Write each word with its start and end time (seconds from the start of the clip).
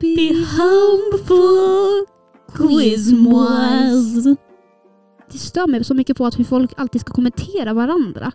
Be 0.00 0.34
for 1.26 2.06
quizmoise. 2.56 4.36
Det 5.32 5.38
stör 5.38 5.66
mig 5.66 5.84
så 5.84 5.94
mycket 5.94 6.16
på 6.16 6.26
att 6.26 6.38
hur 6.38 6.44
folk 6.44 6.72
alltid 6.76 7.00
ska 7.00 7.12
kommentera 7.12 7.72
varandra. 7.74 8.32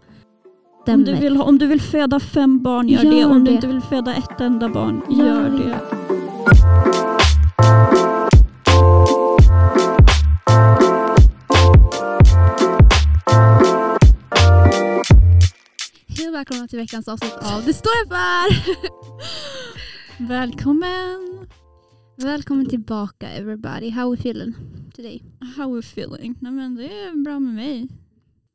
Om 0.87 1.03
du, 1.03 1.15
vill, 1.15 1.41
om 1.41 1.57
du 1.57 1.67
vill 1.67 1.81
föda 1.81 2.19
fem 2.19 2.63
barn, 2.63 2.89
gör, 2.89 3.03
Gör 3.03 3.11
det. 3.11 3.25
Om 3.25 3.43
det. 3.43 3.51
du 3.51 3.55
inte 3.55 3.67
vill 3.67 3.81
föda 3.81 4.15
ett 4.15 4.41
enda 4.41 4.69
barn, 4.69 5.01
Gör 5.09 5.25
gör 5.25 5.49
det. 5.49 5.57
det. 5.57 5.79
Hej 16.17 16.27
och 16.27 16.33
välkomna 16.33 16.67
till 16.67 16.79
veckans 16.79 17.07
avsnitt 17.07 17.37
av 17.55 17.65
Det 17.65 17.73
står 17.73 17.91
jag 17.99 18.07
för! 18.07 18.89
Välkommen! 20.27 21.47
Välkommen 22.17 22.65
tillbaka 22.69 23.29
everybody. 23.29 23.89
How 23.89 24.01
are 24.01 24.09
we 24.15 24.17
feeling 24.17 24.53
today? 24.95 25.23
How 25.55 25.63
are 25.63 25.69
you 25.71 25.79
feeling? 25.79 26.35
Nej, 26.39 26.51
men 26.51 26.75
det 26.75 26.83
är 27.03 27.23
bra 27.23 27.39
med 27.39 27.53
mig. 27.53 27.87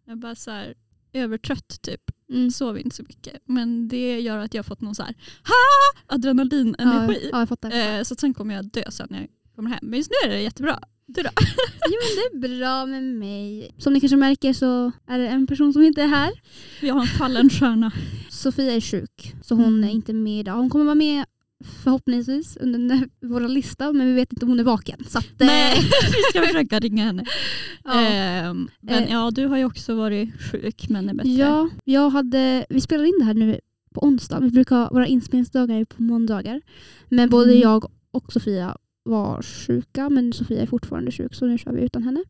Jag 0.06 0.12
är 0.12 0.16
bara 0.16 0.34
så 0.34 0.50
här 0.50 0.74
övertrött 1.12 1.82
typ. 1.82 2.00
Mm. 2.30 2.50
Sover 2.50 2.80
inte 2.80 2.96
så 2.96 3.02
mycket. 3.02 3.42
Men 3.44 3.88
det 3.88 4.20
gör 4.20 4.38
att 4.38 4.54
jag 4.54 4.58
har 4.62 4.64
fått 4.64 4.80
någon 4.80 4.94
så 4.94 5.02
här 5.02 5.14
ha! 5.44 6.14
adrenalinenergi. 6.14 7.20
Ja, 7.22 7.28
ja, 7.32 7.38
jag 7.38 7.48
fattar. 7.48 7.96
Eh, 7.98 8.02
så 8.02 8.14
sen 8.14 8.34
kommer 8.34 8.54
jag 8.54 8.64
dö 8.64 8.82
sen 8.90 9.06
när 9.10 9.20
jag 9.20 9.28
kommer 9.56 9.70
hem. 9.70 9.78
Men 9.82 9.96
just 9.98 10.10
nu 10.10 10.28
är 10.30 10.34
det 10.34 10.40
jättebra. 10.42 10.78
Du 11.06 11.22
då? 11.22 11.30
Jo 11.90 11.96
men 12.02 12.40
det 12.40 12.46
är 12.46 12.58
bra 12.58 12.86
med 12.86 13.02
mig. 13.02 13.74
Som 13.78 13.92
ni 13.92 14.00
kanske 14.00 14.16
märker 14.16 14.52
så 14.52 14.92
är 15.06 15.18
det 15.18 15.28
en 15.28 15.46
person 15.46 15.72
som 15.72 15.82
inte 15.82 16.02
är 16.02 16.06
här. 16.08 16.30
Vi 16.80 16.88
har 16.88 17.00
en 17.00 17.06
fallen 17.06 17.50
stjärna. 17.50 17.92
Sofia 18.30 18.72
är 18.74 18.80
sjuk 18.80 19.34
så 19.42 19.54
hon 19.54 19.64
Mm. 19.74 19.84
är 19.84 19.92
inte 19.92 20.12
med 20.12 20.40
idag. 20.40 20.56
Hon 20.56 20.70
kommer 20.70 20.84
vara 20.84 20.94
med 20.94 21.24
förhoppningsvis 21.64 22.56
under 22.56 22.78
den- 22.78 23.10
vår 23.20 23.40
lista 23.40 23.92
men 23.92 24.06
vi 24.06 24.12
vet 24.12 24.32
inte 24.32 24.44
om 24.44 24.50
hon 24.50 24.60
är 24.60 24.64
vaken. 24.64 25.04
Så 25.08 25.18
att, 25.18 25.40
eh, 25.40 25.46
Nej, 25.46 25.76
vi 26.06 26.22
ska 26.30 26.42
försöka 26.46 26.78
ringa 26.80 27.04
henne. 27.04 27.24
ja. 27.84 28.00
Ehm, 28.00 28.68
men 28.80 29.04
Eh. 29.04 29.10
ja, 29.12 29.30
du 29.30 29.46
har 29.46 29.56
ju 29.56 29.64
också 29.64 29.94
varit 29.94 30.42
sjuk 30.52 30.88
men 30.88 31.08
är 31.08 31.14
bättre. 31.14 31.30
Ja, 31.30 31.68
jag 31.84 32.10
hade, 32.10 32.66
vi 32.68 32.80
spelar 32.80 33.04
in 33.04 33.14
det 33.18 33.24
här 33.24 33.34
nu 33.34 33.60
på 33.94 34.00
onsdag. 34.04 34.40
Vi 34.40 34.50
brukar 34.50 34.76
ha 34.76 34.90
våra 34.90 35.06
inspelningsdagar 35.06 35.84
på 35.84 36.02
måndagar. 36.02 36.60
Men 37.08 37.28
både 37.30 37.50
Mm. 37.50 37.62
jag 37.62 37.84
och 38.10 38.32
Sofia 38.32 38.76
var 39.02 39.42
sjuka 39.42 40.08
men 40.10 40.32
Sofia 40.32 40.62
är 40.62 40.66
fortfarande 40.66 41.12
sjuk 41.12 41.34
så 41.34 41.46
nu 41.46 41.58
kör 41.58 41.72
vi 41.72 41.80
utan 41.82 42.02
henne. 42.02 42.20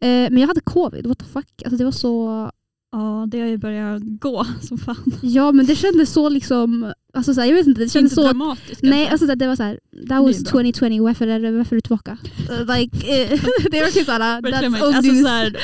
Eh, 0.00 0.30
men 0.30 0.38
jag 0.38 0.46
hade 0.48 0.60
covid, 0.60 1.06
what 1.06 1.18
the 1.18 1.24
fuck. 1.24 1.62
Alltså 1.64 1.76
det 1.76 1.84
var 1.84 1.92
så, 1.92 2.50
Ja, 2.92 3.26
det 3.28 3.40
har 3.40 3.46
ju 3.46 3.56
börjat 3.58 4.02
gå 4.04 4.46
som 4.62 4.78
fan. 4.78 5.12
ja 5.22 5.52
men 5.52 5.66
det 5.66 5.76
kändes 5.76 6.12
så 6.12 6.28
liksom, 6.28 6.92
alltså 7.14 7.34
så 7.34 7.40
här, 7.40 7.48
jag 7.48 7.54
vet 7.54 7.66
inte, 7.66 7.80
det 7.80 7.88
kändes 7.88 8.12
Inte 8.12 8.22
så 8.22 8.28
dramatiskt 8.28 8.82
Nej, 8.82 9.08
alltså 9.08 9.26
det 9.34 9.46
var 9.46 9.56
så 9.56 9.62
här, 9.62 9.78
that 10.08 10.22
was 10.22 10.42
bra. 10.42 10.50
2020, 10.50 11.02
varför 11.02 11.26
är, 11.26 11.40
det, 11.40 11.50
varför 11.50 11.76
är 11.76 11.76
du 11.76 11.80
tillbaka? 11.80 12.18
Like, 12.76 12.96
eh, 12.96 13.40
det 13.70 13.78
är 13.78 13.82
verkligen 13.82 14.06
såhär, 14.06 14.42
Verkligen, 14.42 14.74
that's 14.74 14.96
alltså, 14.96 15.14
så 15.14 15.28
här, 15.28 15.56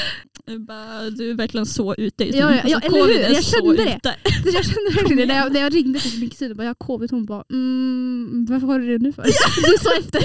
du 1.11 1.31
är 1.31 1.35
verkligen 1.35 1.67
så 1.67 1.95
ute. 1.95 2.25
i 2.25 2.31
Ja, 2.31 2.55
ja, 2.55 2.61
alltså, 2.61 2.69
ja, 2.69 2.81
eller 2.81 3.29
hur? 3.29 3.35
Jag 3.35 3.45
så 3.45 3.57
kände 3.57 3.85
det. 3.85 3.97
ute. 3.97 4.15
Jag 4.45 4.65
kände 4.65 4.91
verkligen 4.95 5.17
det 5.17 5.27
när 5.27 5.37
jag, 5.37 5.53
när 5.53 5.61
jag 5.61 5.75
ringde 5.75 6.01
till 6.01 6.21
min 6.21 6.31
kusin 6.31 6.51
och 6.51 6.57
bara 6.57 6.63
jag 6.63 6.71
har 6.71 6.75
covid, 6.75 7.11
hon 7.11 7.27
bara 7.27 7.45
mm, 7.51 8.47
varför 8.49 8.67
har 8.67 8.79
du 8.79 8.99
det 8.99 9.05
nu 9.05 9.13
för? 9.13 9.23
Du 9.23 9.79
sa 9.81 9.91
efter. 9.99 10.21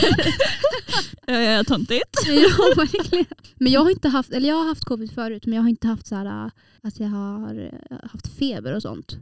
Eh, 1.27 1.63
Töntigt. 1.63 2.17
ja, 2.27 2.73
verkligen. 2.75 3.25
Men 3.55 3.71
jag 3.71 3.81
har 3.81 3.89
inte 3.89 4.09
haft, 4.09 4.31
eller 4.31 4.47
jag 4.49 4.55
har 4.55 4.65
haft 4.65 4.83
covid 4.85 5.11
förut 5.11 5.45
men 5.45 5.55
jag 5.55 5.61
har 5.61 5.69
inte 5.69 5.87
haft 5.87 6.07
så 6.07 6.15
här, 6.15 6.51
att 6.81 6.99
jag 6.99 7.07
har 7.07 7.71
eh, 7.89 7.97
haft 8.11 8.27
feber 8.27 8.75
och 8.75 8.81
sånt. 8.81 9.17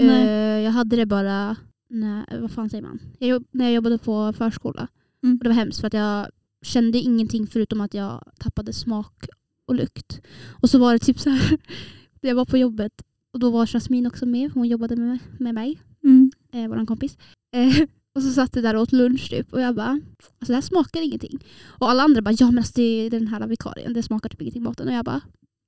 Nej. 0.00 0.26
Eh, 0.28 0.64
jag 0.64 0.70
hade 0.70 0.96
det 0.96 1.06
bara, 1.06 1.56
när, 1.88 2.40
vad 2.40 2.50
fan 2.50 2.70
säger 2.70 2.82
man? 2.82 3.00
Jag 3.18 3.44
när 3.50 3.64
jag 3.64 3.74
jobbade 3.74 3.98
på 3.98 4.32
förskola. 4.32 4.88
Mm. 5.22 5.36
Och 5.38 5.44
det 5.44 5.48
var 5.50 5.54
hemskt 5.54 5.80
för 5.80 5.86
att 5.86 5.92
jag 5.94 6.26
kände 6.62 6.98
ingenting 6.98 7.46
förutom 7.46 7.80
att 7.80 7.94
jag 7.94 8.24
tappade 8.38 8.72
smak 8.72 9.26
och 9.66 9.74
lukt. 9.74 10.20
Och 10.62 10.70
så 10.70 10.78
var 10.78 10.92
det 10.92 10.98
typ 10.98 11.18
så 11.20 11.30
här, 11.30 11.58
jag 12.20 12.34
var 12.34 12.44
på 12.44 12.58
jobbet 12.58 12.92
och 13.32 13.40
då 13.40 13.50
var 13.50 13.66
Jasmine 13.66 14.08
också 14.08 14.26
med, 14.26 14.50
hon 14.54 14.68
jobbade 14.68 14.96
med, 14.96 15.18
med 15.38 15.54
mig, 15.54 15.80
Mm. 16.04 16.30
eh, 16.52 16.68
vår 16.68 16.86
kompis. 16.86 17.18
Eh, 17.54 17.76
och 18.14 18.22
så 18.22 18.30
satt 18.30 18.56
vi 18.56 18.60
där 18.60 18.76
och 18.76 18.82
åt 18.82 18.92
lunch 18.92 19.30
typ 19.30 19.52
och 19.52 19.60
jag 19.60 19.74
bara, 19.74 19.88
alltså 19.88 20.52
det 20.52 20.54
här 20.54 20.60
smakar 20.60 21.00
ingenting. 21.00 21.44
Och 21.66 21.90
alla 21.90 22.02
andra 22.02 22.22
bara, 22.22 22.34
ja 22.38 22.46
men 22.46 22.58
alltså 22.58 22.72
det 22.76 22.82
är 22.82 23.10
den 23.10 23.26
här 23.26 23.46
vikarien, 23.46 23.92
det 23.92 24.02
smakar 24.02 24.28
typ 24.28 24.42
ingenting 24.42 24.62
maten. 24.62 24.88
Och 24.88 24.94
jag 24.94 25.04
bara, 25.04 25.20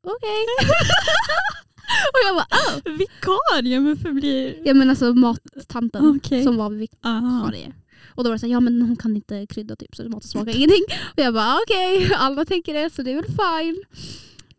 okej. 0.06 0.46
och 2.12 2.20
jag 2.26 2.36
bara, 2.36 2.46
oh. 2.50 2.98
Vikarie, 2.98 3.80
men 3.80 3.96
förblir... 3.96 4.56
Ja 4.64 4.74
men 4.74 4.90
alltså 4.90 5.14
mattanten 5.14 6.16
Okej. 6.16 6.44
som 6.44 6.56
var 6.56 6.70
vid 6.70 6.90
Aha. 7.04 7.46
vikarie. 7.46 7.72
Och 8.14 8.24
då 8.24 8.30
var 8.30 8.34
det 8.34 8.38
så 8.38 8.46
här, 8.46 8.52
ja 8.52 8.60
men 8.60 8.82
hon 8.82 8.96
kan 8.96 9.16
inte 9.16 9.46
krydda 9.46 9.76
typ 9.76 9.96
så 9.96 10.02
maten 10.08 10.28
smakar 10.28 10.56
ingenting. 10.56 10.84
Och 11.12 11.18
jag 11.18 11.34
bara 11.34 11.58
okej, 11.66 12.14
alla 12.14 12.44
tänker 12.44 12.74
det 12.74 12.90
så 12.90 13.02
det 13.02 13.10
är 13.10 13.14
väl 13.14 13.24
fine. 13.24 13.84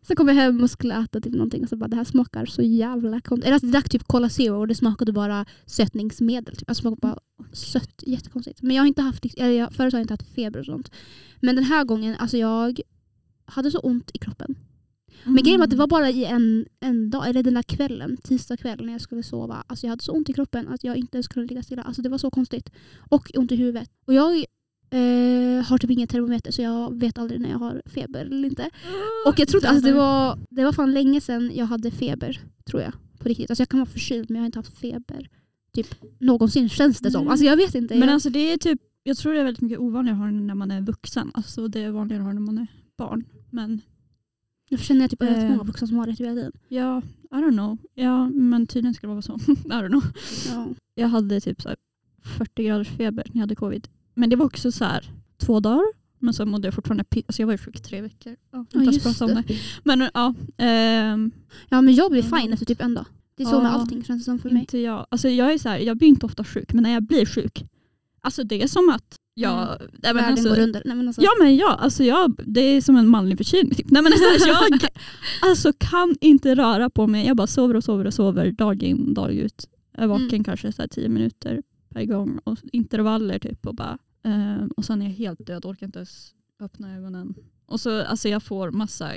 Så 0.06 0.14
kom 0.14 0.28
jag 0.28 0.34
hem 0.34 0.62
och 0.62 0.70
skulle 0.70 1.02
äta 1.04 1.20
typ 1.20 1.32
någonting 1.32 1.62
och 1.62 1.68
så 1.68 1.76
bara 1.76 1.88
det 1.88 1.96
här 1.96 2.04
smakar 2.04 2.46
så 2.46 2.62
jävla 2.62 3.20
konstigt. 3.20 3.44
Eller 3.44 3.54
alltså, 3.54 3.66
jag 3.66 3.72
drack 3.72 3.88
typ 3.88 4.04
Cola 4.04 4.28
Zero 4.28 4.60
och 4.60 4.68
det 4.68 4.74
smakade 4.74 5.12
bara 5.12 5.46
sötningsmedel. 5.66 6.56
Typ. 6.56 6.64
Jag 6.66 6.76
det 6.76 6.80
smakade 6.80 7.00
bara 7.00 7.18
sött, 7.52 8.02
jättekonstigt. 8.06 8.62
Men 8.62 8.76
jag 8.76 8.82
har 8.82 8.86
inte 8.86 9.02
haft, 9.02 9.24
liksom, 9.24 9.44
eller 9.44 9.54
jag, 9.54 9.72
förut 9.72 9.92
har 9.92 10.00
jag 10.00 10.04
inte 10.04 10.14
haft 10.14 10.34
feber 10.34 10.60
och 10.60 10.66
sånt. 10.66 10.90
Men 11.40 11.56
den 11.56 11.64
här 11.64 11.84
gången, 11.84 12.16
alltså 12.18 12.36
jag 12.36 12.80
hade 13.44 13.70
så 13.70 13.78
ont 13.78 14.10
i 14.14 14.18
kroppen. 14.18 14.54
Men 15.24 15.42
grejen 15.42 15.60
var 15.60 15.64
att 15.64 15.70
det 15.70 15.76
var 15.76 15.86
bara 15.86 16.10
i 16.10 16.24
en, 16.24 16.66
en 16.80 17.10
dag, 17.10 17.28
eller 17.28 17.42
den 17.42 17.54
där 17.54 17.62
kvällen, 17.62 18.16
tisdag 18.16 18.56
kväll 18.56 18.86
när 18.86 18.92
jag 18.92 19.00
skulle 19.00 19.22
sova. 19.22 19.64
Alltså 19.66 19.86
jag 19.86 19.90
hade 19.90 20.02
så 20.02 20.12
ont 20.12 20.28
i 20.28 20.32
kroppen 20.32 20.68
att 20.68 20.84
jag 20.84 20.96
inte 20.96 21.16
ens 21.16 21.28
kunde 21.28 21.48
ligga 21.48 21.62
stilla. 21.62 21.82
Alltså 21.82 22.02
det 22.02 22.08
var 22.08 22.18
så 22.18 22.30
konstigt. 22.30 22.70
Och 23.10 23.30
ont 23.34 23.52
i 23.52 23.56
huvudet. 23.56 23.90
Och 24.06 24.14
jag 24.14 24.44
eh, 24.98 25.64
har 25.64 25.78
typ 25.78 25.90
ingen 25.90 26.08
termometer 26.08 26.52
så 26.52 26.62
jag 26.62 26.98
vet 27.00 27.18
aldrig 27.18 27.40
när 27.40 27.50
jag 27.50 27.58
har 27.58 27.82
feber 27.86 28.24
eller 28.24 28.48
inte. 28.48 28.70
Och 29.26 29.38
jag 29.38 29.48
trodde, 29.48 29.68
alltså 29.68 29.86
det 29.86 29.92
var, 29.94 30.38
det 30.50 30.64
var 30.64 30.72
fan 30.72 30.92
länge 30.92 31.20
sedan 31.20 31.50
jag 31.54 31.66
hade 31.66 31.90
feber, 31.90 32.40
tror 32.64 32.82
jag. 32.82 32.92
På 33.18 33.28
riktigt. 33.28 33.50
Alltså 33.50 33.60
jag 33.60 33.68
kan 33.68 33.80
vara 33.80 33.90
förkyld 33.90 34.30
men 34.30 34.36
jag 34.36 34.42
har 34.42 34.46
inte 34.46 34.58
haft 34.58 34.78
feber. 34.78 35.28
Typ 35.72 35.86
någonsin 36.20 36.68
känns 36.68 36.98
det 37.00 37.10
som. 37.10 37.24
Nej. 37.24 37.30
Alltså 37.30 37.46
jag 37.46 37.56
vet 37.56 37.74
inte. 37.74 37.94
Men 37.94 38.08
jag, 38.08 38.14
alltså 38.14 38.30
det 38.30 38.52
är 38.52 38.56
typ, 38.56 38.80
jag 39.02 39.16
tror 39.16 39.32
det 39.34 39.40
är 39.40 39.44
väldigt 39.44 39.60
mycket 39.60 39.78
ovanligare 39.78 40.16
att 40.16 40.20
ha 40.20 40.26
det 40.26 40.32
när 40.32 40.54
man 40.54 40.70
är 40.70 40.80
vuxen. 40.80 41.30
Alltså 41.34 41.68
det 41.68 41.80
är 41.80 41.90
vanligare 41.90 42.22
att 42.22 42.24
ha 42.26 42.32
det 42.32 42.40
när 42.40 42.46
man 42.46 42.58
är 42.58 42.66
barn. 42.96 43.24
Men 43.50 43.80
jag 44.68 44.80
känner 44.80 45.00
jag 45.00 45.10
typ 45.10 45.22
att 45.22 45.28
vet 45.28 45.38
Eh. 45.38 45.48
många 45.48 45.62
vuxna 45.62 45.86
som 45.86 45.96
har 45.96 46.06
det 46.06 46.12
typ 46.12 46.26
hela 46.26 46.34
tiden. 46.34 46.52
ja, 46.68 47.02
I 47.30 47.34
don't 47.34 47.52
know. 47.52 47.78
Ja, 47.94 48.28
men 48.28 48.66
tydligen 48.66 48.94
ska 48.94 49.06
det 49.06 49.12
vara 49.12 49.22
så. 49.22 49.34
I 49.48 49.68
don't 49.68 49.88
know. 49.88 50.02
Ja. 50.52 50.66
Jag 50.94 51.08
hade 51.08 51.40
typ 51.40 51.62
så 51.62 51.68
här 51.68 51.76
40 52.38 52.64
graders 52.64 52.88
feber 52.88 53.24
när 53.28 53.36
jag 53.36 53.40
hade 53.40 53.54
covid. 53.54 53.88
Men 54.14 54.30
det 54.30 54.36
var 54.36 54.46
också 54.46 54.72
så 54.72 54.84
här 54.84 55.10
två 55.38 55.60
dagar. 55.60 56.04
Men 56.18 56.34
så 56.34 56.46
mådde 56.46 56.66
jag 56.66 56.74
fortfarande 56.74 57.04
piss. 57.04 57.24
Alltså 57.28 57.42
jag 57.42 57.46
var 57.46 57.54
ju 57.54 57.58
sjuk 57.58 57.76
i 57.76 57.82
tre 57.82 58.00
veckor. 58.00 58.36
Ja, 58.52 58.66
Ja, 58.72 58.82
just 58.82 59.22
om 59.22 59.28
det. 59.28 59.44
Men 59.84 60.08
ja, 60.14 60.34
ehm, 60.58 61.30
ja 61.68 61.80
men 61.80 61.94
jag 61.94 62.10
blir 62.10 62.24
Mm. 62.26 62.40
fine 62.40 62.52
efter 62.52 62.66
typ 62.66 62.80
en 62.82 62.94
dag. 62.94 63.06
Det 63.36 63.42
är 63.42 63.46
så 63.46 63.54
Ja. 63.56 63.62
med 63.62 63.72
allting 63.74 64.04
känns 64.04 64.20
det 64.20 64.24
som 64.24 64.38
för 64.38 64.50
mig. 64.50 64.60
inte 64.60 64.78
jag. 64.78 65.06
Alltså 65.10 65.28
jag 65.28 65.52
är 65.52 65.58
så 65.58 65.68
här, 65.68 65.78
jag 65.78 65.96
blir 65.96 66.08
inte 66.08 66.26
ofta 66.26 66.44
sjuk. 66.44 66.72
Men 66.72 66.82
när 66.82 66.92
jag 66.92 67.02
blir 67.02 67.26
sjuk. 67.26 67.64
Alltså 68.20 68.44
det 68.44 68.62
är 68.62 68.66
som 68.66 68.88
att 68.90 69.18
jag... 69.34 69.62
Mm. 69.62 69.90
Nej, 70.02 70.14
men 70.14 70.24
alltså, 70.24 70.48
går 70.48 70.58
under. 70.60 70.82
Nej, 70.84 70.96
men 70.96 71.06
alltså, 71.08 71.22
Ja 71.22 71.30
men 71.40 71.56
ja, 71.56 71.74
alltså 71.74 72.04
jag, 72.04 72.40
det 72.46 72.60
är 72.60 72.80
som 72.80 72.96
en 72.96 73.08
manlig 73.08 73.38
förkylning. 73.38 73.74
Typ. 73.74 73.90
Nej, 73.90 74.02
men 74.02 74.12
alltså, 74.12 74.48
jag 74.48 74.90
alltså, 75.50 75.72
kan 75.78 76.16
inte 76.20 76.54
röra 76.54 76.90
på 76.90 77.06
mig. 77.06 77.26
Jag 77.26 77.36
bara 77.36 77.46
sover 77.46 77.76
och 77.76 77.84
sover 77.84 78.04
och 78.04 78.14
sover 78.14 78.52
dag 78.52 78.82
in 78.82 79.14
dag 79.14 79.32
ut. 79.34 79.68
Jag 79.94 80.02
är 80.04 80.06
vaken 80.08 80.28
Mm. 80.28 80.44
kanske 80.44 80.72
så 80.72 80.82
här, 80.82 80.88
tio 80.88 81.08
minuter 81.08 81.62
per 81.94 82.04
gång 82.04 82.38
och 82.44 82.58
intervaller 82.72 83.38
typ. 83.38 83.66
Och, 83.66 83.74
bara, 83.74 83.98
ehm, 84.24 84.68
och 84.76 84.84
sen 84.84 85.02
är 85.02 85.06
jag 85.06 85.12
helt 85.12 85.46
död, 85.46 85.64
orkar 85.64 85.86
inte 85.86 85.98
ens 85.98 86.34
öppna 86.60 86.96
ögonen. 86.96 87.34
Och 87.66 87.80
så 87.80 88.02
alltså 88.04 88.28
jag 88.28 88.42
får 88.42 88.70
massa, 88.70 89.10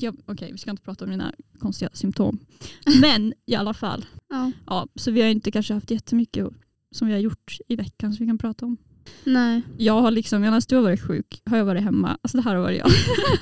jag- 0.00 0.16
okej 0.26 0.52
vi 0.52 0.58
ska 0.58 0.70
inte 0.70 0.82
prata 0.82 1.04
om 1.04 1.10
mina 1.10 1.32
konstiga 1.58 1.90
symptom. 1.92 2.38
Men 3.00 3.32
i 3.46 3.54
alla 3.54 3.74
fall, 3.74 4.04
ja. 4.28 4.52
ja, 4.66 4.86
så 4.94 5.10
vi 5.10 5.20
har 5.22 5.28
inte 5.28 5.50
kanske 5.50 5.74
haft 5.74 5.90
jättemycket 5.90 6.48
som 6.90 7.06
vi 7.06 7.12
har 7.12 7.20
gjort 7.20 7.56
i 7.68 7.76
veckan 7.76 8.12
som 8.12 8.26
vi 8.26 8.30
kan 8.30 8.38
prata 8.38 8.66
om. 8.66 8.76
Nej. 9.24 9.62
Jag 9.78 10.00
har 10.02 10.10
liksom, 10.10 10.40
medan 10.40 10.60
du 10.68 10.76
har 10.76 10.82
varit 10.82 11.00
sjuk 11.06 11.42
har 11.44 11.56
jag 11.56 11.64
varit 11.64 11.82
hemma. 11.82 12.18
Alltså 12.22 12.36
det 12.36 12.42
här 12.42 12.54
har 12.54 12.62
varit 12.62 12.78
jag. 12.78 12.90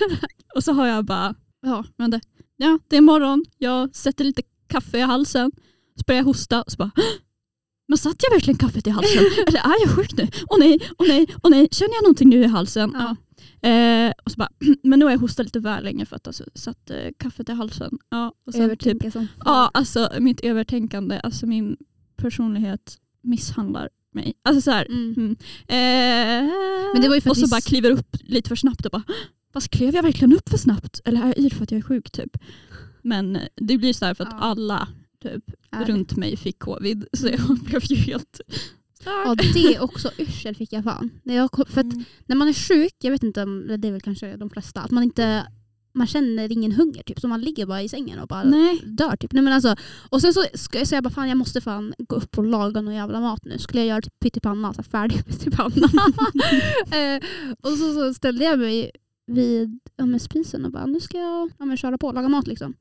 och 0.56 0.64
så 0.64 0.72
har 0.72 0.86
jag 0.86 1.04
bara, 1.04 1.34
ja 1.62 1.84
men 1.96 2.10
det, 2.10 2.20
ja, 2.56 2.78
det 2.88 2.96
är 2.96 3.00
morgon, 3.00 3.44
jag 3.58 3.94
sätter 3.94 4.24
lite 4.24 4.42
kaffe 4.66 4.98
i 4.98 5.00
halsen, 5.00 5.52
så 5.94 6.02
börjar 6.06 6.18
jag 6.20 6.24
hosta 6.24 6.62
och 6.62 6.72
så 6.72 6.76
bara 6.76 6.90
men 7.88 7.98
satt 7.98 8.16
jag 8.22 8.30
verkligen 8.30 8.58
kaffet 8.58 8.86
i 8.86 8.90
halsen? 8.90 9.24
Eller 9.46 9.58
är 9.58 9.80
jag 9.86 9.90
sjuk 9.90 10.12
nu? 10.16 10.28
Åh 10.48 10.58
nej, 10.58 10.78
åh 10.98 11.08
nej, 11.08 11.26
åh 11.42 11.50
nej, 11.50 11.68
känner 11.72 11.94
jag 11.94 12.02
någonting 12.02 12.28
nu 12.28 12.42
i 12.42 12.46
halsen? 12.46 12.94
Ja. 12.94 13.16
Eh, 13.68 14.12
och 14.24 14.30
så 14.32 14.36
bara, 14.36 14.48
men 14.82 14.98
nu 14.98 15.04
har 15.04 15.12
jag 15.12 15.18
hostat 15.18 15.46
lite 15.46 15.60
väl 15.60 15.84
länge 15.84 16.06
för 16.06 16.16
att 16.16 16.26
alltså, 16.26 16.44
satt 16.54 16.90
eh, 16.90 16.96
kaffet 17.18 17.48
i 17.48 17.52
halsen. 17.52 17.98
Ja, 18.10 18.32
och 18.46 18.52
sen 18.52 18.76
typ, 18.76 19.12
som 19.12 19.26
ja, 19.44 19.70
alltså 19.74 20.10
mitt 20.20 20.40
övertänkande, 20.40 21.20
alltså 21.20 21.46
min 21.46 21.76
personlighet 22.16 22.98
misshandlar 23.22 23.88
mig. 24.14 24.34
Alltså 24.42 24.60
så 24.60 24.70
här, 24.70 24.86
Mm. 24.86 25.14
Mm. 25.16 25.30
Eh, 25.68 26.52
Men 26.94 27.02
det 27.02 27.08
var 27.08 27.14
ju 27.14 27.20
för 27.20 27.30
och 27.30 27.36
så 27.36 27.48
bara 27.48 27.60
kliver 27.60 27.90
upp 27.90 28.16
lite 28.20 28.48
för 28.48 28.56
snabbt 28.56 28.84
och 28.86 28.90
bara 28.92 29.02
Fast 29.52 29.68
klev 29.70 29.94
jag 29.94 30.02
verkligen 30.02 30.32
upp 30.32 30.48
för 30.48 30.58
snabbt? 30.58 31.00
Eller 31.04 31.22
är 31.22 31.26
jag 31.26 31.38
yr 31.38 31.50
för 31.50 31.62
att 31.62 31.70
jag 31.70 31.78
är 31.78 31.82
sjuk 31.82 32.10
typ? 32.10 32.36
Men 33.02 33.38
det 33.56 33.78
blir 33.78 33.92
så 33.92 34.04
här 34.04 34.14
för 34.14 34.24
att 34.24 34.32
Ja. 34.32 34.38
alla 34.38 34.88
typ, 35.22 35.44
Är 35.70 35.84
runt 35.84 36.16
mig 36.16 36.36
fick 36.36 36.58
covid. 36.58 37.06
Så 37.12 37.28
jag 37.28 37.58
blev 37.64 37.82
ju 37.84 37.96
helt 37.96 38.40
Ja 39.04 39.34
det 39.54 39.80
också, 39.80 40.10
yrsel 40.18 40.54
fick 40.54 40.72
jag 40.72 40.84
fan. 40.84 41.10
När, 41.22 41.36
jag, 41.36 41.50
för 41.68 41.80
att 41.80 41.92
Mm. 41.92 42.04
när 42.26 42.36
man 42.36 42.48
är 42.48 42.52
sjuk, 42.52 42.94
jag 43.02 43.10
vet 43.10 43.22
inte 43.22 43.42
om 43.42 43.66
det 43.78 43.88
är 43.88 43.92
väl 43.92 44.00
kanske 44.00 44.36
de 44.36 44.50
flesta, 44.50 44.80
att 44.80 44.90
man 44.90 45.02
inte 45.02 45.46
man 45.94 46.06
känner 46.06 46.52
ingen 46.52 46.72
hunger 46.72 47.02
typ, 47.02 47.20
så 47.20 47.28
man 47.28 47.40
ligger 47.40 47.66
bara 47.66 47.82
i 47.82 47.88
sängen 47.88 48.18
och 48.18 48.28
bara 48.28 48.44
Nej. 48.44 48.82
dör 48.84 49.16
typ. 49.16 49.32
Nej, 49.32 49.42
men 49.42 49.52
alltså, 49.52 49.76
och 50.10 50.20
sen 50.20 50.34
så 50.34 50.44
ska 50.54 50.78
jag 50.78 50.88
säga 50.88 51.02
bara 51.02 51.10
fan 51.10 51.28
jag 51.28 51.38
måste 51.38 51.60
fan 51.60 51.94
gå 51.98 52.16
upp 52.16 52.38
och 52.38 52.44
laga 52.44 52.80
någon 52.80 52.94
jävla 52.94 53.20
mat 53.20 53.44
nu. 53.44 53.58
Skulle 53.58 53.80
jag 53.80 53.88
göra 53.88 54.02
typ 54.02 54.20
pyttipanna, 54.20 54.74
så 54.74 54.82
färdig 54.82 55.24
pyttipanna. 55.26 55.88
eh, 56.96 57.22
och 57.62 57.70
så, 57.70 57.94
så 57.94 58.14
ställde 58.14 58.44
jag 58.44 58.58
mig 58.58 58.90
vid 59.26 59.80
ja, 59.96 60.18
spisen 60.18 60.64
och 60.64 60.72
bara 60.72 60.86
nu 60.86 61.00
ska 61.00 61.18
jag 61.18 61.50
ja, 61.58 61.64
men, 61.64 61.76
köra 61.76 61.98
på 61.98 62.06
och 62.06 62.14
laga 62.14 62.28
mat 62.28 62.46
liksom. 62.46 62.74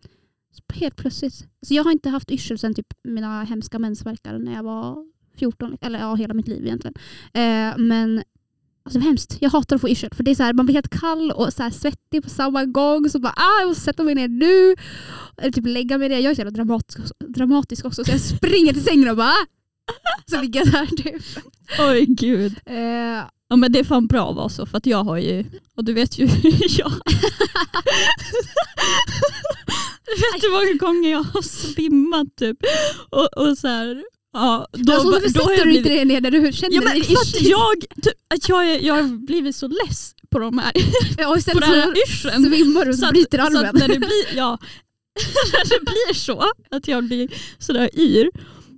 Så 0.57 0.79
helt 0.79 0.95
plötsligt, 0.95 1.33
alltså, 1.33 1.73
jag 1.73 1.83
har 1.83 1.91
inte 1.91 2.09
haft 2.09 2.31
yrsel 2.31 2.57
sen 2.57 2.73
typ 2.73 2.87
mina 3.03 3.43
hemska 3.43 3.79
mensvärkar 3.79 4.39
när 4.39 4.53
jag 4.53 4.63
var 4.63 5.05
14, 5.37 5.77
eller 5.81 5.99
ja 5.99 6.15
hela 6.15 6.33
mitt 6.33 6.47
liv 6.47 6.65
egentligen. 6.65 6.95
Eh, 7.33 7.77
men 7.77 8.23
Alltså 8.87 8.99
det 8.99 9.05
hemskt. 9.05 9.37
Jag 9.39 9.49
hatar 9.49 9.75
att 9.75 9.81
få 9.81 9.89
yrsel. 9.89 10.09
För 10.13 10.23
det 10.23 10.31
är 10.31 10.35
så 10.35 10.43
här, 10.43 10.53
man 10.53 10.65
blir 10.65 10.75
helt 10.75 10.99
kall 10.99 11.31
och 11.31 11.53
så 11.53 11.63
här 11.63 11.69
svettig 11.69 12.23
på 12.23 12.29
samma 12.29 12.65
gång. 12.65 13.09
Så 13.09 13.19
bara, 13.19 13.33
ah, 13.35 13.59
jag 13.59 13.67
måste 13.67 13.83
sätta 13.83 14.03
mig 14.03 14.15
ner 14.15 14.27
nu. 14.27 14.75
Eller 15.37 15.51
typ 15.51 15.65
lägga 15.65 15.97
mig 15.97 16.09
ner. 16.09 16.19
Jag 16.19 16.31
är 16.31 16.35
så 16.35 16.41
jävla 16.41 16.51
dramatisk, 16.51 16.99
dramatisk 17.27 17.85
också. 17.85 18.03
Så 18.03 18.11
jag 18.11 18.19
springer 18.21 18.73
till 18.73 18.83
sängen 18.83 19.09
och 19.09 19.17
bara 19.17 19.27
ah! 19.27 19.45
Så 20.31 20.41
ligger 20.41 20.59
jag 20.59 20.71
där 20.71 20.85
typ. 20.85 21.23
Oj 21.79 22.05
gud. 22.05 22.55
Eh, 22.65 23.23
Ja 23.49 23.55
men 23.55 23.71
det 23.71 23.79
är 23.79 23.83
fan 23.83 24.07
bra 24.07 24.29
att 24.29 24.35
vara 24.35 24.49
så 24.49 24.65
för 24.65 24.77
att 24.77 24.85
jag 24.85 25.03
har 25.03 25.17
ju, 25.17 25.45
och 25.77 25.83
du 25.83 25.93
vet 25.93 26.17
ju 26.19 26.25
hur 26.27 26.79
jag... 26.79 26.91
vet 30.17 30.41
du 30.41 30.47
hur 30.47 30.51
många 30.51 30.73
gånger 30.73 31.11
jag 31.11 31.23
har 31.23 31.41
svimmat 31.41 32.27
typ? 32.39 32.57
Och, 33.09 33.37
och 33.37 33.57
så 33.57 33.67
här, 33.67 34.03
ja, 34.33 34.67
då, 34.71 34.93
alltså, 34.93 35.11
varför 35.11 35.27
då 35.27 35.33
sätter 35.33 35.51
jag 35.57 35.65
du 35.67 35.71
inte 35.71 35.81
blivit, 35.81 35.85
dig 35.85 36.05
ner 36.05 36.21
när 36.21 36.31
du 36.31 36.53
känner 36.53 36.75
Ja 36.75 36.81
men 36.81 36.93
dig 36.93 37.03
för 37.03 37.13
att 37.13 37.41
jag, 37.41 37.79
typ, 37.81 38.13
att 38.33 38.49
jag, 38.49 38.83
jag 38.83 38.93
har 38.93 39.25
blivit 39.25 39.55
så 39.55 39.67
less 39.67 40.15
på 40.29 40.39
de 40.39 40.57
här, 40.59 40.71
Ja, 41.17 41.27
och 41.27 41.33
på 41.33 41.39
istället 41.39 41.61
den 41.61 41.71
här 41.81 41.93
yrseln. 42.07 42.43
svimmar 42.45 42.85
du 42.85 42.91
och 42.91 42.97
Så 42.97 43.05
att- 43.05 43.11
bryter 43.11 43.37
Så 43.37 43.45
armen. 43.45 43.65
att 43.65 43.73
när 43.73 43.87
det 43.87 43.99
blir, 43.99 44.35
ja, 44.35 44.57
när 45.53 45.69
det 45.69 45.85
blir 45.85 46.13
så 46.13 46.43
att 46.71 46.87
jag 46.87 47.03
blir 47.03 47.29
sådär 47.59 47.89
yr, 47.99 48.29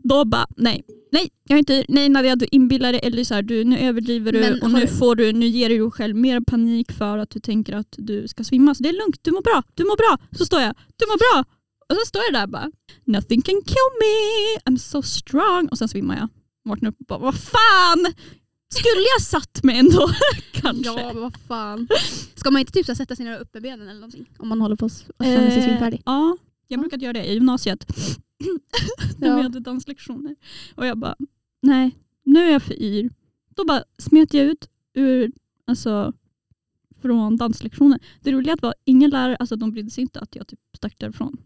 då 0.04 0.26
bara 0.26 0.48
nej. 0.58 0.84
Nej, 1.12 1.30
jag 1.48 1.56
är 1.56 1.60
inte 1.60 1.74
yr. 1.74 1.86
Nej 1.90 2.10
Nadia 2.10 2.36
du 2.36 2.48
inbillar 2.52 2.92
dig 2.92 3.02
eller 3.04 3.24
så 3.24 3.34
här, 3.34 3.42
du, 3.42 3.64
nu 3.64 3.78
överdriver 3.78 4.32
du 4.32 4.40
Men 4.40 4.62
och 4.62 4.72
nu, 4.72 4.88
får 4.88 5.16
du, 5.16 5.34
nu 5.34 5.46
ger 5.48 5.70
du 5.70 5.78
dig 5.78 5.92
själv 5.92 6.16
mer 6.16 6.42
panik 6.42 6.92
för 6.92 7.18
att 7.18 7.30
du 7.30 7.40
tänker 7.40 7.74
att 7.74 7.96
du 7.98 8.28
ska 8.28 8.44
svimma. 8.44 8.76
Så 8.76 8.84
det 8.84 8.90
är 8.90 8.94
lugnt, 8.94 9.20
du 9.22 9.32
mår 9.32 9.42
bra, 9.42 9.64
du 9.74 9.84
mår 9.84 9.98
bra. 9.98 10.18
Så 10.38 10.46
står 10.46 10.62
jag, 10.62 10.76
du 10.98 11.06
mår 11.06 11.18
bra. 11.18 11.46
Och 11.90 11.96
så 11.96 12.06
står 12.06 12.22
jag 12.32 12.34
där 12.34 12.48
bara, 12.48 12.72
nothing 13.06 13.42
can 13.42 13.62
kill 13.66 13.90
me, 14.02 14.72
I'm 14.72 14.78
so 14.78 15.02
strong. 15.02 15.68
Och 15.68 15.78
sen 15.78 15.88
svimmar 15.90 16.18
jag. 16.18 16.28
Vaknar 16.70 16.90
upp 16.90 17.00
och 17.00 17.06
bara, 17.06 17.20
vad 17.20 17.36
fan! 17.36 18.14
Skulle 18.74 19.04
jag 19.18 19.22
satt 19.22 19.64
mig 19.64 19.78
ändå 19.80 20.10
kanske? 20.52 20.84
Ja 20.86 21.12
men 21.14 21.22
vad 21.22 21.38
fan. 21.48 21.88
Ska 22.36 22.52
man 22.52 22.60
inte 22.60 22.72
typ 22.72 22.86
så 22.86 22.96
sätta 22.96 23.16
sig 23.16 23.26
ner 23.26 23.36
och 23.36 23.42
upp 23.42 23.54
med 23.54 23.64
benen 23.64 23.82
eller 23.90 24.00
någonting? 24.00 24.26
Om 24.38 24.48
man 24.48 24.62
håller 24.62 24.76
på 24.76 24.86
att 24.86 25.06
känner 25.24 25.52
sig 25.52 25.64
svimfärdig. 25.64 25.98
Eh, 25.98 26.02
Ja, 26.06 26.38
jag 26.68 26.80
brukade 26.80 27.04
göra 27.06 27.14
det 27.14 27.26
i 27.26 27.34
gymnasiet. 27.34 27.86
När 29.18 29.28
Ja. 29.28 29.36
vi 29.36 29.42
hade 29.42 29.60
danslektioner. 29.60 30.36
Och 30.76 30.86
jag 30.86 30.98
bara, 30.98 31.16
nej, 31.62 31.96
nu 32.24 32.40
är 32.40 32.52
jag 32.52 32.62
för 32.64 32.82
yr. 32.82 33.10
Då 33.56 33.66
bara 33.66 33.84
smet 33.98 34.34
jag 34.34 34.46
ut 34.46 34.70
ur, 34.94 35.32
alltså, 35.66 36.14
från 37.02 37.38
danslektionen. 37.38 38.00
Det 38.22 38.32
roliga 38.32 38.58
var 38.62 38.74
ingen 38.86 39.10
lärare, 39.10 39.36
alltså 39.36 39.56
de 39.56 39.72
brydde 39.72 39.90
sig 39.90 40.02
inte 40.02 40.20
att 40.20 40.36
jag 40.36 40.48
typ 40.48 40.60
stack 40.78 41.00
därifrån. 41.00 41.38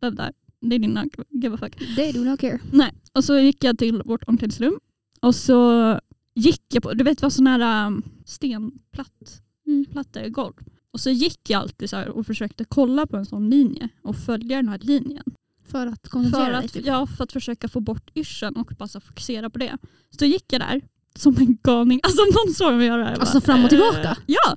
Det 0.00 0.10
där, 0.10 0.32
det 0.60 0.74
är 0.74 0.78
dina, 0.78 1.04
give 1.30 1.54
a 1.54 1.58
fuck. 1.58 1.96
They 1.96 2.12
do 2.12 2.24
not 2.24 2.40
care. 2.40 2.60
Nej, 2.72 2.92
och 3.12 3.24
så 3.24 3.38
gick 3.38 3.64
jag 3.64 3.78
till 3.78 4.02
vårt 4.02 4.24
omklädningsrum 4.28 4.80
och 5.20 5.34
så 5.34 6.00
gick 6.34 6.62
jag 6.74 6.82
på, 6.82 6.92
du 6.94 7.04
vet 7.04 7.22
vad 7.22 7.32
sån 7.32 7.46
här 7.46 7.86
um, 7.86 8.02
stenplatt 8.24 9.40
Mm. 9.66 9.84
platta 9.84 10.28
golv. 10.28 10.54
Och 10.90 11.00
så 11.00 11.10
gick 11.10 11.50
jag 11.50 11.60
alltid 11.60 11.90
så 11.90 12.12
och 12.12 12.26
försökte 12.26 12.64
kolla 12.64 13.06
på 13.06 13.16
en 13.16 13.26
sån 13.26 13.50
linje 13.50 13.88
och 14.02 14.16
följa 14.16 14.56
den 14.56 14.68
här 14.68 14.78
linjen. 14.78 15.24
För 15.64 15.86
att 15.86 16.08
koncentrera 16.08 16.44
För 16.44 16.60
dig. 16.60 16.68
Typ. 16.68 16.86
ja, 16.86 17.06
för 17.06 17.24
att 17.24 17.32
försöka 17.32 17.68
få 17.68 17.80
bort 17.80 18.10
yrseln 18.14 18.56
och 18.56 18.72
bara 18.78 19.00
fokusera 19.00 19.50
på 19.50 19.58
det. 19.58 19.78
Så 20.18 20.24
gick 20.24 20.52
jag 20.52 20.60
där 20.60 20.82
som 21.16 21.36
en 21.36 21.58
galning. 21.62 22.00
Alltså 22.02 22.22
någon 22.22 22.54
såg 22.54 22.74
mig 22.74 22.86
göra 22.86 23.04
det. 23.04 23.10
jag 23.10 23.20
Alltså 23.20 23.40
bara, 23.40 23.44
fram 23.44 23.64
och 23.64 23.70
tillbaka? 23.70 24.10
Eh, 24.10 24.16
ja. 24.26 24.56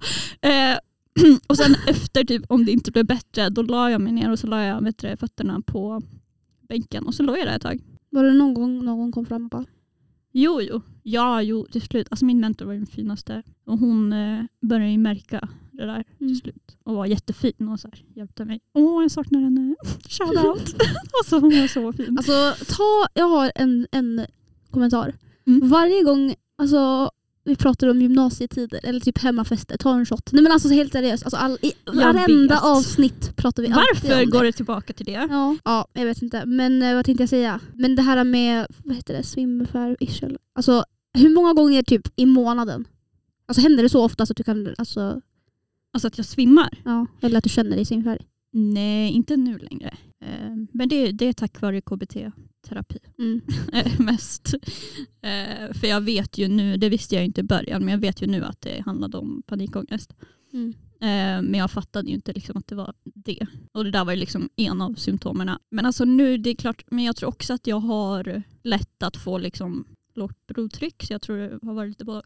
Eh, 0.50 0.78
och 1.48 1.58
sen 1.58 1.76
efter 1.88 2.24
typ 2.24 2.44
om 2.50 2.66
det 2.66 2.72
inte 2.72 2.92
blev 2.92 3.06
bättre 3.06 3.50
då 3.50 3.62
la 3.62 3.92
jag 3.92 4.02
mig 4.02 4.14
ner 4.14 4.32
och 4.32 4.40
så 4.40 4.48
la 4.48 4.64
jag 4.64 4.84
du, 4.84 5.18
fötterna 5.18 5.62
på 5.66 6.02
bänken 6.70 7.06
och 7.06 7.14
så 7.16 7.24
låg 7.24 7.38
jag 7.38 7.48
där 7.48 7.56
ett 7.56 7.62
tag. 7.62 7.82
Var 8.10 8.24
det 8.24 8.34
någon 8.34 8.54
gång 8.54 8.86
någon 8.86 9.12
kom 9.12 9.26
fram 9.26 9.44
och 9.44 9.50
bara 9.50 9.66
Jo, 10.32 10.62
jo. 10.62 10.82
Ja, 11.04 11.42
jo, 11.42 11.68
till 11.72 11.82
slut. 11.82 12.08
Alltså 12.12 12.26
min 12.26 12.40
mentor 12.40 12.66
var 12.66 12.74
den 12.74 12.86
finaste. 12.86 13.44
Och 13.66 13.80
hon 13.80 14.14
eh, 14.14 14.44
började 14.62 14.92
ju 14.92 14.98
märka 14.98 15.50
det 15.78 15.86
där 15.86 15.94
Mm. 15.94 16.06
till 16.34 16.38
slut. 16.38 16.78
Och 16.84 16.96
var 16.96 17.06
jättefin 17.06 17.70
och 17.74 17.80
så 17.80 17.88
här, 17.88 18.04
hjälpte 18.16 18.46
mig. 18.46 18.60
Åh, 18.74 19.02
jag 19.04 19.12
saknar 19.12 19.40
henne. 19.42 19.76
Shout 20.10 20.46
out. 20.46 20.76
alltså 21.22 21.40
hon 21.40 21.60
var 21.62 21.68
så 21.68 21.94
fin. 21.94 22.18
Alltså 22.18 22.66
ta, 22.76 23.08
jag 23.14 23.26
har 23.30 23.52
en, 23.56 23.88
en 23.92 24.26
kommentar. 24.72 25.14
Mm. 25.48 25.70
Varje 25.70 26.04
gång 26.04 26.36
alltså, 26.58 27.12
vi 27.44 27.56
pratar 27.56 27.88
om 27.88 28.02
gymnasietider 28.02 28.80
eller 28.84 29.00
typ 29.00 29.18
hemmafester, 29.18 29.78
ta 29.78 29.94
en 29.96 30.06
shot. 30.06 30.30
Nej 30.32 30.44
men 30.44 30.52
alltså 30.52 30.70
helt 30.70 30.92
seriöst, 30.94 31.24
alltså, 31.24 31.38
all, 31.38 31.58
i 31.62 31.74
varenda 31.86 32.56
vet. 32.56 32.64
avsnitt 32.64 33.36
pratar 33.36 33.64
vi 33.64 33.70
alltid 33.70 34.10
Varför 34.10 34.24
om 34.24 34.30
går 34.30 34.40
det. 34.44 34.48
det 34.48 34.52
tillbaka 34.52 34.94
till 34.94 35.06
det? 35.06 35.12
Ja, 35.30 35.56
ja, 35.66 35.88
jag 35.94 36.06
vet 36.06 36.22
inte. 36.22 36.46
Men 36.46 36.82
eh, 36.82 36.96
vad 36.96 37.06
tänkte 37.06 37.22
jag 37.22 37.30
säga? 37.30 37.60
Men 37.74 37.96
det 37.96 38.02
här 38.02 38.24
med 38.24 38.68
vad 38.86 38.96
heter 38.96 39.14
det, 39.14 39.24
svimfär, 39.24 39.98
yrsel. 40.00 40.38
Alltså 40.54 40.84
hur 41.14 41.30
många 41.30 41.54
gånger 41.54 41.84
typ 41.84 42.08
i 42.16 42.26
månaden? 42.26 42.88
Alltså 43.46 43.62
händer 43.62 43.84
det 43.84 43.90
så 43.90 44.04
ofta 44.04 44.26
så 44.26 44.34
att 44.34 44.38
du 44.38 44.44
kan, 44.44 44.76
alltså, 44.78 45.22
Alltså 45.98 46.08
att 46.08 46.18
jag 46.18 46.26
svimmar? 46.26 46.70
ja, 46.86 47.08
eller 47.22 47.38
att 47.38 47.44
du 47.44 47.50
känner 47.50 47.76
dig 47.76 47.86
svimfärdig? 47.86 48.28
Nej, 48.52 49.12
inte 49.12 49.38
nu 49.38 49.58
längre. 49.58 49.98
Eh, 50.26 50.56
men 50.72 50.90
det, 50.90 51.12
det 51.12 51.26
är 51.26 51.34
tack 51.34 51.62
vare 51.62 51.82
KBT-terapi 51.82 52.98
Mm. 53.20 53.42
eh, 53.74 54.00
mest. 54.00 54.54
Eh, 55.22 55.74
för 55.74 55.88
jag 55.88 56.02
vet 56.02 56.38
ju 56.38 56.48
nu, 56.48 56.78
det 56.78 56.90
visste 56.90 57.16
jag 57.16 57.26
inte 57.26 57.42
i 57.42 57.44
början, 57.44 57.82
men 57.86 57.92
jag 57.92 57.98
vet 57.98 58.22
ju 58.22 58.28
nu 58.28 58.44
att 58.44 58.62
det 58.62 58.82
handlade 58.86 59.18
om 59.18 59.44
panikångest. 59.46 60.14
Mm. 60.54 60.74
Men 61.50 61.54
jag 61.54 61.72
fattade 61.72 62.08
ju 62.08 62.14
inte 62.14 62.34
liksom 62.34 62.58
att 62.58 62.68
det 62.68 62.76
var 62.76 62.94
det. 63.04 63.48
Och 63.72 63.84
det 63.84 63.92
där 63.92 64.06
var 64.06 64.14
ju 64.14 64.20
liksom 64.20 64.50
en 64.56 64.82
av 64.82 64.94
symptomen. 64.94 65.50
Men 65.72 65.86
alltså 65.86 66.06
nu, 66.06 66.38
det 66.38 66.50
är 66.50 66.56
klart, 66.56 66.84
men 66.88 67.04
jag 67.04 67.16
tror 67.16 67.30
också 67.30 67.54
att 67.54 67.68
jag 67.68 67.80
har 67.80 68.44
lätt 68.64 69.04
att 69.04 69.18
få 69.18 69.38
liksom 69.38 69.86
lågt 70.16 70.48
blodtryck, 70.48 71.04
så 71.04 71.14
jag 71.14 71.22
tror 71.22 71.38
det 71.38 71.60
har 71.62 71.74
varit 71.74 71.90
lite 71.90 72.06
både. 72.06 72.22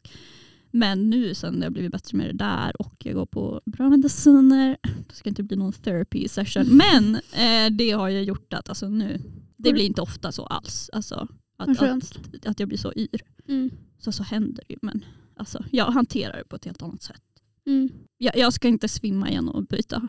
Men 0.71 1.09
nu 1.09 1.33
sen 1.33 1.63
har 1.63 1.69
blivit 1.69 1.91
bättre 1.91 2.17
med 2.17 2.27
det 2.27 2.34
där 2.34 2.81
och 2.81 2.96
jag 3.05 3.15
går 3.15 3.25
på 3.25 3.62
bra 3.65 3.89
mediciner, 3.89 4.77
det 5.07 5.15
ska 5.15 5.29
inte 5.29 5.43
bli 5.43 5.57
någon 5.57 5.74
therapy 5.74 6.27
session, 6.27 6.65
men 6.77 7.15
eh, 7.15 7.72
det 7.77 7.91
har 7.91 8.10
ju 8.10 8.22
gjort 8.22 8.53
att 8.53 8.69
alltså 8.69 8.89
nu, 8.89 9.22
det 9.57 9.74
blir 9.74 9.86
inte 9.86 10.01
ofta 10.01 10.31
så 10.31 10.46
alls. 10.46 10.89
Alltså, 10.93 11.27
att, 11.57 11.81
att, 11.81 12.46
att 12.46 12.60
jag 12.60 12.67
blir 12.67 12.77
så 12.77 12.93
yr. 12.96 13.22
Mm. 13.48 13.69
Så, 14.00 14.12
så 14.12 14.24
händer 14.24 14.63
det 14.67 14.74
ju, 14.74 14.79
men 14.81 15.05
alltså, 15.36 15.63
jag 15.72 15.86
hanterar 15.86 16.38
det 16.38 16.43
på 16.43 16.55
ett 16.55 16.65
helt 16.65 16.81
annat 16.81 17.01
sätt. 17.01 17.22
Mm. 17.67 17.89
Jag, 18.17 18.38
jag 18.38 18.53
ska 18.53 18.67
inte 18.67 18.88
svimma 18.88 19.29
igen 19.29 19.50
och 19.50 19.65
byta 19.65 20.07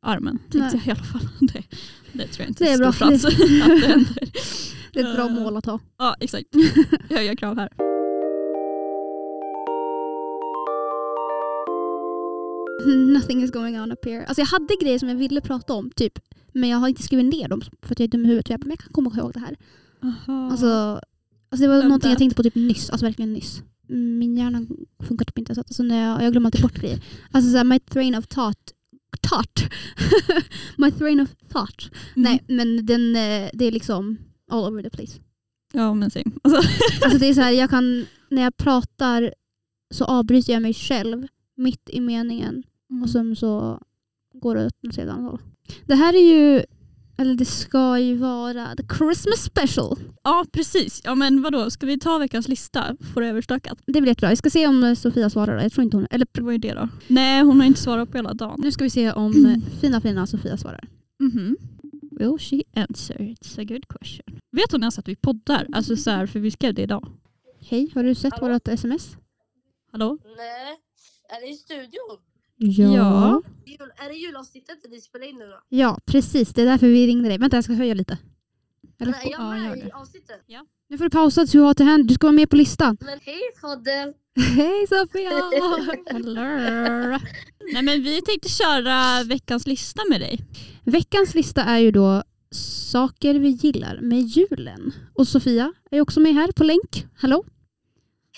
armen. 0.00 0.38
Tänkte 0.50 0.76
jag 0.76 0.86
i 0.86 0.90
alla 0.90 1.04
fall. 1.04 1.28
Det, 1.40 1.62
det 2.12 2.26
tror 2.26 2.42
jag 2.44 2.48
inte 2.50 2.64
Det 2.64 2.70
är 2.70 2.74
är 2.74 2.78
bra. 2.78 2.92
stor 2.92 3.06
chans 3.06 3.24
att 3.24 3.38
det 3.38 3.86
händer. 3.86 4.28
Det 4.92 5.00
är 5.00 5.10
ett 5.10 5.16
bra 5.16 5.28
mål 5.28 5.56
att 5.56 5.66
ha. 5.66 5.80
Ja, 5.98 6.16
exakt. 6.20 6.46
Höga 7.10 7.36
krav 7.36 7.56
här. 7.56 7.87
Nothing 13.12 13.42
is 13.42 13.50
going 13.50 13.80
on 13.80 13.92
up 13.92 14.04
here. 14.04 14.26
Alltså 14.26 14.40
jag 14.40 14.46
hade 14.46 14.74
grejer 14.80 14.98
som 14.98 15.08
jag 15.08 15.16
ville 15.16 15.40
prata 15.40 15.74
om, 15.74 15.90
typ. 15.90 16.18
men 16.52 16.68
jag 16.68 16.78
har 16.78 16.88
inte 16.88 17.02
skrivit 17.02 17.26
ner 17.34 17.48
dem 17.48 17.60
för 17.82 17.94
att 17.94 17.98
jag 18.00 18.04
är 18.04 18.10
dum 18.10 18.24
i 18.24 18.28
huvudet. 18.28 18.50
Jag 18.50 18.60
bara, 18.60 18.64
men 18.66 18.70
jag 18.70 18.78
kan 18.78 18.92
komma 18.92 19.12
ihåg 19.16 19.32
det 19.32 19.40
här. 19.40 19.56
Alltså, 20.50 20.66
alltså 21.50 21.62
det 21.62 21.68
var 21.68 21.76
Vem 21.78 21.88
någonting 21.88 22.10
jag 22.10 22.18
tänkte 22.18 22.36
på 22.36 22.42
typ 22.42 22.54
nyss. 22.54 22.90
Alltså 22.90 23.06
verkligen 23.06 23.32
nyss. 23.32 23.62
Min 23.90 24.36
hjärna 24.36 24.66
funkar 25.08 25.24
typ 25.24 25.38
inte 25.38 25.54
så. 25.54 25.60
att- 25.60 25.66
Alltså 25.70 25.82
när 25.82 26.02
jag, 26.08 26.24
jag 26.24 26.32
glömmer 26.32 26.46
alltid 26.48 26.62
bort 26.62 26.78
grejer. 26.80 27.00
Alltså 27.30 27.50
såhär, 27.50 27.64
my 27.64 27.78
train 27.78 28.14
of 28.14 28.26
thought. 28.26 28.72
Thought? 29.20 29.62
my 30.78 30.90
train 30.90 31.20
of 31.20 31.28
thought. 31.52 31.90
Mm. 32.16 32.22
Nej 32.32 32.44
men 32.56 32.86
den, 32.86 33.16
eh, 33.16 33.50
det 33.52 33.64
är 33.64 33.70
liksom 33.72 34.18
all 34.50 34.72
over 34.72 34.82
the 34.82 34.90
place. 34.90 35.12
Ja, 35.72 35.94
men 35.94 36.10
same. 36.10 36.24
Alltså, 36.42 36.70
Alltså 37.04 37.18
det 37.18 37.26
är 37.26 37.34
så 37.34 37.40
här, 37.40 37.50
jag 37.52 37.70
kan, 37.70 38.06
när 38.30 38.42
jag 38.42 38.56
pratar 38.56 39.34
så 39.94 40.04
avbryter 40.04 40.52
jag 40.52 40.62
mig 40.62 40.74
själv 40.74 41.26
mitt 41.58 41.90
i 41.90 42.00
meningen 42.00 42.62
och 43.02 43.10
sen 43.10 43.36
så 43.36 43.80
går 44.34 44.54
det 44.54 44.66
åt 44.66 44.82
något 44.82 44.98
annat 44.98 45.30
håll. 45.30 45.40
Det 45.86 45.94
här 45.94 46.14
är 46.14 46.18
ju, 46.36 46.62
eller 47.16 47.34
det 47.34 47.44
ska 47.44 47.98
ju 47.98 48.16
vara 48.16 48.76
the 48.76 48.82
Christmas 48.98 49.42
special. 49.44 49.98
Ja, 50.24 50.44
precis. 50.52 51.00
Ja, 51.04 51.14
men 51.14 51.42
vadå, 51.42 51.70
ska 51.70 51.86
vi 51.86 51.98
ta 51.98 52.18
veckans 52.18 52.48
lista? 52.48 52.96
Får 53.14 53.20
det 53.20 53.26
överstökat? 53.28 53.78
Det 53.86 54.00
blir 54.00 54.06
jättebra. 54.10 54.30
Vi 54.30 54.36
ska 54.36 54.50
se 54.50 54.66
om 54.66 54.84
eh, 54.84 54.94
Sofia 54.94 55.30
svarar. 55.30 55.56
då. 55.56 55.62
Jag 55.62 55.72
tror 55.72 55.84
inte 55.84 55.96
hon... 55.96 56.06
Eller 56.10 56.26
Vad 56.40 56.54
är 56.54 56.58
det 56.58 56.74
då? 56.74 56.88
Nej, 57.06 57.42
hon 57.42 57.60
har 57.60 57.66
inte 57.66 57.80
svarat 57.80 58.10
på 58.10 58.16
hela 58.18 58.34
dagen. 58.34 58.60
nu 58.62 58.72
ska 58.72 58.84
vi 58.84 58.90
se 58.90 59.12
om 59.12 59.32
Mm. 59.32 59.46
eh, 59.46 59.80
fina 59.80 60.00
fina 60.00 60.26
Sofia 60.26 60.56
svarar. 60.56 60.88
Mhm. 61.20 61.56
Will 62.10 62.38
she 62.38 62.62
answer? 62.74 63.14
It's 63.20 63.60
a 63.60 63.64
good 63.64 63.88
question. 63.88 64.38
Vet 64.52 64.72
hon 64.72 64.82
ens 64.82 64.98
att 64.98 65.08
vi 65.08 65.16
poddar? 65.16 65.66
Alltså 65.72 65.96
så 65.96 66.10
här, 66.10 66.26
för 66.26 66.40
vi 66.40 66.50
skrev 66.50 66.74
det 66.74 66.82
idag. 66.82 67.08
Hej, 67.60 67.90
har 67.94 68.04
du 68.04 68.14
sett 68.14 68.32
Hallå? 68.38 68.52
vårt 68.52 68.68
sms? 68.68 69.16
Hallå? 69.92 70.18
Nej, 70.36 70.76
är 71.28 71.40
ni 71.46 71.50
i 71.50 71.54
studion? 71.54 72.18
Ja. 72.56 73.42
Jul, 73.66 73.92
är 73.96 74.08
det 74.08 74.14
julavsnittet 74.14 74.78
ni 74.90 75.00
spelar 75.00 75.26
in 75.26 75.36
nu 75.38 75.46
då? 75.46 75.60
Ja, 75.68 75.98
precis. 76.06 76.48
Det 76.54 76.62
är 76.62 76.66
därför 76.66 76.86
vi 76.86 77.06
ringde 77.06 77.28
dig. 77.28 77.38
Vänta, 77.38 77.56
jag 77.56 77.64
ska 77.64 77.72
höja 77.72 77.94
lite. 77.94 78.18
Eller? 79.00 79.12
Är 79.12 79.16
jag 79.30 79.40
Ja, 79.40 79.50
med 79.50 79.78
det. 79.78 79.86
i 79.86 79.90
avsnittet? 79.90 80.40
Nu 80.88 80.98
får 80.98 81.04
du 81.04 81.10
pausa 81.10 81.46
så 81.46 81.58
du 81.58 81.62
har 81.62 81.74
till 81.74 81.86
hand. 81.86 82.08
Du 82.08 82.14
ska 82.14 82.26
vara 82.26 82.32
med 82.32 82.50
på 82.50 82.56
listan. 82.56 82.96
Men 83.00 83.18
hej 83.22 83.40
Fadde! 83.60 84.14
Hej 84.56 84.86
Sofia! 84.88 85.30
Hello. 86.12 86.34
Nej 87.72 87.82
men 87.82 88.02
vi 88.02 88.22
tänkte 88.22 88.48
köra 88.48 89.24
veckans 89.24 89.66
lista 89.66 90.02
med 90.10 90.20
dig. 90.20 90.38
Veckans 90.84 91.34
lista 91.34 91.62
är 91.64 91.78
ju 91.78 91.90
då 91.90 92.22
saker 92.90 93.34
vi 93.34 93.48
gillar 93.48 94.00
med 94.00 94.20
julen. 94.20 94.92
Och 95.14 95.28
Sofia 95.28 95.72
är 95.90 96.00
också 96.00 96.20
med 96.20 96.34
här 96.34 96.52
på 96.52 96.64
länk. 96.64 97.06
Hallå? 97.16 97.44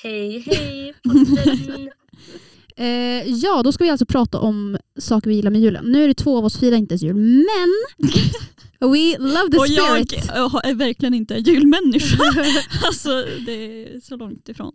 Hej 0.02 0.38
hej! 0.38 0.94
Eh, 2.80 3.28
ja, 3.28 3.62
då 3.62 3.72
ska 3.72 3.84
vi 3.84 3.90
alltså 3.90 4.06
prata 4.06 4.38
om 4.38 4.78
saker 4.98 5.30
vi 5.30 5.36
gillar 5.36 5.50
med 5.50 5.60
julen. 5.60 5.84
Nu 5.84 6.04
är 6.04 6.08
det 6.08 6.14
två 6.14 6.38
av 6.38 6.44
oss 6.44 6.58
firar 6.58 6.76
inte 6.76 6.92
ens 6.92 7.02
jul, 7.02 7.14
men 7.16 7.70
we 8.92 9.18
love 9.18 9.50
the 9.50 9.58
Och 9.58 9.66
jag 9.68 10.06
spirit. 10.08 10.30
är 10.64 10.74
verkligen 10.74 11.14
inte 11.14 11.34
en 11.34 11.42
julmänniska. 11.42 12.22
alltså 12.86 13.10
det 13.46 13.52
är 13.52 14.00
så 14.00 14.16
långt 14.16 14.48
ifrån 14.48 14.72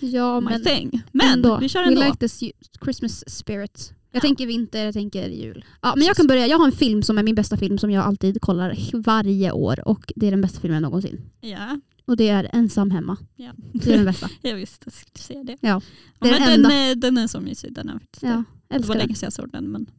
ja, 0.00 0.40
my 0.40 0.50
men 0.50 0.64
thing. 0.64 1.02
Men 1.12 1.28
ändå. 1.28 1.58
vi 1.60 1.68
kör 1.68 1.80
We 1.80 1.86
ändå. 1.88 2.02
like 2.02 2.16
this 2.16 2.40
Christmas 2.84 3.30
spirit. 3.30 3.92
Jag 4.12 4.22
tänker 4.22 4.46
vinter, 4.46 4.84
jag 4.84 4.94
tänker 4.94 5.28
jul. 5.28 5.64
Ja, 5.82 5.94
men 5.96 6.06
jag 6.06 6.16
kan 6.16 6.26
börja. 6.26 6.46
Jag 6.46 6.58
har 6.58 6.66
en 6.66 6.72
film 6.72 7.02
som 7.02 7.18
är 7.18 7.22
min 7.22 7.34
bästa 7.34 7.56
film 7.56 7.78
som 7.78 7.90
jag 7.90 8.04
alltid 8.04 8.40
kollar 8.40 8.76
varje 9.02 9.52
år 9.52 9.88
och 9.88 10.12
det 10.16 10.26
är 10.26 10.30
den 10.30 10.40
bästa 10.40 10.60
filmen 10.60 10.82
någonsin. 10.82 11.20
Ja, 11.40 11.80
Och 12.10 12.16
det 12.16 12.28
är 12.28 12.50
Ensam 12.52 12.90
hemma. 12.90 13.16
Ja. 13.36 13.52
Det 13.72 13.92
är 13.92 13.96
den 13.96 14.04
bästa. 14.04 14.28
jag 14.42 14.54
visste 14.56 14.86
jag 14.86 14.92
skulle 14.92 15.18
säga 15.22 15.44
det. 15.44 15.56
Ja, 15.60 15.68
Ja, 15.68 15.80
det 16.20 16.28
är 16.28 16.40
men 16.40 16.40
den 16.40 16.62
den, 16.62 16.64
enda. 16.64 16.74
är, 16.74 16.94
den 16.94 17.18
är 17.18 17.26
så 17.26 17.40
mysig. 17.40 17.74
Den 17.74 17.88
är 17.88 17.92
faktiskt 17.92 18.22
Ja, 18.22 18.28
det. 18.28 18.44
det 18.68 18.74
älskar 18.74 18.94
var 18.94 19.00
länge 19.00 19.14
sedan 19.14 19.26
jag 19.26 19.32
såg 19.32 19.50
den. 19.52 19.64
Men... 19.70 19.90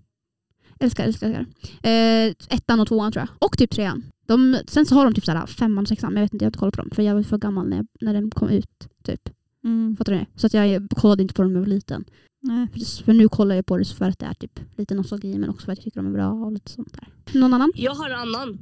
Älskar, 0.79 1.03
älskar, 1.03 1.27
älskar. 1.27 1.45
Eh, 1.89 2.33
ettan 2.49 2.79
och 2.79 2.87
tvåan 2.87 3.11
tror 3.11 3.21
jag. 3.29 3.47
Och 3.47 3.57
typ 3.57 3.71
trean. 3.71 4.03
De, 4.27 4.57
sen 4.67 4.85
så 4.85 4.95
har 4.95 5.05
de 5.05 5.13
typ 5.13 5.25
såhär 5.25 5.45
femman 5.45 5.81
och 5.81 5.87
sexan, 5.87 6.13
men 6.13 6.21
jag 6.21 6.25
vet 6.25 6.33
inte, 6.33 6.45
jag 6.45 6.47
har 6.47 6.49
inte 6.49 6.59
kollat 6.59 6.73
på 6.75 6.81
dem. 6.81 6.89
För 6.93 7.03
jag 7.03 7.15
var 7.15 7.23
för 7.23 7.37
gammal 7.37 7.69
när, 7.69 7.77
jag, 7.77 7.87
när 8.01 8.13
den 8.13 8.31
kom 8.31 8.49
ut. 8.49 8.87
Typ. 9.03 9.29
Mm. 9.63 9.97
Fattar 9.97 10.13
du 10.13 10.19
det? 10.19 10.25
Så 10.35 10.47
att 10.47 10.53
jag 10.53 10.87
kollade 10.95 11.21
inte 11.21 11.33
på 11.33 11.41
dem 11.41 11.53
när 11.53 11.59
jag 11.59 11.65
var 11.65 11.73
liten. 11.73 12.05
Nej. 12.41 12.67
För, 12.73 13.03
för 13.03 13.13
nu 13.13 13.29
kollar 13.29 13.55
jag 13.55 13.65
på 13.65 13.77
det 13.77 13.85
för 13.85 14.05
att 14.09 14.19
det 14.19 14.25
är 14.25 14.33
typ 14.33 14.59
lite 14.77 14.95
nostalgi 14.95 15.37
men 15.37 15.49
också 15.49 15.65
för 15.65 15.71
att 15.71 15.77
jag 15.77 15.83
tycker 15.83 15.99
de 16.01 16.07
är 16.07 16.13
bra 16.13 16.31
och 16.31 16.51
lite 16.51 16.71
sånt 16.71 16.93
där. 16.93 17.39
Någon 17.39 17.53
annan? 17.53 17.71
Jag 17.75 17.93
har 17.95 18.09
en 18.09 18.19
annan. 18.19 18.59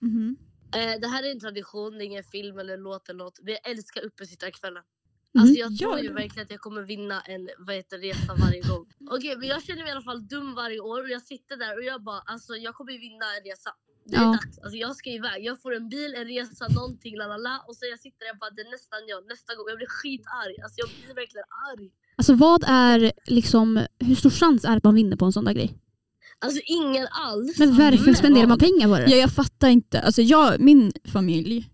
Mhm. 0.00 0.36
Eh, 0.76 1.00
det 1.00 1.06
här 1.08 1.22
är 1.22 1.30
en 1.30 1.40
tradition, 1.40 1.92
det 1.98 2.04
är 2.04 2.06
ingen 2.06 2.24
film 2.24 2.58
eller 2.58 2.76
låt 2.76 3.08
eller 3.08 3.24
något. 3.24 3.38
Men 3.42 3.52
jag 3.52 3.70
älskar 3.70 4.04
uppesittarkvällen. 4.04 4.82
Mhm. 5.34 5.42
Alltså 5.42 5.54
jag 5.54 5.78
tror 5.78 5.98
ju 5.98 6.12
verkligen 6.12 6.44
att 6.44 6.50
jag 6.50 6.60
kommer 6.60 6.82
vinna 6.82 7.20
en 7.20 7.48
vad 7.58 7.76
heter, 7.76 7.98
resa 7.98 8.34
varje 8.38 8.60
gång. 8.60 8.86
Okej 9.10 9.36
men 9.38 9.48
jag 9.48 9.62
känner 9.62 9.82
mig 9.82 9.88
i 9.88 9.92
alla 9.92 10.02
fall 10.02 10.28
dum 10.28 10.54
varje 10.54 10.80
år 10.80 11.02
och 11.02 11.10
jag 11.10 11.22
sitter 11.22 11.56
där 11.56 11.76
och 11.78 11.84
jag 11.84 12.02
bara 12.02 12.20
alltså 12.20 12.56
jag 12.56 12.74
kommer 12.74 12.92
vinna 12.92 13.26
en 13.36 13.42
resa. 13.50 13.70
Det 14.06 14.16
är 14.16 14.20
Ja. 14.22 14.26
dags. 14.32 14.58
Alltså, 14.58 14.76
jag 14.76 14.96
ska 14.96 15.10
iväg. 15.10 15.44
Jag 15.44 15.62
får 15.62 15.74
en 15.74 15.88
bil, 15.88 16.14
en 16.14 16.24
resa, 16.24 16.68
någonting, 16.68 17.16
la 17.16 17.26
la 17.26 17.36
la. 17.36 17.64
Och 17.68 17.76
så 17.76 17.86
jag 17.86 18.00
sitter 18.00 18.24
där 18.26 18.32
och 18.32 18.38
bara 18.38 18.50
det 18.50 18.62
är 18.62 18.70
nästan 18.70 18.98
jag, 19.06 19.26
nästa 19.28 19.54
gång. 19.54 19.64
Jag 19.68 19.76
blir 19.76 19.86
skitarg. 19.86 20.54
Alltså 20.62 20.76
jag 20.82 20.88
blir 20.88 21.14
verkligen 21.14 21.44
arg. 21.72 21.90
Alltså 22.16 22.34
vad 22.34 22.64
är 22.66 23.12
liksom, 23.26 23.86
hur 23.98 24.14
stor 24.14 24.30
chans 24.30 24.64
är 24.64 24.70
det 24.70 24.76
att 24.76 24.84
man 24.84 24.94
vinner 24.94 25.16
på 25.16 25.24
en 25.24 25.32
sån 25.32 25.44
där 25.44 25.52
grej? 25.52 25.78
Alltså 26.44 26.60
ingen 26.66 27.06
alls. 27.10 27.58
Men 27.58 27.76
varför 27.76 28.04
Men- 28.06 28.16
spenderar 28.16 28.46
man 28.46 28.58
pengar 28.58 28.88
på 28.88 28.94
det? 28.98 29.10
Ja, 29.10 29.16
jag 29.16 29.30
fattar 29.32 29.68
inte. 29.68 30.00
Alltså, 30.00 30.22
jag, 30.22 30.60
min 30.60 30.92
familj, 31.04 31.70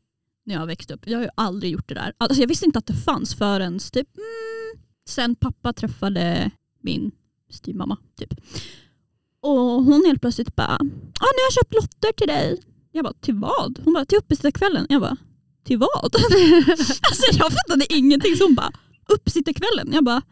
när 0.46 0.54
jag 0.54 0.66
växte 0.66 0.94
upp, 0.94 1.00
jag 1.06 1.18
har 1.18 1.22
ju 1.24 1.30
aldrig 1.34 1.72
gjort 1.72 1.88
det 1.88 1.94
där. 1.94 2.12
Alltså, 2.18 2.40
jag 2.40 2.48
visste 2.48 2.66
inte 2.66 2.78
att 2.78 2.86
det 2.86 2.94
fanns 2.94 3.34
förrän 3.34 3.78
typ, 3.78 4.08
mm, 4.16 4.84
sen 5.08 5.34
pappa 5.36 5.72
träffade 5.72 6.50
min 6.82 7.10
styvmamma. 7.50 7.96
Typ. 8.18 8.34
Och 9.42 9.60
hon 9.60 10.04
helt 10.06 10.20
plötsligt 10.20 10.56
bara, 10.56 10.74
ah, 10.74 10.82
nu 10.82 11.40
har 11.40 11.46
jag 11.46 11.52
köpt 11.52 11.74
lotter 11.74 12.12
till 12.12 12.26
dig. 12.26 12.60
Jag 12.92 13.04
bara, 13.04 13.12
till 13.20 13.34
vad? 13.34 13.80
Hon 13.84 13.94
bara, 13.94 14.04
till 14.04 14.18
uppesittarkvällen. 14.18 14.86
Jag 14.88 15.00
bara, 15.00 15.16
till 15.64 15.78
vad? 15.78 16.14
alltså, 17.08 17.26
jag 17.32 17.52
fattade 17.52 17.86
ingenting. 17.94 18.36
Så 18.36 18.44
hon 18.44 18.54
bara, 18.54 18.72
uppesittarkvällen. 19.08 19.92
Jag 19.92 20.04
bara, 20.04 20.22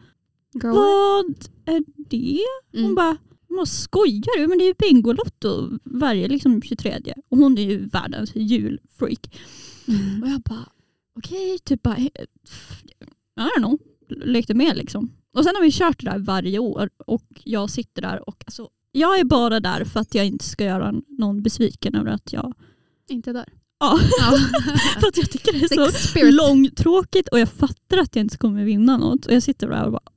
Girl. 0.53 0.71
vad 0.73 1.25
är 1.65 1.83
det? 2.09 2.39
Hon 2.71 2.81
Mm. 2.83 2.95
bara, 2.95 3.17
vad 3.49 3.67
skojar 3.67 4.37
du? 4.37 4.47
Men 4.47 4.57
det 4.57 4.63
är 4.63 4.67
ju 4.67 4.73
Bingolotto 4.79 5.79
varje 5.83 6.27
liksom 6.27 6.61
23. 6.61 7.01
Och 7.29 7.37
hon 7.37 7.57
är 7.57 7.61
ju 7.61 7.85
världens 7.85 8.35
julfreak. 8.35 9.39
Mm. 9.87 10.23
Och 10.23 10.29
jag 10.29 10.41
bara, 10.41 10.69
okej, 11.17 11.59
typ 11.59 11.81
bara, 11.83 11.97
I 11.97 12.09
don't 13.35 13.57
know, 13.57 13.79
lekte 14.09 14.53
med 14.53 14.77
liksom. 14.77 15.11
Och 15.33 15.43
sen 15.43 15.55
har 15.55 15.63
vi 15.63 15.71
kört 15.71 15.99
det 15.99 16.11
där 16.11 16.19
varje 16.19 16.59
år 16.59 16.89
och 17.05 17.27
jag 17.43 17.69
sitter 17.69 18.01
där 18.01 18.29
och 18.29 18.43
alltså, 18.45 18.69
jag 18.91 19.19
är 19.19 19.23
bara 19.23 19.59
där 19.59 19.85
för 19.85 19.99
att 19.99 20.15
jag 20.15 20.25
inte 20.25 20.45
ska 20.45 20.63
göra 20.63 20.93
någon 21.07 21.41
besviken 21.41 21.95
över 21.95 22.11
att 22.11 22.33
jag, 22.33 22.53
Inte 23.09 23.33
där. 23.33 23.53
Ja. 23.79 23.99
för 24.99 25.07
att 25.07 25.17
jag 25.17 25.31
tycker 25.31 25.53
det 25.53 25.63
är 25.63 25.85
så 25.85 25.91
spirit. 25.91 26.33
långtråkigt 26.33 27.27
och 27.27 27.39
jag 27.39 27.49
fattar 27.49 27.97
att 27.97 28.15
jag 28.15 28.23
inte 28.23 28.37
kommer 28.37 28.63
vinna 28.63 28.97
något. 28.97 29.25
Och 29.25 29.33
jag 29.33 29.43
sitter 29.43 29.67
där 29.67 29.85
och 29.85 29.91
bara. 29.91 30.09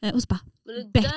Eh, 0.00 0.14
och 0.14 0.22
så 0.22 0.26
bara, 0.28 0.40
Det 0.92 1.00
Ja, 1.00 1.10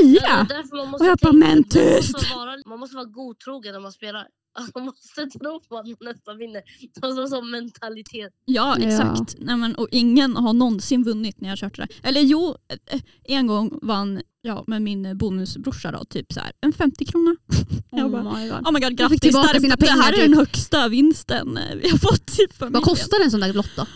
fyra! 0.00 0.46
det 0.48 0.62
Och 1.00 1.06
jag 1.06 1.18
bara, 1.18 1.32
men 1.32 1.48
man 1.58 1.64
tyst! 1.64 2.12
måste, 2.12 2.34
vara, 2.34 2.56
man 2.66 2.78
måste 2.78 2.96
vara 2.96 3.04
godtrogen 3.06 3.72
när 3.72 3.80
man 3.80 3.92
spelar. 3.92 4.26
Alltså, 4.54 4.72
Man 4.78 4.84
måste 4.84 5.38
tro 5.38 5.60
på 5.68 5.78
att 5.78 5.86
man 5.86 5.96
nästan 6.00 6.38
vinner. 6.38 6.62
Alltså, 7.02 7.26
som 7.26 7.50
mentalitet. 7.50 8.32
Ja 8.44 8.76
Ja. 8.80 8.86
exakt. 8.88 9.34
Nej, 9.38 9.56
men, 9.56 9.74
och 9.74 9.88
ingen 9.90 10.36
har 10.36 10.52
någonsin 10.52 11.04
vunnit 11.04 11.40
när 11.40 11.48
jag 11.48 11.58
kört 11.58 11.76
det 11.76 11.82
där. 11.82 12.08
Eller 12.08 12.20
jo, 12.20 12.56
eh, 12.86 13.00
en 13.24 13.46
gång 13.46 13.78
vann 13.82 14.22
jag 14.42 14.68
med 14.68 14.82
min 14.82 15.18
bonusbrorsa 15.18 15.92
då, 15.92 16.04
typ 16.04 16.32
så 16.32 16.40
här, 16.40 16.52
en 16.60 16.72
50 16.72 17.04
krona. 17.04 17.36
Jag 17.90 18.10
bara, 18.10 18.22
Oh 18.22 18.38
my 18.40 18.48
God. 18.48 18.66
Oh 18.66 18.72
my 18.72 18.80
god 18.80 18.96
grattis, 18.96 19.20
tillbaka 19.20 19.46
det 19.46 19.52
här, 19.52 19.60
sina 19.60 19.74
är, 19.74 19.76
det 19.76 19.86
här 19.86 19.96
pengar, 19.96 20.08
är 20.12 20.16
typ. 20.16 20.24
den 20.24 20.34
högsta 20.38 20.88
vinsten 20.88 21.56
eh, 21.56 21.76
vi 21.82 21.88
har 21.90 21.98
fått 21.98 22.30
i 22.30 22.52
familjen. 22.54 22.72
Vad 22.72 22.82
kostar 22.82 23.20
en 23.24 23.30
sån 23.30 23.40
där 23.40 23.52
lott 23.52 23.76
då? 23.76 23.86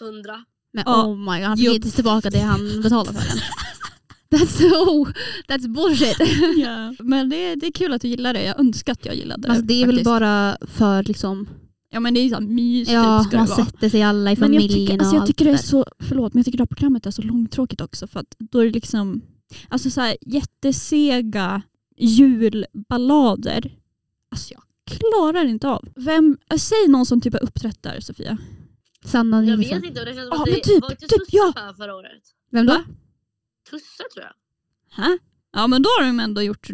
Hundra. 0.00 0.44
Men 0.72 0.84
Ja. 0.86 1.04
oh 1.06 1.16
my 1.16 1.38
god, 1.38 1.48
han 1.48 1.56
fick 1.56 1.74
inte 1.74 1.90
tillbaka 1.90 2.30
det 2.30 2.38
han 2.40 2.82
betalade 2.82 3.12
för 3.20 3.28
den. 3.28 3.38
That's 4.32 4.58
so, 4.58 5.06
that's 5.48 5.68
bullshit. 5.68 6.16
Ja. 6.56 6.94
Men 7.04 7.28
det, 7.28 7.36
är- 7.36 7.56
det 7.56 7.66
är 7.66 7.72
kul 7.72 7.92
att 7.92 8.02
du 8.02 8.08
gillar 8.08 8.34
det, 8.34 8.42
jag 8.44 8.60
önskar 8.60 8.92
att 8.92 9.06
jag 9.06 9.14
gillade 9.16 9.48
Alltså, 9.48 9.64
det 9.64 9.74
är 9.74 9.86
väl 9.86 9.94
faktiskt. 9.94 10.04
bara 10.04 10.56
för 10.60 11.02
liksom, 11.02 11.48
Ja 11.90 12.00
men 12.00 12.14
det 12.14 12.20
är 12.20 12.28
så 12.28 12.34
här 12.34 12.42
mys 12.42 12.88
ja 12.88 13.18
typ, 13.22 13.28
ska 13.28 13.36
man 13.36 13.46
det 13.46 13.52
vara. 13.56 13.64
sätter 13.66 13.88
sig 13.88 14.02
alla 14.02 14.32
i 14.32 14.36
Men 14.38 14.52
jag 14.52 14.62
familjen 14.62 14.86
tycker, 14.86 14.92
alltså, 14.98 15.08
och 15.08 15.14
jag 15.14 15.20
allt 15.20 15.26
tycker 15.26 15.44
det 15.44 15.50
är 15.50 15.56
så, 15.56 15.86
förlåt 15.98 16.34
men 16.34 16.38
jag 16.40 16.44
tycker 16.44 16.58
det 16.58 16.62
här 16.62 16.66
programmet 16.66 17.06
är 17.06 17.10
så 17.10 17.22
långtråkigt 17.22 17.80
också 17.80 18.06
för 18.06 18.20
att 18.20 18.34
då 18.38 18.58
är 18.58 18.64
det 18.64 18.70
liksom 18.70 19.20
alltså 19.68 19.90
så 19.90 20.00
här, 20.00 20.16
jättesega 20.20 21.62
julballader. 21.98 23.72
Alltså 24.30 24.54
jag 24.54 24.62
klarar 24.98 25.44
inte 25.44 25.68
av. 25.68 25.88
Vem, 25.96 26.38
äh, 26.50 26.56
säg 26.56 26.88
någon 26.88 27.06
som 27.06 27.20
typ 27.20 27.32
har 27.32 27.42
uppträtt 27.42 27.82
där 27.82 28.00
Sofia. 28.00 28.38
Sanna 29.04 29.44
Jag 29.44 29.56
vet 29.56 29.72
inte. 29.84 30.04
Det 30.04 30.14
känns 30.14 30.28
som 30.28 30.40
att 30.42 30.46
men 30.46 30.54
det 30.54 30.60
typ, 30.60 30.82
var 30.82 30.90
inte 30.90 31.06
typ, 31.06 31.22
ja. 31.30 31.74
förra 31.76 31.96
året. 31.96 32.22
Vem 32.50 32.66
då? 32.66 32.72
Va? 32.72 32.84
Tusse 33.72 34.02
tror 34.14 34.24
jag. 34.26 34.32
Hä? 35.04 35.18
Ja 35.52 35.66
men 35.66 35.82
då 35.82 35.88
har 35.98 36.06
de 36.06 36.20
ändå 36.20 36.42
gjort, 36.42 36.70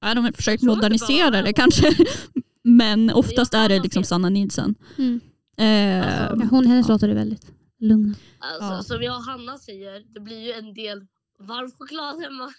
ja, 0.00 0.14
de 0.14 0.24
har 0.24 0.32
försökt 0.32 0.60
det 0.60 0.66
modernisera 0.66 1.30
bara- 1.30 1.42
det 1.42 1.52
kanske. 1.52 1.96
Men 2.66 3.10
oftast 3.10 3.52
Det 3.52 3.58
är 3.58 3.64
är 3.64 3.68
det 3.68 3.82
liksom. 3.82 4.04
Sanna 4.04 4.28
Nilsson. 4.28 4.74
Mm. 4.98 5.20
Eh, 5.56 6.06
Alltså, 6.30 6.36
Ja, 6.44 6.48
hon, 6.50 6.66
hennes 6.66 6.88
låtar 6.88 7.08
är 7.08 7.14
väldigt 7.14 7.46
lugna. 7.80 8.14
Alltså, 8.38 8.64
Ja. 8.72 8.82
Som 8.82 9.02
jag 9.02 9.16
och 9.16 9.22
Hanna 9.24 9.58
säger, 9.58 10.04
det 10.14 10.20
blir 10.20 10.40
ju 10.40 10.52
en 10.52 10.74
del 10.74 11.06
varm 11.38 11.70
choklad 11.78 12.20
hemma. 12.22 12.52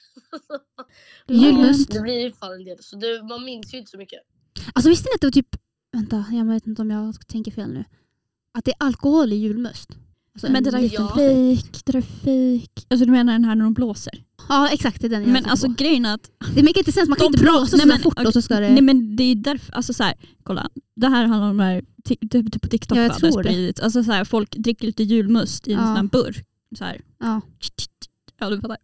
Julmust. 1.27 1.91
Det 1.91 1.99
blir 2.01 2.19
ju 2.19 2.31
fan 2.31 2.53
en 2.53 2.63
del. 2.65 2.77
Så 2.83 2.95
det, 2.95 3.23
man 3.23 3.43
minns 3.45 3.73
ju 3.73 3.77
inte 3.77 3.91
så 3.91 3.97
mycket. 3.97 4.19
Alltså 4.73 4.89
visste 4.89 5.09
ni 5.09 5.15
att 5.15 5.21
det 5.21 5.27
var 5.27 5.31
typ, 5.31 5.55
vänta 5.91 6.25
jag 6.31 6.45
vet 6.45 6.67
inte 6.67 6.81
om 6.81 6.91
jag 6.91 7.27
tänker 7.27 7.51
fel 7.51 7.73
nu. 7.73 7.85
Att 8.51 8.65
det 8.65 8.71
är 8.71 8.75
alkohol 8.79 9.33
i 9.33 9.35
julmust. 9.35 9.89
Alltså 10.35 10.47
men 10.47 10.55
en 10.55 10.63
det 10.63 10.71
där 10.71 10.79
är 10.79 10.89
Ja. 10.93 11.07
fake, 11.07 11.81
det 11.85 11.91
där 11.91 11.97
är 11.99 12.01
fake. 12.01 12.81
Alltså 12.89 13.05
du 13.05 13.11
menar 13.11 13.33
den 13.33 13.43
här 13.45 13.55
när 13.55 13.63
de 13.63 13.73
blåser? 13.73 14.23
Ja 14.49 14.69
exakt, 14.69 15.01
det 15.01 15.07
är 15.07 15.09
den 15.09 15.21
jag 15.23 15.31
Men 15.31 15.45
alltså 15.45 15.67
på. 15.67 15.73
grejen 15.73 16.05
är 16.05 16.13
att 16.13 16.31
Det 16.55 16.63
make 16.63 16.79
inte 16.79 16.91
sens, 16.91 17.09
man 17.09 17.17
kan 17.17 17.27
inte 17.27 17.39
blåsa 17.43 17.77
nej, 17.77 17.97
så 17.97 18.03
fort 18.03 18.19
och 18.27 18.33
så 18.33 18.41
ska 18.41 18.59
det... 18.59 18.69
Nej 18.69 18.81
men 18.81 19.15
det 19.15 19.23
är 19.23 19.35
därför, 19.35 19.73
alltså 19.73 19.93
så 19.93 20.03
här, 20.03 20.13
kolla. 20.43 20.69
Det 20.95 21.07
här 21.07 21.25
handlar 21.25 21.49
om 21.49 21.57
de 21.57 21.63
här, 21.63 21.83
typ 22.03 22.61
på 22.61 22.67
TikTok 22.67 22.97
Ja, 22.97 23.01
jag 23.01 23.11
det 23.11 23.15
tror 23.31 23.43
det. 23.43 23.79
Alltså 23.81 24.03
så 24.03 24.11
här, 24.11 24.23
folk 24.25 24.55
dricker 24.57 24.85
lite 24.87 25.03
julmust 25.03 25.67
i 25.67 25.73
en 25.73 25.79
Ja. 25.79 25.85
sån 25.85 25.95
här 25.95 26.03
burk. 26.03 26.45
Så 26.77 26.83
här. 26.83 27.01
ja. 27.19 27.41
Ja 28.39 28.49
du 28.49 28.61
fattar. 28.61 28.77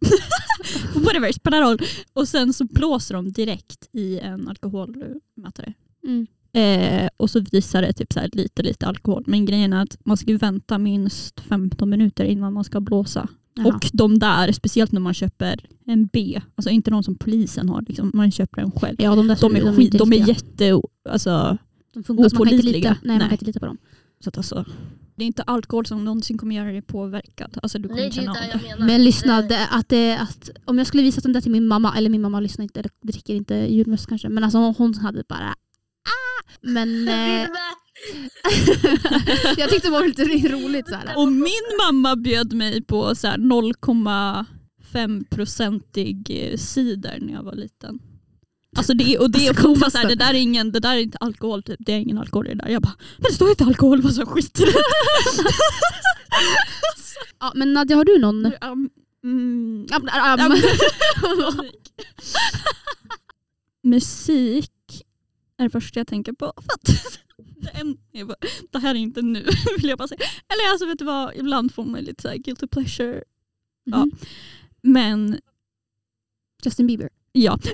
Whatever, 1.04 1.32
spelar 1.32 1.62
roll. 1.62 1.78
Och 2.12 2.28
sen 2.28 2.52
så 2.52 2.64
blåser 2.64 3.14
de 3.14 3.32
direkt 3.32 3.88
i 3.92 4.18
en 4.18 4.48
alkoholmätare. 4.48 5.74
Mm. 6.04 6.26
Eh, 6.54 7.08
och 7.16 7.30
så 7.30 7.40
visar 7.40 7.82
det 7.82 7.92
typ 7.92 8.12
så 8.12 8.20
här 8.20 8.30
lite 8.32 8.62
lite 8.62 8.86
alkohol. 8.86 9.24
Men 9.26 9.44
grejen 9.44 9.72
är 9.72 9.82
att 9.82 9.96
man 10.04 10.16
ska 10.16 10.38
vänta 10.38 10.78
minst 10.78 11.40
15 11.40 11.90
minuter 11.90 12.24
innan 12.24 12.52
man 12.52 12.64
ska 12.64 12.80
blåsa. 12.80 13.28
Jaha. 13.54 13.66
Och 13.66 13.90
de 13.92 14.18
där, 14.18 14.52
speciellt 14.52 14.92
när 14.92 15.00
man 15.00 15.14
köper 15.14 15.60
en 15.86 16.06
B, 16.06 16.40
alltså 16.54 16.70
inte 16.70 16.90
de 16.90 17.02
som 17.02 17.14
polisen 17.14 17.68
har, 17.68 17.84
liksom, 17.88 18.10
man 18.14 18.30
köper 18.30 18.60
den 18.60 18.70
själv. 18.70 18.96
ja, 18.98 19.14
de, 19.14 19.28
där 19.28 19.38
De 19.40 19.56
är, 19.56 19.64
de 19.64 19.76
skit, 19.76 19.98
de 19.98 20.12
är 20.12 20.28
jätte, 20.28 20.80
alltså, 21.08 21.58
de 21.94 22.04
funkar, 22.04 22.22
man 22.22 22.30
kan 22.30 22.40
inte 22.40 22.54
opålitliga. 22.56 22.90
lita, 22.90 22.96
nej, 23.02 23.08
man 23.08 23.18
Nej. 23.18 23.26
kan 23.28 23.32
inte 23.32 23.44
lita 23.44 23.60
på 23.60 23.66
dem. 23.66 23.78
så 24.24 24.28
att 24.28 24.36
alltså, 24.36 24.64
det 25.14 25.24
är 25.24 25.26
inte 25.26 25.42
alkohol 25.42 25.86
som 25.86 26.04
någonsin 26.04 26.38
kommer 26.38 26.56
göra 26.56 26.72
dig 26.72 26.82
påverkad. 26.82 27.58
Alltså 27.62 27.78
du 27.78 27.88
kommer 27.88 28.00
Nej 28.00 28.12
känna 28.12 28.32
det 28.32 28.54
av 28.54 28.78
det. 28.78 28.84
Men 28.84 29.04
lyssna, 29.04 29.42
det, 29.42 29.68
att 29.70 29.88
det, 29.88 30.18
att, 30.18 30.50
om 30.64 30.78
jag 30.78 30.86
skulle 30.86 31.02
visa 31.02 31.20
den 31.20 31.32
där 31.32 31.40
till 31.40 31.50
min 31.52 31.66
mamma, 31.66 31.94
eller 31.96 32.10
min 32.10 32.20
mamma 32.22 32.40
lyssnar 32.40 32.62
inte, 32.62 32.80
eller 32.80 32.90
dricker 33.02 33.34
inte 33.34 33.54
julmust 33.54 34.06
kanske, 34.06 34.28
men 34.28 34.44
alltså 34.44 34.58
hon 34.58 34.94
hade 34.94 35.24
bara! 35.28 35.54
Men 36.60 37.08
eh, 37.42 37.44
jag 39.56 39.70
tyckte 39.70 39.88
det 39.88 39.90
var 39.90 40.06
lite 40.06 40.22
roligt. 40.48 40.88
Så 40.88 40.94
här. 40.94 41.12
Och 41.16 41.32
min 41.32 41.62
mamma 41.86 42.16
bjöd 42.16 42.52
mig 42.52 42.82
på 42.84 43.14
så 43.14 43.26
här 43.28 43.38
0,5-procentig 43.38 46.30
eh, 46.30 46.56
cider 46.56 47.18
när 47.20 47.32
jag 47.32 47.42
var 47.42 47.54
liten. 47.54 47.98
Alltså 48.76 48.94
det, 48.94 49.18
och 49.18 49.30
det, 49.30 49.48
Alltså, 49.48 49.68
och 49.68 49.78
hon 49.78 49.90
så 49.90 49.98
här, 49.98 50.08
det 50.08 50.14
där 50.14 50.34
är 50.34 50.38
ingen, 50.38 50.72
det 50.72 50.80
där 50.80 50.96
är 50.96 51.00
inte 51.00 51.18
alkohol, 51.18 51.62
typ. 51.62 51.76
det 51.80 51.92
är 51.92 51.98
ingen 51.98 52.18
alkohol 52.18 52.46
i 52.46 52.50
det 52.50 52.54
där. 52.62 52.68
Jag 52.68 52.82
bara, 52.82 52.94
men 53.16 53.24
det 53.28 53.34
står 53.34 53.50
inte 53.50 53.64
alkohol, 53.64 54.00
vad 54.02 54.14
så 54.14 54.26
skit 54.26 54.60
i 54.60 54.64
det. 54.64 54.72
Ja, 57.40 57.52
men 57.54 57.72
Nadja, 57.72 57.96
har 57.96 58.04
du 58.04 58.18
någon? 58.18 58.46
Um, 58.46 58.90
mm, 59.24 59.86
Ja, 59.90 60.00
am. 60.38 60.56
musik. 63.82 64.70
Är 65.62 65.66
det 65.68 65.70
första 65.80 66.00
jag 66.00 66.06
tänker 66.06 66.32
på. 66.32 66.52
För 66.56 66.72
att 66.74 67.12
det, 68.12 68.24
bara, 68.24 68.36
det 68.72 68.78
här 68.78 68.94
är 68.94 68.98
inte 68.98 69.22
nu 69.22 69.40
vill 69.78 69.88
jag 69.88 69.98
bara 69.98 70.08
säga. 70.08 70.20
Eller 70.48 70.70
alltså 70.72 70.86
vet 70.86 70.98
du 70.98 71.04
vad, 71.04 71.36
ibland 71.36 71.74
får 71.74 71.84
man 71.84 72.00
lite 72.00 72.22
så 72.22 72.28
här 72.28 72.36
guilty 72.36 72.66
pleasure. 72.66 73.22
Ja. 73.84 73.96
Mhm. 74.04 74.12
Men 74.82 75.40
Justin 76.64 76.86
Bieber. 76.86 77.08
ja. 77.32 77.58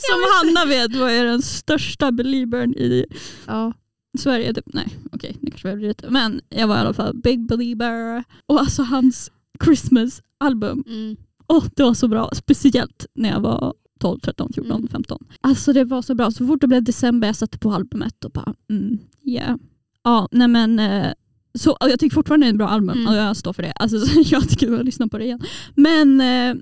Som 0.00 0.22
Hanna 0.32 0.64
vet 0.64 0.96
var 0.96 1.08
jag 1.10 1.26
den 1.26 1.42
största 1.42 2.12
believern 2.12 2.74
i 2.74 3.06
Ja. 3.46 3.72
Sverige. 4.18 4.54
Typ. 4.54 4.64
Nej 4.66 4.98
okej, 5.12 5.36
det 5.40 5.50
kanske 5.50 5.68
var 5.68 5.72
överdrivet. 5.72 6.04
Men 6.10 6.40
jag 6.48 6.66
var 6.68 6.76
i 6.76 6.78
alla 6.78 6.94
fall 6.94 7.16
big 7.16 7.46
belieber. 7.46 8.24
Och 8.46 8.60
alltså 8.60 8.82
hans 8.82 9.30
Christmas 9.64 10.22
album 10.38 10.84
Mm. 10.86 11.16
Åh, 11.46 11.64
det 11.76 11.82
var 11.82 11.94
så 11.94 12.08
bra. 12.08 12.30
Speciellt 12.34 13.06
när 13.14 13.28
jag 13.30 13.40
var 13.40 13.74
12, 14.04 14.18
13, 14.20 14.50
14, 14.54 14.76
Mm. 14.76 14.88
15. 14.88 15.26
Alltså 15.40 15.72
det 15.72 15.84
var 15.84 16.02
så 16.02 16.14
bra. 16.14 16.30
Så 16.30 16.46
fort 16.46 16.60
det 16.60 16.66
blev 16.66 16.82
december 16.82 17.28
jag 17.28 17.36
satte 17.36 17.58
på 17.58 17.72
albumet 17.72 18.24
och 18.24 18.30
bara 18.30 18.54
mm, 18.70 18.98
yeah. 19.22 19.56
Ja, 20.02 20.28
nej 20.32 20.48
men 20.48 20.78
eh, 20.78 21.12
så, 21.58 21.76
jag 21.80 22.00
tycker 22.00 22.14
fortfarande 22.14 22.46
det 22.46 22.48
är 22.48 22.52
en 22.52 22.58
bra 22.58 22.68
album 22.68 22.96
Mm. 22.98 23.08
och 23.08 23.14
jag 23.14 23.36
står 23.36 23.52
för 23.52 23.62
det. 23.62 23.72
Alltså, 23.72 24.00
så 24.06 24.22
jag 24.24 24.48
tycker 24.48 24.72
att 24.78 24.84
lyssna 24.84 25.08
på 25.08 25.18
det 25.18 25.24
igen. 25.24 25.40
Men 25.74 26.20
eh, 26.20 26.54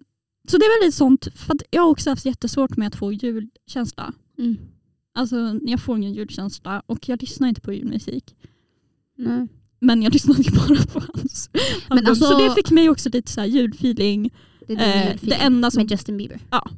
så 0.48 0.58
det 0.58 0.64
är 0.64 0.80
väl 0.80 0.86
lite 0.86 0.96
sånt, 0.96 1.28
för 1.34 1.56
jag 1.70 1.82
har 1.82 1.88
också 1.90 2.10
haft 2.10 2.24
jättesvårt 2.26 2.76
med 2.76 2.88
att 2.88 2.96
få 2.96 3.12
julkänsla. 3.12 4.12
Mm. 4.38 4.56
Alltså 5.14 5.58
jag 5.62 5.80
får 5.80 5.96
ingen 5.96 6.12
julkänsla 6.12 6.82
och 6.86 7.08
jag 7.08 7.20
lyssnar 7.20 7.48
inte 7.48 7.60
på 7.60 7.72
julmusik. 7.72 8.34
Nej. 9.18 9.48
Men 9.80 10.02
jag 10.02 10.12
lyssnade 10.12 10.42
bara 10.50 10.82
på 10.92 11.02
hans 11.14 11.50
Men 11.88 12.06
alltså- 12.06 12.24
Så 12.24 12.38
det 12.48 12.54
fick 12.54 12.70
mig 12.70 12.88
också 12.90 13.08
lite 13.12 13.32
så 13.32 13.40
här 13.40 13.48
julfeeling. 13.48 14.30
Det 14.66 14.74
är 14.74 15.10
Eh, 15.10 15.16
det 15.22 15.34
enda 15.34 15.70
som... 15.70 15.82
med 15.82 15.90
Justin 15.90 16.16
Bieber. 16.16 16.40
Ja. 16.50 16.70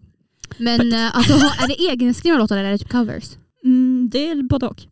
Men 0.58 0.92
eh, 0.92 1.16
alltså, 1.16 1.32
har- 1.32 1.64
är 1.64 1.68
det 1.68 1.82
egenskrivna 1.82 2.38
låtar 2.38 2.56
eller 2.56 2.68
är 2.68 2.72
det 2.72 2.78
typ 2.78 2.88
covers? 2.92 3.24
Mm, 3.64 4.08
det 4.12 4.28
är 4.28 4.42
både 4.42 4.66
och. 4.66 4.82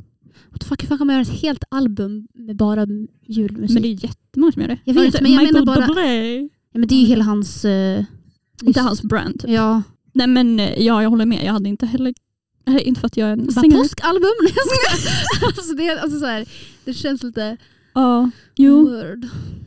What 0.50 0.60
the 0.60 0.66
fuck, 0.66 0.82
hur 0.82 0.88
fan 0.88 0.98
kan 0.98 1.06
man 1.06 1.14
göra 1.16 1.22
ett 1.22 1.40
helt 1.42 1.64
album 1.70 2.28
med 2.34 2.56
bara 2.56 2.86
julmusik? 3.26 3.74
Men 3.74 3.82
det 3.82 3.88
är 3.88 4.04
jättemånga 4.04 4.52
som 4.52 4.62
gör 4.62 4.68
det. 4.68 4.78
Jag 4.84 4.94
Har 4.94 5.00
du 5.00 5.06
vet, 5.06 5.12
sett 5.14 5.22
men 5.22 5.32
jag 5.32 5.42
Michael 5.42 5.64
menar 5.64 5.76
bara- 5.76 5.86
Bublé? 5.86 6.38
ja, 6.72 6.78
men 6.78 6.88
det 6.88 6.94
är 6.94 7.00
ju 7.00 7.06
hela 7.06 7.24
hans... 7.24 7.62
Det 7.62 8.76
är 8.76 8.80
hans 8.82 9.02
brand. 9.02 9.44
Ja. 9.48 9.82
Nej 10.12 10.26
men 10.26 10.60
eh, 10.60 10.82
ja, 10.82 11.02
jag 11.02 11.10
håller 11.10 11.26
med. 11.26 11.44
Jag 11.44 11.52
hade 11.52 11.68
inte 11.68 11.86
heller... 11.86 12.14
eller 12.66 12.78
Inte 12.80 13.00
för 13.00 13.06
att 13.06 13.16
jag 13.16 13.28
är 13.28 13.32
en 13.32 13.46
Bara 13.46 13.60
singer. 13.60 13.76
påskalbum? 13.78 14.30
Nej, 14.42 14.52
jag 14.56 14.66
skojar. 14.66 15.46
alltså, 15.56 15.74
det, 15.74 15.88
är- 15.88 15.98
alltså, 15.98 16.18
så 16.20 16.26
här, 16.26 16.44
det 16.84 16.94
känns 16.94 17.22
lite 17.22 17.56
Ja, 17.94 18.30
jo. 18.56 18.88
word. 18.88 19.26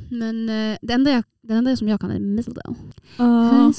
Men 0.09 0.49
uh, 0.49 0.77
det, 0.81 0.93
enda 0.93 1.11
jag, 1.11 1.23
det 1.41 1.53
enda 1.53 1.75
som 1.75 1.87
jag 1.87 2.01
kan 2.01 2.11
är 2.11 2.19
Mistletoe. 2.19 2.75
Ja. 3.17 3.71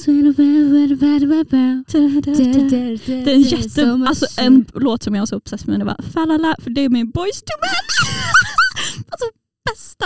Det 3.05 3.31
är 3.31 3.33
en 3.33 3.41
jätte... 3.41 3.91
Alltså 4.07 4.41
en 4.41 4.65
låt 4.73 5.03
som 5.03 5.15
jag 5.15 5.21
är 5.21 5.25
så 5.25 5.35
obsessed 5.37 5.69
med 5.69 5.79
det 5.79 5.85
var 5.85 6.01
Falala, 6.13 6.55
för 6.59 6.69
det 6.69 6.81
är 6.81 6.89
min 6.89 7.09
boys 7.09 7.41
to 7.41 7.53
men. 7.61 7.69
alltså 9.09 9.25
bästa. 9.69 10.05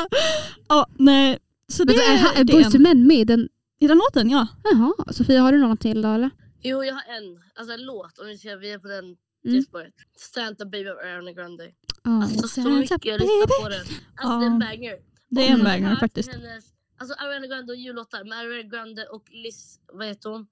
Ja, 0.67 0.88
nej. 0.98 1.38
Så 1.67 1.84
det, 1.84 1.93
är, 1.93 2.38
är, 2.38 2.41
en- 2.65 2.74
II 2.74 2.80
Men 2.80 3.08
med 3.08 3.28
den? 3.28 3.50
I 3.80 3.88
den 3.88 3.98
låten, 3.98 4.30
ja. 4.30 4.48
Jaha, 4.63 4.93
Sofia 5.13 5.41
har 5.41 5.52
du 5.52 5.58
någon 5.60 5.78
till 5.78 6.02
då 6.02 6.10
eller? 6.10 6.30
Jo 6.63 6.84
jag 6.84 6.93
har 6.93 7.02
en, 7.17 7.39
alltså 7.56 7.74
en 7.74 7.86
låt 7.86 8.19
om 8.19 8.28
vi 8.28 8.38
ser, 8.38 8.58
vi 8.58 8.72
är 8.72 8.80
på 8.80 8.88
den 8.88 9.15
Mm. 9.46 9.63
Santa 10.34 10.65
Baby 10.65 10.89
of 10.89 10.98
Ariana 11.04 11.32
Grande. 11.32 11.63
Ja. 12.04 12.24
Alltså 12.24 12.41
så 12.41 12.48
Santa 12.48 12.69
mycket 12.69 13.06
jag 13.06 13.22
lyssnar 13.22 13.63
på 13.63 13.69
den. 13.69 13.86
Alltså 14.15 14.39
det 14.39 14.46
är 14.46 14.50
en 14.50 14.60
banger. 14.60 14.96
Det 15.32 15.48
är 15.48 15.52
en 15.54 15.63
banger 15.63 15.89
hört 15.89 16.00
faktiskt. 16.00 16.32
Hennes, 16.34 16.65
alltså 16.98 17.15
Ariana 17.15 17.48
Grande 17.48 17.74
och 17.74 17.80
jullåtar 17.80 18.24
med 18.24 18.38
Ariana 18.38 18.70
Grande 18.70 19.06
och 19.06 19.24
Liz, 19.30 19.80
vad 19.94 20.08
heter 20.08 20.30
hon? 20.30 20.48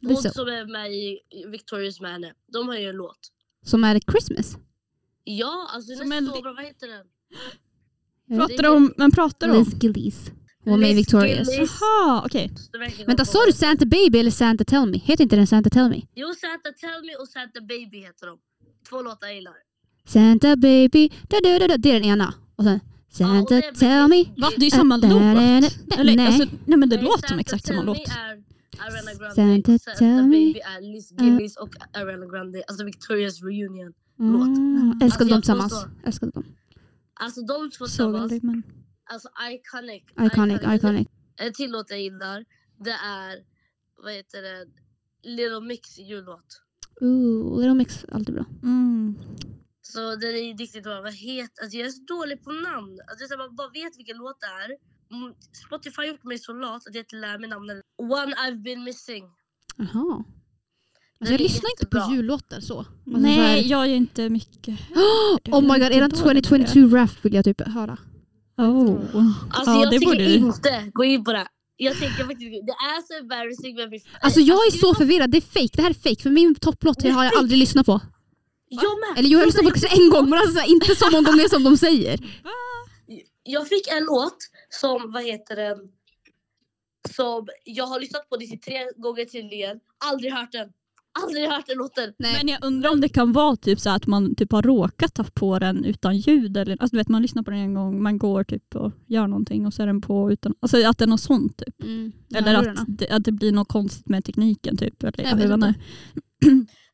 Hon 0.00 0.10
Lizzo. 0.10 0.30
som 0.30 0.48
är 0.48 0.64
med 0.64 0.92
i 0.92 1.20
Victorious 1.46 2.00
med 2.00 2.12
henne. 2.12 2.34
De 2.52 2.68
har 2.68 2.76
ju 2.76 2.88
en 2.88 2.96
låt. 2.96 3.18
Som 3.64 3.84
är 3.84 4.00
Christmas? 4.10 4.56
Ja, 5.24 5.68
alltså 5.74 5.94
Som 5.94 6.08
den 6.08 6.12
är 6.12 6.16
en 6.16 6.26
så 6.26 6.42
bra. 6.42 6.52
Vad 6.52 6.64
heter 6.64 6.88
den? 6.88 7.06
Pratar 8.38 8.68
om, 8.76 8.94
men 8.96 9.10
pratar 9.12 9.48
om... 9.48 9.56
Liz 9.58 9.82
Gillies. 9.82 10.30
Hon 10.64 10.70
var 10.70 10.78
med 10.78 10.90
i 10.90 10.94
Victorious. 10.94 11.48
Jaha, 11.58 12.22
okej. 12.26 12.50
Verkar 12.72 13.06
Vänta, 13.06 13.24
sa 13.24 13.38
du. 13.46 13.52
Santa 13.52 13.86
Baby 13.86 14.18
eller 14.18 14.30
Santa 14.30 14.64
Tell 14.64 14.86
Me? 14.86 14.98
Heter 14.98 15.22
inte 15.22 15.36
den 15.36 15.46
Santa 15.46 15.70
Tell 15.70 15.88
Me? 15.90 16.02
Jo, 16.14 16.34
Santa 16.34 16.72
Tell 16.72 17.04
Me 17.04 17.14
och 17.16 17.28
Santa 17.28 17.60
Baby 17.60 18.00
heter 18.00 18.26
de. 18.26 18.38
Två 18.88 19.02
låtar 19.02 19.26
jag 19.26 19.36
gillar. 19.36 19.54
Santa 20.06 20.56
Baby, 20.56 21.08
da, 21.28 21.36
da, 21.42 21.58
da, 21.58 21.68
da. 21.68 21.76
det 21.76 21.90
är 21.90 21.94
den 22.00 22.04
ena. 22.04 22.34
Och 22.56 22.64
sen 22.64 22.80
Santa 23.10 23.54
är 23.56 23.72
Tell 23.72 24.08
Me. 24.08 24.24
Va? 24.42 24.50
Det 24.56 24.66
är 24.66 24.70
samma 24.70 24.98
Da, 24.98 25.08
da, 25.08 25.14
låt. 25.14 25.98
Eller, 25.98 26.16
Nej. 26.16 26.26
alltså, 26.26 26.44
nej 26.66 26.78
men 26.78 26.88
det 26.88 26.96
Nej, 26.96 27.04
låter 27.04 27.18
som 27.18 27.28
Santa 27.28 27.40
exakt 27.40 27.64
Tell 27.64 27.76
samma 27.76 27.92
Me 27.92 27.98
låt. 27.98 28.08
Ariana 28.78 29.12
Grande. 29.18 29.34
Santa 29.34 29.78
Santa, 29.78 29.98
Tell 29.98 30.22
Me. 30.26 30.46
Baby 30.46 30.58
är 30.60 30.80
Liz 30.92 31.12
Gillies 31.20 31.56
och 31.56 31.68
Ariana 31.92 32.26
Grande. 32.26 32.62
Alltså 32.68 32.84
Victorious 32.84 33.42
reunion. 33.42 33.92
låt. 34.18 34.48
Ah, 34.48 35.04
älskade 35.04 35.04
Alltså, 35.04 35.24
dem 35.28 35.40
tillsammans. 35.42 35.72
påstår- 35.72 35.90
Älskade 36.06 36.32
dem. 36.32 36.44
Alltså 37.14 37.40
de 37.40 37.70
två 37.70 37.84
Så 37.86 38.28
tillsammans. 38.28 38.64
Alltså 39.04 39.28
iconic. 39.52 40.02
Iconic, 40.32 40.60
iconic. 40.76 41.08
En 41.36 41.52
till 41.52 41.70
låt 41.70 41.90
jag 41.90 42.00
gillar. 42.00 42.44
Det 42.84 42.90
är, 42.90 43.38
vad 44.04 44.12
heter 44.12 44.42
det? 44.42 44.66
Little 45.28 45.60
Mix 45.60 45.98
jullåt. 45.98 46.62
Ooh, 47.00 47.56
Little 47.60 47.74
Mix, 47.74 48.04
alltid 48.12 48.34
bra. 48.34 48.44
Mm. 48.62 49.14
Så 49.94 50.00
den 50.16 50.30
är 50.30 50.58
riktigt 50.58 50.82
bra. 50.82 51.00
Vad 51.00 51.14
heter 51.14 51.62
alltså 51.62 51.76
jag 51.78 51.86
är 51.86 51.90
så 51.90 52.04
dålig 52.14 52.44
på 52.44 52.50
namn. 52.52 52.92
Alltså, 53.08 53.18
det 53.18 53.24
är 53.24 53.28
så 53.28 53.34
här, 53.34 53.38
man 53.48 53.56
bara 53.56 53.68
vet 53.80 53.98
vilken 53.98 54.16
låt 54.16 54.38
det 54.40 54.46
är. 54.64 54.70
Mm, 55.16 55.34
Spotify 55.66 55.96
har 56.02 56.04
gjort 56.12 56.24
mig 56.24 56.38
så 56.38 56.52
lat 56.52 56.86
att 56.86 56.94
jag 56.94 57.02
inte 57.02 57.16
lär 57.16 57.38
mig 57.38 57.48
namnet. 57.48 57.76
One 58.02 58.34
I've 58.42 58.62
been 58.62 58.84
missing. 58.84 59.24
Jaha. 59.76 60.24
Alltså, 61.20 61.34
jag 61.34 61.40
lyssnar 61.40 61.70
inte 61.70 61.86
på 61.86 62.12
jullåtar 62.14 62.60
så. 62.60 62.78
Alltså, 62.78 62.92
så 63.04 63.16
Nej, 63.18 63.34
här- 63.36 63.56
jag 63.70 63.82
är 63.86 63.94
inte 63.94 64.28
mycket... 64.30 64.78
Oh 65.52 65.60
my 65.60 65.68
god, 65.68 65.78
Jag 65.78 65.82
är 65.82 65.90
eran 65.90 66.10
inte 66.10 66.24
dålig 66.24 66.42
på 66.42 66.48
2022 66.48 66.96
rap 66.96 67.10
vill 67.24 67.34
jag 67.34 67.44
typ 67.44 67.60
höra. 67.60 67.98
Oh. 68.56 69.00
Alltså 69.50 69.70
Ja, 69.70 69.80
jag 69.80 69.90
det 69.90 69.98
tycker 69.98 70.06
borde 70.06 70.24
du. 70.26 70.34
inte 70.34 70.90
gå 70.94 71.04
in 71.04 71.24
på 71.24 71.32
det. 71.32 71.46
Jag 71.76 71.98
tänker 71.98 72.24
faktiskt 72.24 72.40
det 72.40 72.72
är 72.72 73.02
så 73.06 73.22
embarrassing 73.22 73.74
men 73.76 74.00
Alltså 74.20 74.40
jag 74.40 74.56
är 74.58 74.64
Alltså, 74.64 74.78
så 74.78 74.94
förvirrad, 74.94 75.30
det 75.30 75.36
är 75.38 75.40
fake. 75.40 75.68
Det 75.72 75.82
här 75.82 75.90
är 75.90 75.94
fake 75.94 76.22
för 76.22 76.30
min 76.30 76.54
topplåt 76.54 77.02
har 77.02 77.24
jag 77.24 77.36
aldrig 77.38 77.58
lyssnat 77.58 77.86
på. 77.86 78.00
Jag 78.72 78.98
med. 79.00 79.18
Eller 79.18 79.28
jo, 79.28 79.38
jag 79.38 79.40
har 79.40 79.46
lyssnat 79.46 79.64
på 79.64 79.70
det 79.70 79.80
kanske 79.80 80.02
en 80.02 80.10
gång 80.10 80.30
men 80.30 80.38
alltså 80.38 80.66
inte 80.66 80.94
så 80.94 81.10
många 81.10 81.30
gånger 81.30 81.48
som 81.48 81.64
de 81.64 81.76
säger. 81.76 82.20
Jag 83.42 83.68
fick 83.68 83.88
en 83.88 84.04
låt 84.04 84.36
som, 84.68 85.12
vad 85.12 85.24
heter 85.24 85.56
den? 85.56 85.78
Som 87.16 87.48
jag 87.64 87.86
har 87.86 88.00
lyssnat 88.00 88.28
på 88.28 88.36
det 88.36 88.46
tre 88.46 88.78
gånger 88.96 89.24
tydligen. 89.24 89.80
Aldrig 90.04 90.32
hört 90.32 90.52
den. 90.52 90.68
Aldrig 91.22 91.48
hört 91.48 91.66
den 91.66 91.78
låten. 91.78 92.14
Nej. 92.18 92.34
Men 92.38 92.48
jag 92.48 92.64
undrar 92.64 92.90
om 92.90 93.00
det 93.00 93.08
kan 93.08 93.32
vara 93.32 93.56
typ 93.56 93.80
så 93.80 93.90
att 93.90 94.06
man 94.06 94.34
typ 94.34 94.52
har 94.52 94.62
råkat 94.62 95.16
ha 95.18 95.24
på 95.34 95.58
den 95.58 95.84
utan 95.84 96.16
ljud. 96.16 96.56
Eller, 96.56 96.72
alltså, 96.80 96.96
du 96.96 97.00
vet, 97.00 97.08
man 97.08 97.22
lyssnar 97.22 97.42
på 97.42 97.50
den 97.50 97.60
en 97.60 97.74
gång, 97.74 98.02
man 98.02 98.18
går 98.18 98.44
typ 98.44 98.76
och 98.76 98.92
gör 99.06 99.26
någonting 99.26 99.66
och 99.66 99.74
så 99.74 99.82
är 99.82 99.86
den 99.86 100.00
på 100.00 100.32
utan... 100.32 100.54
Alltså 100.60 100.86
att 100.86 100.98
det 100.98 101.04
är 101.04 101.08
något 101.08 101.20
sånt 101.20 101.56
typ. 101.56 101.82
Mm. 101.82 102.12
Eller 102.34 102.52
Ja, 102.52 102.70
att 102.70 102.84
det, 102.88 103.08
att 103.10 103.24
det 103.24 103.32
blir 103.32 103.52
något 103.52 103.68
konstigt 103.68 104.08
med 104.08 104.24
tekniken 104.24 104.76
typ. 104.76 105.02
Eller, 105.02 105.22
Jag 105.22 105.36
vet 105.36 105.50
inte. 105.50 105.74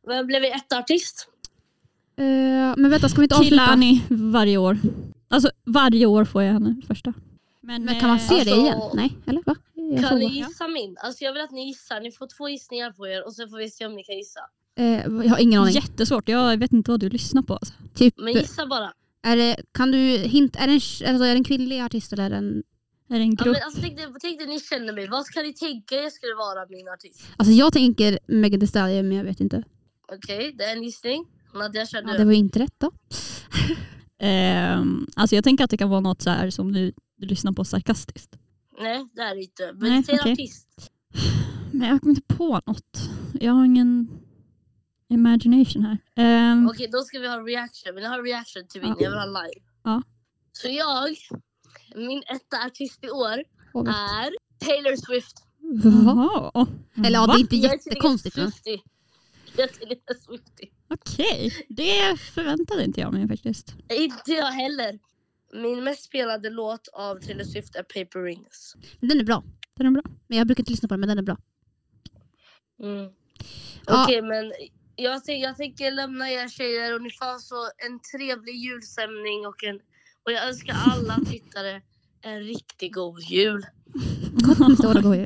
Vem 0.06 0.26
blev 0.26 0.44
ett 0.44 0.72
artist? 0.72 1.28
Eh, 2.16 2.74
men 2.76 2.90
vänta, 2.90 3.08
ska 3.08 3.20
vi 3.20 3.24
inte 3.24 3.34
avsluta? 3.36 3.64
Kilani 3.64 4.02
varje 4.08 4.56
år. 4.58 4.78
Alltså 5.28 5.50
varje 5.64 6.06
år 6.06 6.24
får 6.24 6.42
jag 6.42 6.52
henne 6.52 6.76
första. 6.86 7.12
Men, 7.60 7.84
Men 7.84 8.00
kan 8.00 8.08
man 8.08 8.20
se 8.20 8.34
det 8.34 8.40
Alltså, 8.40 8.56
igen? 8.56 8.80
Nej, 8.94 9.16
eller 9.26 9.42
va? 9.46 9.54
Jag 9.74 10.04
Kan 10.08 10.18
ni 10.18 10.26
gissa 10.26 10.68
min? 10.68 10.96
Alltså 11.02 11.24
jag 11.24 11.32
vill 11.32 11.42
att 11.42 11.50
ni 11.50 11.66
gissar. 11.66 12.00
Ni 12.00 12.12
får 12.12 12.26
två 12.36 12.48
gissningar 12.48 12.90
på 12.90 13.06
er 13.08 13.26
och 13.26 13.34
sen 13.34 13.48
får 13.48 13.58
vi 13.58 13.70
se 13.70 13.86
om 13.86 13.94
ni 13.94 14.04
kan 14.04 14.16
gissa. 14.16 14.40
Eh, 14.78 14.86
jag 15.24 15.30
har 15.30 15.38
ingen 15.38 15.60
aning. 15.62 15.74
Jättesvårt, 15.74 16.28
jag 16.28 16.56
vet 16.56 16.72
inte 16.72 16.90
vad 16.90 17.00
du 17.00 17.08
lyssnar 17.08 17.42
på. 17.42 17.54
Alltså. 17.54 17.74
Typ, 17.94 18.14
Men 18.18 18.32
gissa 18.34 18.66
bara. 18.66 18.92
är 19.22 19.36
det, 19.36 19.56
kan 19.72 19.90
du 19.90 19.98
hint, 20.18 20.56
är 20.56 20.66
det, 20.66 20.72
en, 20.72 20.74
alltså, 21.14 21.24
är 21.24 21.28
det 21.34 21.38
en 21.40 21.44
kvinnlig 21.44 21.80
artist 21.80 22.12
eller 22.12 22.24
är 22.24 22.30
det 22.30 22.36
en... 22.36 22.62
Är 23.08 23.18
det 23.18 23.24
en 23.24 23.30
Ja, 23.38 23.44
grupp? 23.44 23.56
men 23.56 23.62
alltså, 23.64 23.80
tänk, 23.82 23.96
dig, 23.96 24.06
tänk 24.20 24.38
dig 24.38 24.46
ni 24.48 24.60
känner 24.60 24.92
mig. 24.92 25.08
Vad 25.08 25.24
ska 25.26 25.42
ni 25.42 25.52
tänka 25.52 25.94
jag 25.94 26.12
skulle 26.12 26.34
vara 26.34 26.66
min 26.70 26.88
artist? 26.88 27.20
Alltså 27.36 27.52
jag 27.52 27.72
tänker 27.72 28.18
Megan 28.26 28.60
Thee 28.60 28.66
Stallion 28.66 29.08
men 29.08 29.16
jag 29.16 29.24
vet 29.24 29.40
inte. 29.40 29.62
Okej, 30.12 30.54
det 30.58 30.64
är 30.64 30.76
en 30.76 30.82
gissning. 30.82 31.26
Nadja 31.54 31.86
kör 31.86 32.02
Ja, 32.06 32.18
det 32.18 32.24
var 32.24 32.32
ju 32.32 32.38
inte 32.38 32.58
rätt 32.58 32.74
då. 32.78 32.90
Ehm, 34.18 35.06
alltså 35.16 35.34
jag 35.34 35.44
tänker 35.44 35.64
att 35.64 35.70
det 35.70 35.76
kan 35.76 35.88
vara 35.90 36.00
något 36.00 36.22
så 36.22 36.30
här 36.30 36.50
som 36.50 36.72
du, 36.72 36.92
du 37.16 37.26
lyssnar 37.26 37.52
på 37.52 37.64
sarkastiskt. 37.64 38.38
Nej, 38.80 39.08
det 39.14 39.20
är 39.22 39.34
det 39.34 39.42
inte. 39.42 39.72
Men 39.74 39.88
Nej, 39.90 40.04
säg 40.04 40.14
en 40.14 40.20
okej. 40.20 40.32
artist. 40.32 40.90
Men 41.72 41.88
jag 41.88 42.00
kommer 42.00 42.14
inte 42.16 42.34
på 42.34 42.60
något. 42.66 43.10
Jag 43.40 43.52
har 43.52 43.64
ingen 43.64 44.08
imagination 45.08 45.82
här. 45.82 45.98
Ehm, 46.16 46.68
Okej, 46.68 46.88
då 46.92 46.98
ska 47.02 47.18
vi 47.18 47.28
ha 47.28 47.36
reaction. 47.36 47.94
Vill 47.94 48.04
ni 48.04 48.08
ha 48.08 48.18
reaction 48.22 48.66
till 48.68 48.82
min? 48.82 48.90
Ja. 48.90 48.96
Jag 49.00 49.10
vill 49.10 49.18
ha 49.18 49.26
live. 49.26 49.60
Ja. 49.84 50.02
Så 50.52 50.68
jag, 50.68 51.16
min 51.94 52.22
etta 52.26 52.66
artist 52.66 53.04
i 53.04 53.10
år 53.10 53.36
vet. 53.84 53.94
är 53.94 54.30
Taylor 54.58 54.96
Swift. 54.96 55.36
Va? 56.04 56.50
Jaha. 56.54 56.66
Eller 57.06 57.18
ja, 57.18 57.26
det 57.26 57.32
är 57.32 57.38
inte 57.40 57.56
Jag 57.56 57.72
är 57.72 57.76
jättekonstigt. 57.76 58.34
Swiftie. 58.34 58.80
Jag 59.56 59.68
är 59.68 59.72
tydligen 59.72 60.02
Swiftie. 60.26 60.68
Okej, 60.88 61.66
det 61.68 62.20
förväntade 62.20 62.84
inte 62.84 63.00
jag 63.00 63.12
mig 63.12 63.28
faktiskt. 63.28 63.74
Inte 63.90 64.32
jag 64.32 64.52
heller. 64.52 64.98
Min 65.52 65.84
mest 65.84 66.04
spelade 66.04 66.50
låt 66.50 66.88
av 66.92 67.20
Taylor 67.20 67.44
Swift 67.44 67.76
är 67.76 67.82
Paper 67.82 68.22
Rings. 68.22 68.76
Den 69.00 69.20
är 69.20 69.24
bra. 69.24 69.44
Den 69.76 69.86
är 69.86 69.90
bra. 69.90 70.02
Men 70.26 70.38
jag 70.38 70.46
brukar 70.46 70.60
inte 70.60 70.70
lyssna 70.70 70.88
på 70.88 70.94
den, 70.94 71.00
men 71.00 71.08
den 71.08 71.18
är 71.18 71.22
bra. 71.22 71.38
Mm. 72.82 73.12
Ja. 73.86 74.04
Okej, 74.04 74.22
men 74.22 74.52
jag, 74.96 75.22
jag 75.26 75.56
tänker 75.56 75.90
lämna 75.90 76.30
er 76.30 76.48
tjejer 76.48 76.94
och 76.94 77.02
ni 77.02 77.10
får 77.10 77.38
så 77.38 77.70
en 77.86 78.00
trevlig 78.00 78.54
julstämning 78.54 79.46
och, 79.46 79.64
en, 79.64 79.76
och 80.24 80.32
jag 80.32 80.48
önskar 80.48 80.76
alla 80.86 81.16
tittare 81.30 81.82
en 82.22 82.40
riktigt 82.40 82.94
god 82.94 83.20
jul. 83.20 83.66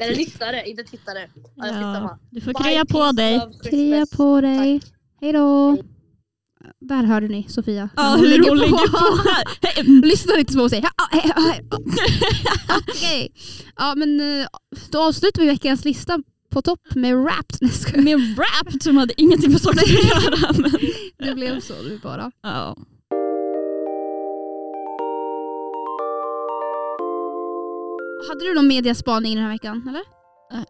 Eller 0.00 0.16
lyssnare, 0.16 0.68
inte 0.68 0.84
tittare. 0.84 1.30
Ja. 1.56 1.66
Ja, 1.66 2.18
du 2.30 2.40
får 2.40 2.64
krya 2.64 2.84
på 2.84 3.12
dig. 3.12 3.40
Krya 3.70 4.06
på 4.16 4.40
dig. 4.40 4.80
Tack. 4.80 4.99
Hej 5.20 5.32
då. 5.32 5.76
Där 6.80 7.02
hörde 7.04 7.28
ni 7.28 7.46
Sofia. 7.48 7.88
Ja, 7.96 8.16
hur 8.20 8.48
hon 8.48 8.58
lägger 8.58 8.90
på 8.90 9.28
här. 9.28 9.82
Lyssna 10.06 10.38
inte 10.38 10.52
så 10.52 10.62
och 10.62 10.70
säg. 10.70 10.80
"Ja, 10.82 10.90
ja, 11.12 11.20
ja, 11.36 11.54
ja." 11.70 11.78
Okej. 12.78 13.32
Men 13.96 14.20
eh, 14.40 14.46
då 14.90 14.98
avslutar 15.02 15.42
vi 15.42 15.48
veckans 15.48 15.84
lista 15.84 16.18
på 16.50 16.62
topp 16.62 16.94
med 16.94 17.14
skojar. 17.72 18.02
Med 18.02 18.38
rap 18.38 18.82
som 18.82 18.96
hade 18.96 19.20
ingenting 19.20 19.50
med 19.52 19.60
saker 19.60 19.80
att 19.80 19.88
göra. 19.90 20.52
Men, 20.58 20.70
Det 21.28 21.34
blev 21.34 21.60
så 21.60 21.74
nu 21.82 22.00
bara. 22.02 22.32
ja. 22.42 22.76
Hade 28.28 28.44
du 28.44 28.54
någon 28.54 28.66
mediaspaning 28.68 29.34
den 29.34 29.44
här 29.44 29.52
veckan? 29.52 29.88
Eller? 29.88 30.02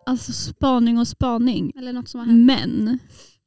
Alltså 0.07 0.33
spaning 0.33 0.99
och 0.99 1.09
spaning. 1.09 1.73
Eller 1.79 1.93
något 1.93 2.09
som 2.09 2.21
har 2.21 2.27
hänt? 2.27 2.47
Men 2.47 2.99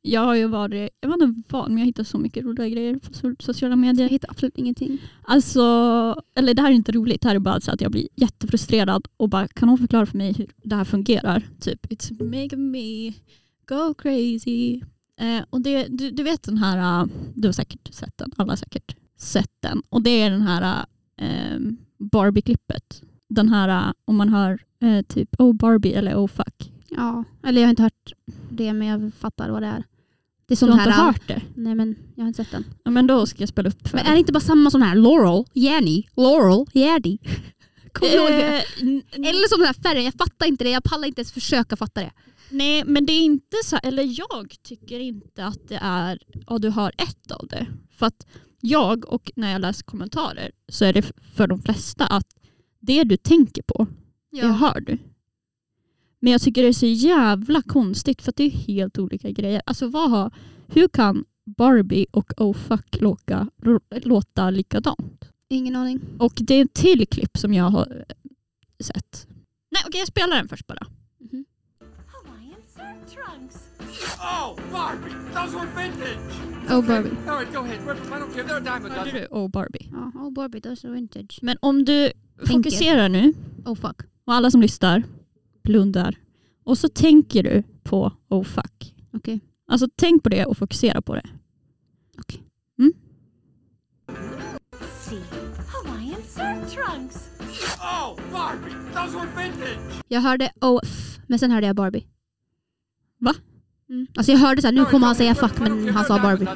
jag 0.05 0.21
har 0.21 0.35
ju 0.35 0.47
varit, 0.47 0.89
jag 1.01 1.09
vet 1.09 1.21
inte 1.21 1.41
vad, 1.49 1.69
men 1.69 1.77
jag 1.77 1.85
hittar 1.85 2.03
så 2.03 2.17
mycket 2.17 2.45
roliga 2.45 2.69
grejer 2.69 2.95
på 2.95 3.11
so- 3.11 3.35
sociala 3.41 3.71
Jag 3.71 3.79
medier. 3.79 4.09
hittar 4.09 4.29
absolut 4.29 4.57
ingenting. 4.57 4.97
Alltså, 5.21 5.61
eller 6.35 6.53
det 6.53 6.61
här 6.61 6.69
är 6.69 6.75
inte 6.75 6.91
roligt, 6.91 7.21
det 7.21 7.27
här 7.27 7.35
är 7.35 7.39
bara 7.39 7.61
så 7.61 7.71
att 7.71 7.81
jag 7.81 7.91
blir 7.91 8.07
jättefrustrerad 8.15 9.07
och 9.17 9.29
bara 9.29 9.47
kan 9.47 9.67
någon 9.67 9.77
förklara 9.77 10.05
för 10.05 10.17
mig 10.17 10.33
hur 10.33 10.47
det 10.63 10.75
här 10.75 10.83
fungerar? 10.85 11.47
Typ, 11.59 11.85
it's 11.85 12.23
making 12.23 12.71
me 12.71 13.13
go 13.67 13.93
crazy. 13.97 14.81
Eh, 15.19 15.43
och 15.49 15.61
det, 15.61 15.87
du, 15.89 16.11
du 16.11 16.23
vet 16.23 16.43
den 16.43 16.57
här, 16.57 17.03
uh, 17.03 17.09
du 17.35 17.47
har 17.47 17.53
säkert 17.53 17.93
sett 17.93 18.17
den, 18.17 18.31
alla 18.37 18.51
har 18.51 18.57
säkert 18.57 18.95
sett 19.17 19.51
den. 19.59 19.81
Och 19.89 20.01
det 20.01 20.09
är 20.21 20.29
den 20.29 20.41
här 20.41 20.85
uh, 21.21 21.71
Barbie-klippet. 21.97 23.01
Den 23.29 23.49
här, 23.49 23.87
uh, 23.87 23.93
om 24.05 24.15
man 24.15 24.29
hör 24.29 24.59
eh, 24.79 25.01
typ 25.01 25.39
oh 25.39 25.53
Barbie 25.53 25.93
eller 25.93 26.15
oh 26.15 26.27
fuck. 26.27 26.71
Ja, 26.89 27.23
eller 27.43 27.61
jag 27.61 27.67
har 27.67 27.69
inte 27.69 27.83
hört 27.83 28.13
det 28.49 28.73
men 28.73 28.87
jag 28.87 29.13
fattar 29.13 29.49
vad 29.49 29.61
det 29.61 29.67
är. 29.67 29.83
Det 30.45 30.53
är 30.53 30.55
Du 30.55 30.55
sån 30.55 30.69
har 30.69 30.79
inte 30.79 30.91
här... 30.91 31.05
hört 31.05 31.27
det? 31.27 31.41
Nej 31.55 31.75
men 31.75 31.95
jag 32.15 32.23
har 32.23 32.27
inte 32.27 32.43
sett 32.43 32.51
den. 32.51 32.65
Ja, 32.83 32.91
men 32.91 33.07
då 33.07 33.25
ska 33.25 33.41
jag 33.41 33.49
spela 33.49 33.69
upp 33.69 33.87
för 33.87 33.97
Men 33.97 34.05
är 34.05 34.11
det 34.11 34.19
inte 34.19 34.31
bara 34.33 34.39
samma 34.39 34.71
sån 34.71 34.81
här 34.81 34.95
Laurel, 34.95 35.45
Jenny, 35.53 36.03
Laurel, 36.15 36.65
Jerdy? 36.73 37.17
Kommer 37.93 38.11
du 38.11 38.17
ihåg 38.17 38.29
det? 38.31 38.57
Eh, 38.57 39.29
Eller 39.29 39.49
som 39.49 39.59
den 39.59 39.67
här 39.67 39.73
färgen, 39.83 40.03
jag 40.03 40.13
fattar 40.13 40.45
inte 40.45 40.63
det. 40.63 40.69
Jag 40.69 40.83
pallar 40.83 41.07
inte 41.07 41.21
ens 41.21 41.31
försöka 41.31 41.75
fatta 41.75 42.01
det. 42.01 42.11
Nej, 42.49 42.83
men 42.85 43.05
det 43.05 43.13
är 43.13 43.21
inte 43.21 43.57
så, 43.65 43.77
eller 43.83 44.03
jag 44.19 44.55
tycker 44.63 44.99
inte 44.99 45.45
att 45.45 45.67
det 45.67 45.79
är, 45.81 46.19
ja 46.47 46.57
du 46.57 46.69
har 46.69 46.91
ett 46.97 47.31
av 47.31 47.47
det. 47.47 47.67
För 47.97 48.05
att 48.05 48.27
jag 48.61 49.05
och 49.13 49.31
när 49.35 49.51
jag 49.51 49.61
läser 49.61 49.83
kommentarer 49.83 50.51
så 50.69 50.85
är 50.85 50.93
det 50.93 51.11
för 51.35 51.47
de 51.47 51.61
flesta 51.61 52.05
att 52.07 52.27
det 52.79 53.03
du 53.03 53.17
tänker 53.17 53.61
på, 53.61 53.87
det 54.31 54.47
hör 54.47 54.81
du. 54.81 54.97
Men 56.23 56.31
jag 56.31 56.41
tycker 56.41 56.61
det 56.61 56.67
är 56.67 56.73
så 56.73 56.85
jävla 56.85 57.61
konstigt 57.61 58.21
för 58.21 58.29
att 58.29 58.35
det 58.35 58.43
är 58.43 58.49
helt 58.49 58.99
olika 58.99 59.31
grejer. 59.31 59.61
Alltså 59.65 59.87
vad 59.87 60.09
har, 60.09 60.31
hur 60.67 60.87
kan 60.87 61.25
Barbie 61.57 62.05
och 62.11 62.41
Oh 62.41 62.53
fuck 62.53 63.01
låta, 63.01 63.47
låta 64.03 64.49
likadant? 64.49 65.25
Ingen 65.49 65.75
aning. 65.75 65.99
Och 66.19 66.33
det 66.35 66.53
är 66.53 66.61
en 66.61 66.67
till 66.67 67.07
klipp 67.07 67.37
som 67.37 67.53
jag 67.53 67.63
har 67.63 68.05
eh, 68.09 68.15
sett. 68.83 69.27
Nej 69.71 69.81
okej 69.87 69.99
jag 69.99 70.07
spelar 70.07 70.35
den 70.37 70.47
först 70.47 70.67
bara. 70.67 70.87
Mhm. 71.19 71.45
Oh, 74.19 74.55
Barbie! 74.71 75.15
Those 75.33 75.57
were 75.57 75.67
vintage! 75.83 76.71
Oh 76.71 76.87
Barbie. 76.87 77.17
All 77.27 77.39
right, 77.39 77.53
go 77.53 77.59
ahead. 77.59 77.79
I 77.81 78.19
don't 78.19 78.33
care. 78.33 78.43
They're 78.43 78.57
a 78.57 78.79
dime 78.79 78.85
a 78.91 79.03
dozen. 79.05 79.27
Oh 79.31 79.47
Barbie? 79.49 79.89
Ja, 79.91 80.11
oh 80.15 80.31
Barbie, 80.31 80.61
those 80.61 80.87
are 80.87 80.93
vintage. 80.93 81.39
Men 81.41 81.57
om 81.61 81.85
du 81.85 82.11
fokuserar 82.47 83.09
nu 83.09 83.33
Oh 83.65 83.75
fuck. 83.75 84.01
och 84.25 84.33
alla 84.33 84.51
som 84.51 84.61
lyssnar 84.61 85.03
blundar 85.63 86.15
och 86.63 86.77
så 86.77 86.89
tänker 86.89 87.43
du 87.43 87.63
på 87.83 88.11
oh 88.29 88.43
fuck. 88.43 88.95
Okej. 89.13 89.39
Alltså 89.67 89.87
tänk 89.95 90.23
på 90.23 90.29
det 90.29 90.45
och 90.45 90.57
fokusera 90.57 91.01
på 91.01 91.15
det. 91.15 91.29
Surf 96.33 96.73
trunks. 96.73 97.29
Oh! 97.79 98.19
Jag 100.07 100.21
hörde 100.21 100.51
oh 100.61 100.79
f, 100.83 101.19
men 101.27 101.39
sen 101.39 101.51
hörde 101.51 101.67
jag 101.67 101.75
Barbie. 101.75 102.07
Va? 103.19 103.33
Mm. 103.89 104.07
Alltså 104.15 104.31
jag 104.31 104.39
hörde 104.39 104.61
så 104.61 104.67
här, 104.67 104.73
nu 104.73 104.85
kommer 104.85 105.07
han 105.07 105.15
säga 105.15 105.35
fuck 105.35 105.59
men 105.59 105.89
han 105.89 106.05
sa 106.05 106.19
Barbie. 106.19 106.47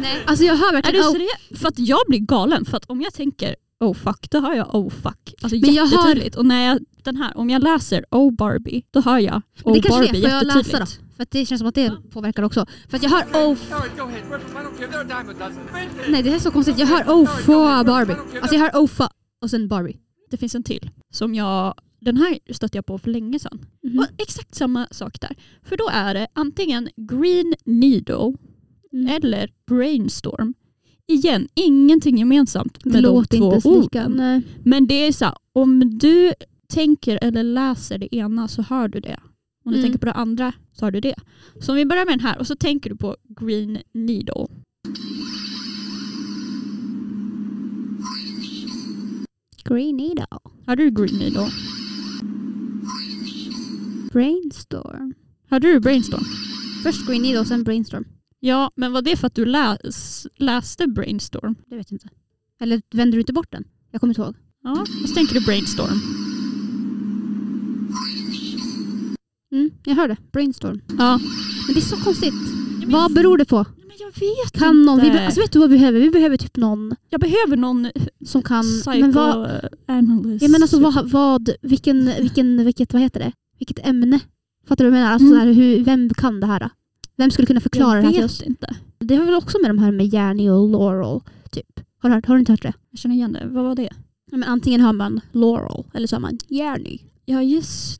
Nej, 0.00 0.24
alltså 0.26 0.44
jag 0.44 0.56
hör 0.56 0.68
Är 0.68 0.72
verkligen 0.72 1.12
du 1.12 1.24
oh? 1.24 1.58
För 1.58 1.68
att 1.68 1.78
jag 1.78 2.00
blir 2.08 2.18
galen 2.18 2.64
för 2.64 2.76
att 2.76 2.84
om 2.90 3.00
jag 3.00 3.14
tänker 3.14 3.56
oh 3.80 3.94
fuck 3.94 4.30
då 4.30 4.40
hör 4.40 4.54
jag 4.54 4.74
oh 4.74 4.90
fuck. 4.90 5.34
Alltså 5.42 5.56
Men 5.60 5.74
jag 5.74 5.86
hör- 5.86 6.08
jättetydligt. 6.08 6.36
Och 6.36 6.46
när 6.46 6.66
jag, 6.66 6.80
den 7.04 7.16
här, 7.16 7.36
om 7.36 7.50
jag 7.50 7.62
läser 7.62 8.04
oh 8.10 8.32
Barbie 8.32 8.82
då 8.90 9.00
hör 9.00 9.18
jag 9.18 9.42
oh 9.64 9.74
det 9.74 9.80
kanske 9.80 9.90
Barbie 9.90 10.20
det 10.20 10.20
får 10.20 10.30
jag 10.30 10.46
läsa 10.46 10.78
då? 10.78 10.86
För 11.16 11.22
att 11.22 11.30
det 11.30 11.46
känns 11.46 11.58
som 11.58 11.68
att 11.68 11.74
det 11.74 11.92
påverkar 12.10 12.42
också. 12.42 12.66
För 12.88 12.96
att 12.96 13.02
jag 13.02 13.10
hör 13.10 13.24
oh. 13.50 13.58
Nej 16.10 16.22
det 16.22 16.30
här 16.30 16.36
är 16.36 16.40
så 16.40 16.50
konstigt. 16.50 16.78
Jag 16.78 16.86
hör 16.86 17.04
oh 17.04 17.26
fa 17.26 17.84
Barbie. 17.84 18.14
Alltså 18.40 18.54
jag 18.54 18.60
hör 18.60 18.80
oh 18.82 18.86
fa 18.86 19.10
och 19.42 19.50
sen 19.50 19.68
Barbie. 19.68 19.96
Det 20.30 20.36
finns 20.36 20.54
en 20.54 20.62
till 20.62 20.90
som 21.10 21.34
jag, 21.34 21.74
den 22.00 22.16
här 22.16 22.38
stötte 22.50 22.78
jag 22.78 22.86
på 22.86 22.98
för 22.98 23.10
länge 23.10 23.38
sedan. 23.38 23.64
Mhm. 23.82 23.98
Och 23.98 24.06
exakt 24.18 24.54
samma 24.54 24.86
sak 24.90 25.20
där. 25.20 25.36
För 25.62 25.76
då 25.76 25.88
är 25.92 26.14
det 26.14 26.26
antingen 26.34 26.88
Green 26.96 27.54
Needle 27.64 28.34
Mm. 28.92 29.06
eller 29.16 29.50
Brainstorm. 29.66 30.54
Igen, 31.06 31.48
ingenting 31.54 32.18
gemensamt 32.18 32.84
med 32.84 32.94
Det 32.94 33.00
de 33.00 33.06
låter 33.06 33.60
två 33.60 33.70
orden. 33.70 34.42
Men 34.64 34.86
det 34.86 35.06
är 35.06 35.12
så 35.12 35.24
här, 35.24 35.34
om 35.52 35.98
du 35.98 36.32
tänker 36.70 37.18
eller 37.22 37.42
läser 37.42 37.98
det 37.98 38.16
ena 38.16 38.48
så 38.48 38.62
hör 38.62 38.88
du 38.88 39.00
det. 39.00 39.20
Om 39.64 39.72
du 39.72 39.78
Mm. 39.78 39.82
tänker 39.84 39.98
på 39.98 40.06
det 40.06 40.12
andra 40.12 40.52
så 40.72 40.84
hör 40.86 40.90
du 40.92 41.00
det. 41.00 41.14
Så 41.60 41.72
om 41.72 41.76
vi 41.76 41.84
börjar 41.86 42.04
med 42.04 42.12
den 42.18 42.26
här 42.26 42.38
och 42.38 42.46
så 42.46 42.56
tänker 42.56 42.90
du 42.90 42.96
på 42.96 43.16
Green 43.40 43.78
Needle. 43.92 44.46
Green 49.64 49.96
Needle. 49.96 50.26
Hörde 50.66 50.84
du 50.84 50.90
Green 50.90 51.18
Needle? 51.18 51.48
Brainstorm. 54.12 55.14
Hörde 55.50 55.72
du 55.72 55.80
Brainstorm? 55.80 56.24
Först 56.82 57.06
Green 57.06 57.22
Needle 57.22 57.40
och 57.40 57.46
sen 57.46 57.64
Brainstorm. 57.64 58.04
Ja, 58.40 58.70
men 58.76 58.92
var 58.92 59.02
det 59.02 59.16
för 59.16 59.26
att 59.26 59.34
du 59.34 59.44
läs, 59.44 60.26
läste 60.36 60.86
Brainstorm? 60.86 61.54
Det 61.66 61.76
vet 61.76 61.90
jag 61.90 61.94
inte. 61.96 62.08
Eller 62.60 62.82
vänder 62.94 63.16
du 63.16 63.20
inte 63.20 63.32
bort 63.32 63.50
den? 63.52 63.64
Jag 63.90 64.00
kommer 64.00 64.10
inte 64.10 64.22
ihåg. 64.22 64.36
Ja, 64.62 64.80
och 65.02 65.08
så 65.08 65.14
tänker 65.14 65.34
du 65.34 65.40
Brainstorm. 65.40 66.00
Mm, 69.52 69.70
jag 69.84 69.94
hörde. 69.94 70.16
Brainstorm. 70.32 70.80
Ja. 70.98 71.20
Men 71.66 71.74
det 71.74 71.80
är 71.80 71.84
så 71.84 71.96
konstigt. 71.96 72.34
men- 72.80 72.90
Vad 72.90 73.12
beror 73.14 73.38
det 73.38 73.44
på? 73.44 73.56
Men 73.76 73.96
jag 73.98 74.20
vet 74.20 74.52
Kan 74.52 74.82
någon, 74.82 75.00
vi, 75.00 75.06
inte. 75.06 75.18
be- 75.18 75.24
alltså 75.26 75.40
vet 75.40 75.52
du 75.52 75.58
vad 75.58 75.70
vi 75.70 75.78
behöver? 75.78 76.00
Vi 76.00 76.10
behöver 76.10 76.36
typ 76.36 76.56
någon 76.56 76.94
Jag 77.08 77.20
behöver 77.20 77.56
någon 77.56 77.90
som 78.26 78.42
kan... 78.42 78.64
Men 78.86 79.12
psychoanalyst. 79.12 80.42
jag 80.42 80.50
menar 80.50 80.62
alltså 80.64 80.80
vad, 80.80 81.10
vad, 81.10 81.50
vilken, 81.62 82.10
vilken, 82.20 82.64
vilket, 82.64 82.92
vad 82.92 83.02
heter 83.02 83.20
det? 83.20 83.32
Vilket 83.58 83.86
ämne? 83.86 84.20
Fattar 84.68 84.84
du 84.84 84.90
vad 84.90 84.98
jag 84.98 85.02
menar? 85.02 85.12
Alltså 85.14 85.26
Mm. 85.34 85.38
här, 85.38 85.52
hur, 85.52 85.84
vem 85.84 86.10
kan 86.10 86.40
det 86.40 86.46
här? 86.46 86.70
Vem 87.16 87.30
skulle 87.30 87.46
kunna 87.46 87.60
förklara 87.60 87.94
jag 87.96 88.02
det 88.02 88.06
här 88.06 88.12
till 88.12 88.22
vet 88.22 88.30
oss? 88.30 88.42
inte. 88.42 88.76
Det 88.98 89.16
har 89.16 89.24
väl 89.24 89.34
också 89.34 89.58
med 89.62 89.70
de 89.70 89.78
här 89.78 89.92
med 89.92 90.06
Jerny 90.06 90.48
och 90.50 90.68
Laurel, 90.68 91.20
typ. 91.50 91.80
Har 92.02 92.08
du, 92.08 92.14
hört, 92.14 92.26
har 92.26 92.34
du 92.34 92.40
inte 92.40 92.52
hört 92.52 92.62
det? 92.62 92.72
Jag 92.90 92.98
känner 93.00 93.14
igen 93.14 93.32
det. 93.32 93.46
Vad 93.50 93.64
var 93.64 93.74
det? 93.74 93.90
Ja, 94.30 94.36
men 94.36 94.44
antingen 94.44 94.80
har 94.80 94.92
man 94.92 95.20
Laurel 95.32 95.84
eller 95.94 96.06
så 96.06 96.16
har 96.16 96.20
man 96.20 96.38
Jerny. 96.48 96.98
Ja, 97.24 97.42
just 97.42 97.99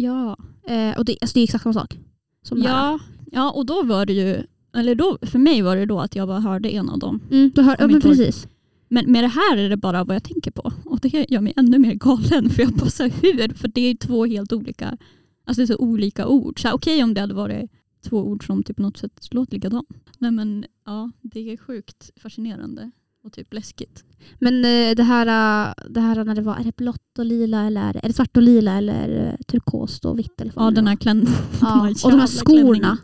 Ja. 0.00 0.36
Eh, 0.68 0.98
och 0.98 1.04
det, 1.04 1.18
alltså 1.20 1.34
det 1.34 1.40
är 1.40 1.44
exakt 1.44 1.62
samma 1.62 1.72
sak. 1.72 1.98
Som. 2.42 2.62
Ja, 2.62 2.98
ja, 3.32 3.50
och 3.50 3.66
då 3.66 3.82
var 3.82 4.06
det 4.06 4.12
ju 4.12 4.42
eller 4.72 4.94
då, 4.94 5.18
för 5.22 5.38
mig 5.38 5.62
var 5.62 5.76
det 5.76 5.86
då 5.86 6.00
att 6.00 6.16
jag 6.16 6.28
bara 6.28 6.40
hörde 6.40 6.68
en 6.68 6.88
av 6.88 6.98
dem. 6.98 7.20
Mm, 7.30 7.50
du 7.54 7.62
hör, 7.62 7.76
ja, 7.78 7.86
men 7.86 8.00
precis. 8.00 8.48
Men 8.88 9.12
med 9.12 9.24
det 9.24 9.28
här 9.28 9.56
är 9.56 9.68
det 9.68 9.76
bara 9.76 10.04
vad 10.04 10.16
jag 10.16 10.24
tänker 10.24 10.50
på. 10.50 10.72
Och 10.84 11.00
det 11.00 11.30
gör 11.30 11.40
mig 11.40 11.52
ännu 11.56 11.78
mer 11.78 11.94
galen. 11.94 12.50
För 12.50 12.62
jag 12.62 12.72
bara 12.72 12.90
så 12.90 13.04
hur? 13.04 13.54
För 13.54 13.68
det 13.68 13.80
är 13.80 13.94
två 13.94 14.26
helt 14.26 14.52
olika, 14.52 14.96
alltså 15.44 15.60
det 15.60 15.64
är 15.64 15.66
så 15.66 15.76
olika 15.76 16.26
ord. 16.26 16.60
Okej 16.72 17.04
om 17.04 17.14
det 17.14 17.20
hade 17.20 17.34
varit 17.34 17.70
två 18.02 18.16
ord 18.16 18.46
som 18.46 18.62
typ 18.62 18.76
på 18.76 18.82
något 18.82 18.96
sätt 18.96 19.28
låter 19.30 19.52
likadant. 19.52 19.88
Nej 20.18 20.30
men 20.30 20.64
ja, 20.86 21.10
det 21.22 21.52
är 21.52 21.56
sjukt 21.56 22.10
fascinerande 22.16 22.90
och 23.28 23.32
typ 23.34 23.54
läskigt. 23.54 24.04
Men 24.38 24.54
eh, 24.64 24.94
det 24.96 25.02
här, 25.02 25.26
eh, 25.26 25.74
det 25.90 26.00
här 26.00 26.24
när 26.24 26.34
det 26.34 26.42
var, 26.42 26.56
är 26.56 26.64
det 26.64 26.76
blått 26.76 27.18
och 27.18 27.24
lila 27.24 27.64
eller 27.66 27.96
är 27.96 28.08
det, 28.08 28.12
svart 28.12 28.36
och 28.36 28.42
lila 28.42 28.72
eller 28.72 29.26
eh, 29.26 29.34
turkost 29.46 30.04
och 30.04 30.18
vitt? 30.18 30.40
Eller 30.40 30.52
Ja 30.56 30.70
den 30.74 30.86
här 30.86 30.96
klänningen. 30.96 31.32
ja. 31.60 31.88
Och 32.04 32.10
de 32.10 32.20
här 32.20 32.26
skorna 32.26 32.98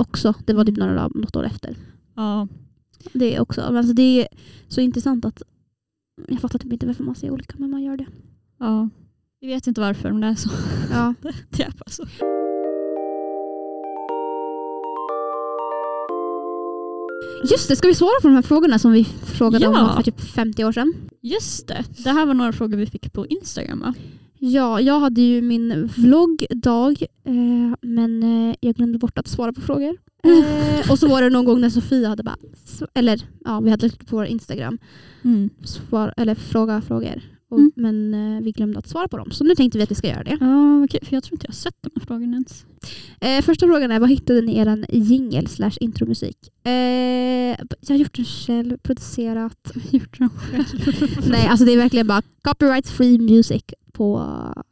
också. 0.00 0.34
Det 0.46 0.52
var 0.52 0.64
typ 0.64 0.76
några, 0.76 1.08
något 1.08 1.36
år 1.36 1.44
efter. 1.46 1.76
Ja, 2.16 2.48
Det 3.12 3.36
är 3.36 3.40
också, 3.40 3.60
men 3.60 3.76
alltså 3.76 3.92
det 3.92 4.02
är 4.22 4.28
så 4.68 4.80
intressant 4.80 5.24
att 5.24 5.42
jag 6.28 6.40
fattar 6.40 6.58
typ 6.58 6.72
inte 6.72 6.86
varför 6.86 7.04
man 7.04 7.14
ser 7.14 7.30
olika 7.30 7.54
men 7.58 7.70
man 7.70 7.82
gör 7.82 7.96
det. 7.96 8.06
ja. 8.58 8.88
Vi 9.42 9.46
vet 9.46 9.66
inte 9.66 9.80
varför 9.80 10.10
men 10.12 10.20
det 10.20 10.26
är 10.26 10.34
så. 10.34 10.50
Ja. 10.90 11.14
Det 11.50 11.62
är 11.62 11.70
bara 11.70 11.90
så. 11.90 12.04
Just 17.44 17.68
det, 17.68 17.76
ska 17.76 17.88
vi 17.88 17.94
svara 17.94 18.20
på 18.22 18.28
de 18.28 18.34
här 18.34 18.42
frågorna 18.42 18.78
som 18.78 18.92
vi 18.92 19.04
frågade 19.24 19.64
Ja. 19.64 19.90
om 19.90 19.96
för 19.96 20.02
typ 20.02 20.20
50 20.20 20.64
år 20.64 20.72
sedan? 20.72 20.94
Just 21.20 21.68
det, 21.68 21.84
det 22.04 22.10
här 22.10 22.26
var 22.26 22.34
några 22.34 22.52
frågor 22.52 22.76
vi 22.76 22.86
fick 22.86 23.12
på 23.12 23.26
Instagram 23.26 23.80
va? 23.80 23.94
Ja, 24.38 24.80
jag 24.80 25.00
hade 25.00 25.20
ju 25.20 25.42
min 25.42 25.86
vloggdag 25.96 27.02
eh, 27.24 27.74
men 27.82 28.22
eh, 28.22 28.56
jag 28.60 28.74
glömde 28.74 28.98
bort 28.98 29.18
att 29.18 29.28
svara 29.28 29.52
på 29.52 29.60
frågor. 29.60 29.96
Eh, 30.24 30.90
och 30.90 30.98
så 30.98 31.08
var 31.08 31.22
det 31.22 31.30
någon 31.30 31.44
gång 31.44 31.60
när 31.60 31.70
Sofia 31.70 32.08
hade 32.08 32.22
bara, 32.22 32.36
eller 32.94 33.20
ja, 33.44 33.60
vi 33.60 33.70
hade 33.70 33.86
lagt 33.86 34.06
på 34.06 34.16
vår 34.16 34.26
Instagram, 34.26 34.78
Mm. 35.22 35.50
svar, 35.64 36.14
eller 36.16 36.34
fråga 36.34 36.80
frågor. 36.80 37.22
Och, 37.50 37.58
Mm. 37.58 37.72
Men 37.76 38.14
eh, 38.36 38.42
vi 38.42 38.52
glömde 38.52 38.78
att 38.78 38.88
svara 38.88 39.08
på 39.08 39.16
dem. 39.16 39.30
Så 39.30 39.44
nu 39.44 39.54
tänkte 39.54 39.78
vi 39.78 39.84
att 39.84 39.90
vi 39.90 39.94
ska 39.94 40.08
göra 40.08 40.24
det. 40.24 40.36
Ja, 40.40 40.84
okej, 40.84 41.00
för 41.02 41.16
jag 41.16 41.22
tror 41.22 41.34
inte 41.34 41.44
jag 41.46 41.52
har 41.52 41.54
sett 41.56 41.76
de 41.80 41.90
här 41.94 42.06
frågorna 42.06 42.32
ens. 42.32 42.64
Eh, 43.20 43.42
första 43.44 43.66
frågan 43.66 43.90
är, 43.90 44.00
vad 44.00 44.10
hittade 44.10 44.40
ni 44.40 44.56
eran 44.58 44.84
jingel 44.88 45.46
slash 45.46 45.72
intromusik? 45.80 46.36
Eh, 46.64 46.72
jag 46.72 47.88
har 47.88 47.96
gjort 47.96 48.16
den 48.16 48.24
själv, 48.24 48.76
producerat. 48.78 49.72
Gjort 49.90 50.18
dem 50.18 50.28
själv. 50.30 50.64
Nej, 51.30 51.46
alltså 51.46 51.64
det 51.66 51.72
är 51.72 51.76
verkligen 51.76 52.06
bara 52.06 52.22
copyright 52.42 52.88
free 52.88 53.18
music 53.18 53.62
på 53.92 54.18
eh, 54.18 54.62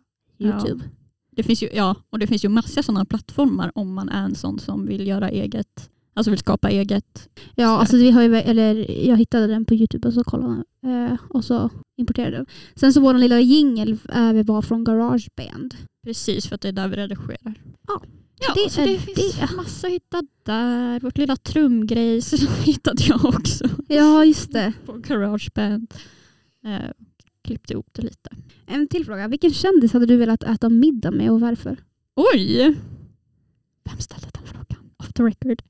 Ja. 0.40 0.48
Youtube. 0.48 0.84
Det 1.30 1.42
finns 1.42 1.62
ju, 1.62 1.68
ja, 1.74 1.94
och 2.10 2.18
det 2.18 2.26
finns 2.26 2.44
ju 2.44 2.48
massa 2.48 2.82
sådana 2.82 3.04
plattformar 3.04 3.72
om 3.74 3.94
man 3.94 4.08
är 4.08 4.24
en 4.24 4.34
sån 4.34 4.58
som 4.58 4.86
vill 4.86 5.06
göra 5.06 5.30
eget, 5.30 5.90
alltså 6.18 6.30
vill 6.30 6.38
skapa 6.38 6.70
eget. 6.70 7.28
Ja, 7.54 7.66
Så. 7.66 7.80
alltså 7.80 7.96
vi 7.96 8.10
har 8.10 8.22
ju, 8.22 8.36
eller 8.36 8.90
jag 9.08 9.16
hittade 9.16 9.46
den 9.46 9.64
på 9.64 9.74
Youtube 9.74 10.08
och 10.08 10.14
så 10.14 10.24
kollade 10.24 10.64
eh, 10.86 11.16
och 11.28 11.44
så 11.44 11.70
importerade 11.96 12.36
den. 12.36 12.46
Sen 12.76 12.92
så 12.92 13.00
vår 13.00 13.14
lilla 13.14 13.40
jingel 13.40 13.98
eh, 14.14 14.32
var 14.44 14.62
från 14.62 14.84
Garageband. 14.84 15.74
Precis, 16.06 16.46
för 16.46 16.54
att 16.54 16.60
det 16.60 16.68
är 16.68 16.72
där 16.72 16.88
vi 16.88 16.96
redigerar. 16.96 17.54
Ja, 17.86 18.02
ja 18.40 18.54
det 18.64 18.70
så 18.70 18.80
är 18.80 18.86
det 18.86 18.98
finns 18.98 19.34
det. 19.36 19.56
massa 19.56 19.86
att 19.86 19.92
hitta 19.92 20.22
där. 20.42 21.00
Vårt 21.00 21.18
lilla 21.18 21.36
trumgrej 21.36 22.20
hittade 22.64 23.02
jag 23.04 23.24
också 23.24 23.64
Ja, 23.88 24.24
just 24.24 24.52
det. 24.52 24.72
på 24.86 24.92
Garageband. 24.92 25.94
Eh, 26.64 26.90
klippte 27.44 27.72
ihop 27.72 27.88
det 27.92 28.02
lite. 28.02 28.30
En 28.66 28.88
till 28.88 29.04
fråga. 29.04 29.28
Vilken 29.28 29.50
kändis 29.50 29.92
hade 29.92 30.06
du 30.06 30.16
velat 30.16 30.42
äta 30.42 30.68
middag 30.68 31.10
med 31.10 31.30
och 31.30 31.40
varför? 31.40 31.76
Oj! 32.34 32.74
Vem 33.84 33.98
ställde 33.98 34.26
den 34.32 34.42
frågan? 34.46 34.90
Off 34.96 35.12
the 35.12 35.22
record. 35.22 35.62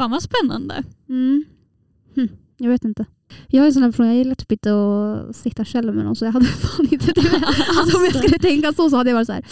Fan 0.00 0.10
vad 0.10 0.22
spännande. 0.22 0.84
Mm. 1.08 1.44
Hm, 2.16 2.28
jag 2.56 2.70
vet 2.70 2.84
inte. 2.84 3.06
Jag 3.48 3.62
är 3.62 3.66
en 3.66 3.72
sån 3.72 3.82
här 3.82 3.90
person, 3.90 4.06
jag 4.06 4.16
gillar 4.16 4.34
typ 4.34 4.52
inte 4.52 4.70
att 4.72 5.36
sitta 5.36 5.64
själv 5.64 5.94
med 5.94 6.04
någon 6.04 6.16
så 6.16 6.24
jag 6.24 6.32
hade 6.32 6.46
fan 6.62 6.88
inte 6.90 7.12
det. 7.12 7.20
Alltså, 7.80 7.96
om 7.96 8.04
jag 8.04 8.16
skulle 8.16 8.38
tänka 8.38 8.72
så 8.72 8.90
så 8.90 8.96
hade 8.96 9.10
jag 9.10 9.14
varit 9.14 9.26
så 9.26 9.32
här. 9.32 9.44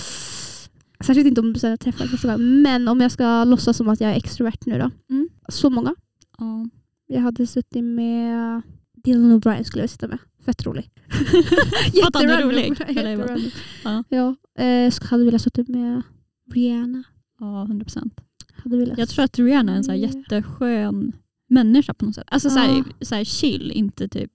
Särskilt 1.05 1.27
inte 1.27 1.41
om 1.41 1.55
jag 1.63 1.81
träffar 1.81 2.07
första 2.07 2.33
gången. 2.33 2.63
Men 2.63 2.89
om 2.89 3.01
jag 3.01 3.13
ska 3.13 3.45
låtsas 3.45 3.77
som 3.77 3.89
att 3.89 4.01
jag 4.01 4.11
är 4.11 4.17
extrovert 4.17 4.67
nu 4.67 4.79
då. 4.79 4.91
Mm. 5.15 5.29
Så 5.49 5.71
många. 5.71 5.95
Ja. 6.39 6.69
Jag 7.07 7.21
hade 7.21 7.47
suttit 7.47 7.85
med 7.85 8.63
Dylan 9.05 9.41
O'Brien 9.41 9.63
skulle 9.63 9.83
jag 9.83 9.91
sitta 9.91 10.09
med. 10.09 10.19
Fett 10.45 10.67
rolig. 10.67 10.91
Är 11.33 11.97
Jätterandom. 11.97 13.51
Ja. 13.85 14.05
Ja. 14.09 14.37
Eh, 14.65 14.93
hade 15.11 15.25
velat 15.25 15.43
suttit 15.43 15.69
med 15.69 16.03
Rihanna. 16.55 17.05
Ja, 17.41 17.63
100 17.63 17.85
procent. 17.85 18.21
Hade 18.65 18.77
velat. 18.77 18.99
Jag 18.99 19.09
tror 19.09 19.25
att 19.25 19.39
Rihanna 19.39 19.73
är 19.73 19.77
en 19.77 19.85
så 19.85 19.91
här 19.91 19.99
Ja. 19.99 20.09
jätteskön 20.09 21.13
människa 21.49 21.95
på 21.95 22.05
något 22.05 22.15
sätt. 22.15 22.25
Alltså 22.31 22.51
så, 22.51 22.59
här, 22.59 22.77
Ja. 22.79 22.85
så 23.07 23.15
här 23.15 23.25
chill, 23.25 23.71
inte 23.75 24.09
typ 24.09 24.33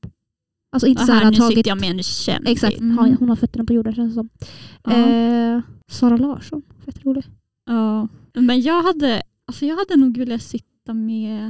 Alltså 0.72 0.88
inte 0.88 1.04
"Ah, 1.04 1.06
så 1.06 1.12
här, 1.12 1.24
här, 1.24 1.32
nu 1.32 1.38
tagit... 1.38 1.58
sitter 1.58 1.72
jag 1.72 1.80
med 1.82 1.92
en 1.92 2.04
kändis. 2.04 2.52
Exakt, 2.52 2.80
Mm. 2.80 3.16
hon 3.20 3.30
har 3.30 3.36
fötterna 3.36 3.66
på 3.66 3.74
jorden 3.74 3.94
känns 3.96 4.10
det 4.12 4.14
som. 4.14 4.30
Ja. 4.84 4.92
Eh, 5.10 5.62
Sara 5.88 6.18
Larsson, 6.18 6.62
fett 6.86 7.06
rolig. 7.06 7.26
Ja. 7.66 8.08
Men 8.34 8.62
jag 8.62 8.84
hade, 8.84 9.22
alltså 9.46 9.66
jag 9.66 9.76
hade 9.78 9.96
nog 9.96 10.18
velat 10.18 10.42
sitta 10.42 10.94
med, 10.94 11.46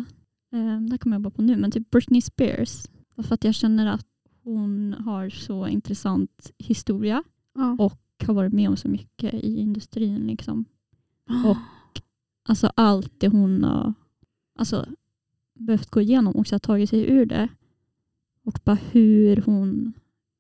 eh, 0.53 0.79
det 0.81 0.91
här 0.91 0.97
kommer 0.97 1.15
jag 1.15 1.21
bara 1.21 1.29
på 1.31 1.41
nu, 1.41 1.57
men 1.57 1.71
typ 1.71 1.91
Britney 1.91 2.21
Spears. 2.21 2.85
För 3.23 3.33
att 3.33 3.43
jag 3.43 3.55
känner 3.55 3.87
att 3.87 4.05
hon 4.43 4.93
har 4.93 5.29
så 5.29 5.67
intressant 5.67 6.51
historia 6.57 7.23
Ja. 7.55 7.75
och 7.79 7.99
har 8.27 8.33
varit 8.33 8.53
med 8.53 8.69
om 8.69 8.77
så 8.77 8.87
mycket 8.87 9.33
i 9.33 9.57
industrin. 9.59 10.27
Liksom. 10.27 10.65
Och 11.45 11.57
alltså 12.43 12.71
allt 12.75 13.13
det 13.17 13.27
hon 13.27 13.63
har 13.63 13.93
alltså, 14.59 14.85
behövt 15.59 15.89
gå 15.89 16.01
igenom 16.01 16.35
och 16.35 16.61
tagit 16.61 16.89
sig 16.89 17.11
ur 17.11 17.25
det. 17.25 17.47
Och 18.45 18.59
bara 18.63 18.77
hur 18.91 19.43
hon, 19.45 19.93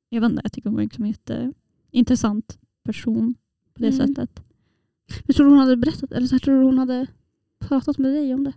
jag 0.09 0.21
vet 0.21 0.29
inte, 0.31 0.41
jag 0.43 0.51
tycker 0.53 0.69
hon 0.69 0.79
är 0.79 0.83
liksom 0.83 1.03
en 1.03 1.09
jätteintressant 1.09 2.57
person 2.83 3.35
på 3.73 3.81
det 3.81 3.87
Mm. 3.87 4.07
sättet. 4.07 4.43
Jag 5.25 5.35
tror 5.35 5.49
hon 5.49 5.57
hade 5.57 5.77
berättat, 5.77 6.11
eller 6.11 6.27
så 6.27 6.39
tror 6.39 6.59
du 6.59 6.63
hon 6.65 6.77
hade 6.77 7.07
pratat 7.59 7.97
med 7.97 8.13
dig 8.13 8.33
om 8.33 8.43
det? 8.43 8.53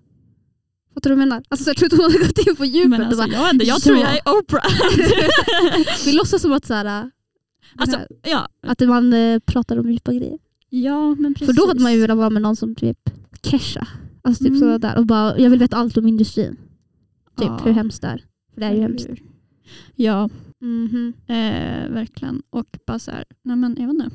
Fattar 0.95 1.11
du 1.11 1.17
vad 1.17 1.23
jag 1.23 1.29
menar? 1.29 1.43
Alltså, 1.49 1.65
så 1.65 1.71
jag 1.71 1.77
tror 1.77 1.87
inte 1.87 1.97
hon 1.97 2.13
hade 2.13 2.19
gått 2.27 2.47
in 2.49 2.57
på 2.57 2.65
djupet. 2.65 2.91
Men 2.91 3.01
alltså, 3.01 3.17
bara, 3.17 3.33
jag, 3.33 3.55
inte, 3.55 3.65
jag 3.67 3.83
tror 3.83 3.97
ja. 3.97 4.03
jag 4.03 4.15
är 4.17 4.39
Oprah. 4.39 4.63
vi 6.05 6.13
låtsas 6.13 6.43
som 6.43 6.53
att, 6.53 6.67
så 6.67 6.75
här, 6.75 6.85
den 6.85 7.11
alltså, 7.77 7.97
här, 7.97 8.07
ja, 8.23 8.49
att 8.61 8.81
man 8.81 9.13
eh, 9.13 9.39
pratar 9.39 9.79
om 9.79 9.91
djupa 9.91 10.13
grejer. 10.13 10.39
ja, 10.69 11.15
men 11.15 11.35
precis. 11.35 11.47
För 11.47 11.63
då 11.63 11.67
hade 11.69 11.83
man 11.83 11.93
ju 11.93 12.01
velat 12.01 12.17
vara 12.17 12.31
med 12.31 12.43
någon 12.43 12.57
som 12.57 12.75
typ 12.75 13.11
Kesha. 13.42 13.88
Alltså 14.22 14.44
typ 14.44 14.51
Mm. 14.51 14.61
sådär 14.61 14.79
där. 14.79 14.99
Och 14.99 15.07
bara, 15.07 15.38
jag 15.38 15.51
vill 15.51 15.59
veta 15.59 15.77
allt 15.77 15.96
om 15.96 16.07
industrin. 16.07 16.57
Typ 17.37 17.49
Ja. 17.49 17.61
hur 17.64 17.72
hemskt 17.72 18.03
det 18.03 18.09
är. 18.09 18.25
För 18.55 18.61
det 18.61 18.66
är 18.66 18.75
ju 18.75 18.81
hemskt. 18.81 19.09
Ja, 19.94 20.29
Mhm. 20.61 21.12
eh, 21.27 21.90
verkligen. 21.92 22.42
Och 22.51 22.79
bara 22.87 22.99
så 22.99 23.11
här, 23.11 23.25
nej 23.42 23.57
men 23.57 23.77
jag 23.79 23.87
vet 23.87 23.94
inte. 23.94 24.11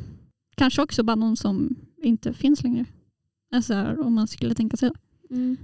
Kanske 0.55 0.81
också 0.81 1.03
bara 1.03 1.15
någon 1.15 1.37
som 1.37 1.75
inte 2.03 2.33
finns 2.33 2.63
längre. 2.63 2.85
Alltså 3.55 3.73
här, 3.73 3.99
om 3.99 4.13
man 4.13 4.27
skulle 4.27 4.55
tänka 4.55 4.77
sig 4.77 4.91
Mm. 5.29 5.57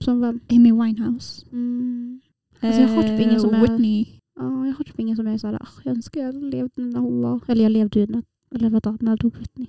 Som 0.00 0.20
vem? 0.20 0.40
Amy 0.50 0.72
Winehouse. 0.72 1.46
Mm. 1.52 2.20
Alltså, 2.60 2.80
jag 2.80 2.88
har 2.88 3.02
typ 3.02 3.20
ingen 3.20 3.34
Eh, 3.34 3.40
som 3.40 3.54
är- 3.54 3.60
Whitney. 3.60 4.06
Ja, 4.36 4.66
jag 4.66 4.74
har 4.74 4.84
typ 4.84 5.00
ingen 5.00 5.16
som 5.16 5.26
är 5.26 5.38
såhär, 5.38 5.54
"Ah, 5.62 5.68
jag 5.84 5.94
önskar 5.96 6.20
jag 6.20 6.34
levde 6.44 6.82
när 6.82 7.00
hon 7.00 7.22
var, 7.22 7.40
eller 7.48 7.62
jag 7.62 7.72
levde 7.72 8.00
ju 8.00 8.06
när, 8.06 8.22
eller 8.54 8.70
vadå, 8.70 8.96
när 9.00 9.12
jag 9.12 9.20
tog 9.20 9.36
Whitney. 9.38 9.66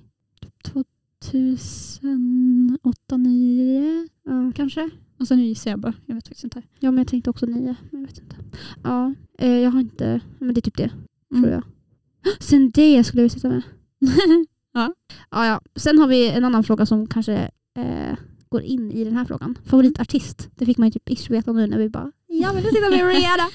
2008, 1.24 3.16
9 3.16 4.08
Ja. 4.24 4.52
kanske? 4.54 4.90
Alltså 5.18 5.34
nu 5.34 5.42
gissar 5.44 5.70
jag 5.70 5.80
bara. 5.80 5.94
Jag 6.06 6.14
vet 6.14 6.28
faktiskt 6.28 6.44
inte. 6.44 6.62
ja, 6.78 6.90
men 6.90 6.98
jag 6.98 7.08
tänkte 7.08 7.30
också 7.30 7.46
nio, 7.46 7.76
men 7.90 8.00
jag 8.00 8.08
vet 8.08 8.18
inte. 8.18 8.36
Ja, 8.84 9.14
eh, 9.38 9.58
jag 9.58 9.70
har 9.70 9.80
inte, 9.80 10.20
men 10.38 10.54
det 10.54 10.58
är 10.58 10.62
typ 10.62 10.76
det, 10.76 10.90
Mm. 11.30 11.42
tror 11.42 11.54
jag. 11.54 11.62
Sen 12.40 12.70
det 12.70 13.04
skulle 13.04 13.22
vi 13.22 13.28
sitta 13.28 13.48
med. 13.48 13.62
Ja, 14.72 15.46
ja. 15.46 15.60
Sen 15.76 15.98
har 15.98 16.08
vi 16.08 16.28
en 16.28 16.44
annan 16.44 16.64
fråga 16.64 16.86
som 16.86 17.06
kanske 17.06 17.50
eh, 17.76 18.16
går 18.48 18.62
in 18.62 18.92
i 18.92 19.04
den 19.04 19.16
här 19.16 19.24
frågan. 19.24 19.58
Favoritartist. 19.64 20.50
Det 20.56 20.66
fick 20.66 20.78
man 20.78 20.88
ju 20.88 20.92
typ 20.92 21.10
ish 21.10 21.30
veta 21.30 21.52
nu 21.52 21.66
när 21.66 21.78
vi 21.78 21.88
bara, 21.88 22.12
jag 22.26 22.54
vill 22.54 22.64
sitta 22.64 22.90
med 22.90 23.06
Rihanna. 23.06 23.48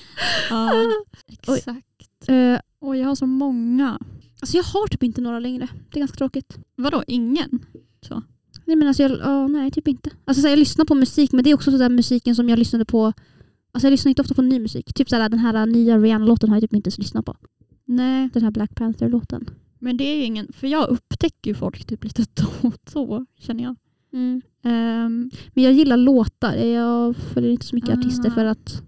ja, 0.49 0.71
exakt. 1.27 2.29
Eh, 2.29 2.59
Och 2.79 2.95
jag 2.97 3.07
har 3.07 3.15
så 3.15 3.25
många. 3.25 3.99
Alltså 4.45 4.57
jag 4.57 4.63
har 4.63 4.87
typ 4.87 5.03
inte 5.03 5.21
några 5.21 5.39
längre. 5.39 5.67
Det 5.91 5.97
är 5.97 5.99
ganska 5.99 6.17
tråkigt. 6.17 6.57
Vadå, 6.75 7.03
ingen? 7.07 7.65
Nej, 8.65 8.75
men 8.75 8.87
alltså 8.87 9.03
jag, 9.03 9.11
ja, 9.11 9.47
nej, 9.47 9.71
typ 9.71 9.87
inte. 9.87 10.09
Alltså, 10.25 10.41
så 10.41 10.47
här, 10.47 10.51
jag 10.51 10.59
lyssnar 10.59 10.85
på 10.85 10.95
musik, 10.95 11.31
men 11.31 11.43
det 11.43 11.49
är 11.49 11.55
också 11.55 11.71
så 11.71 11.77
där 11.77 11.89
musiken 11.89 12.35
som 12.35 12.49
jag 12.49 12.59
lyssnade 12.59 12.85
på. 12.85 13.05
Alltså 13.71 13.87
jag 13.87 13.91
lyssnar 13.91 14.09
inte 14.09 14.21
ofta 14.21 14.33
på 14.33 14.41
ny 14.41 14.59
musik. 14.59 14.93
Typ 14.93 15.09
så 15.09 15.15
här, 15.15 15.29
den 15.29 15.39
här 15.39 15.65
nya 15.65 15.97
Rihanna-låten 15.97 16.49
har 16.49 16.55
jag 16.55 16.61
typ 16.63 16.73
inte 16.73 16.87
ens 16.87 16.97
lyssnat 16.97 17.25
på. 17.25 17.35
Nej, 17.85 18.29
Den 18.33 18.43
här 18.43 18.51
Black 18.51 18.75
Panther-låten. 18.75 19.49
men 19.79 19.97
det 19.97 20.03
är 20.03 20.15
ju 20.17 20.23
ingen. 20.23 20.47
För 20.53 20.67
jag 20.67 20.89
upptäcker 20.89 21.51
ju 21.51 21.55
folk 21.55 21.85
typ 21.85 22.03
lite 22.03 22.25
då 22.33 22.67
och 22.67 22.75
då, 22.93 23.25
känner 23.39 23.63
jag. 23.63 23.75
Ehm, 24.13 25.31
Men 25.53 25.63
jag 25.63 25.73
gillar 25.73 25.97
låtar. 25.97 26.55
Jag 26.55 27.15
följer 27.15 27.51
inte 27.51 27.65
så 27.65 27.75
mycket 27.75 27.89
Ah. 27.89 27.93
artister 27.99 28.29
för 28.29 28.45
att 28.45 28.81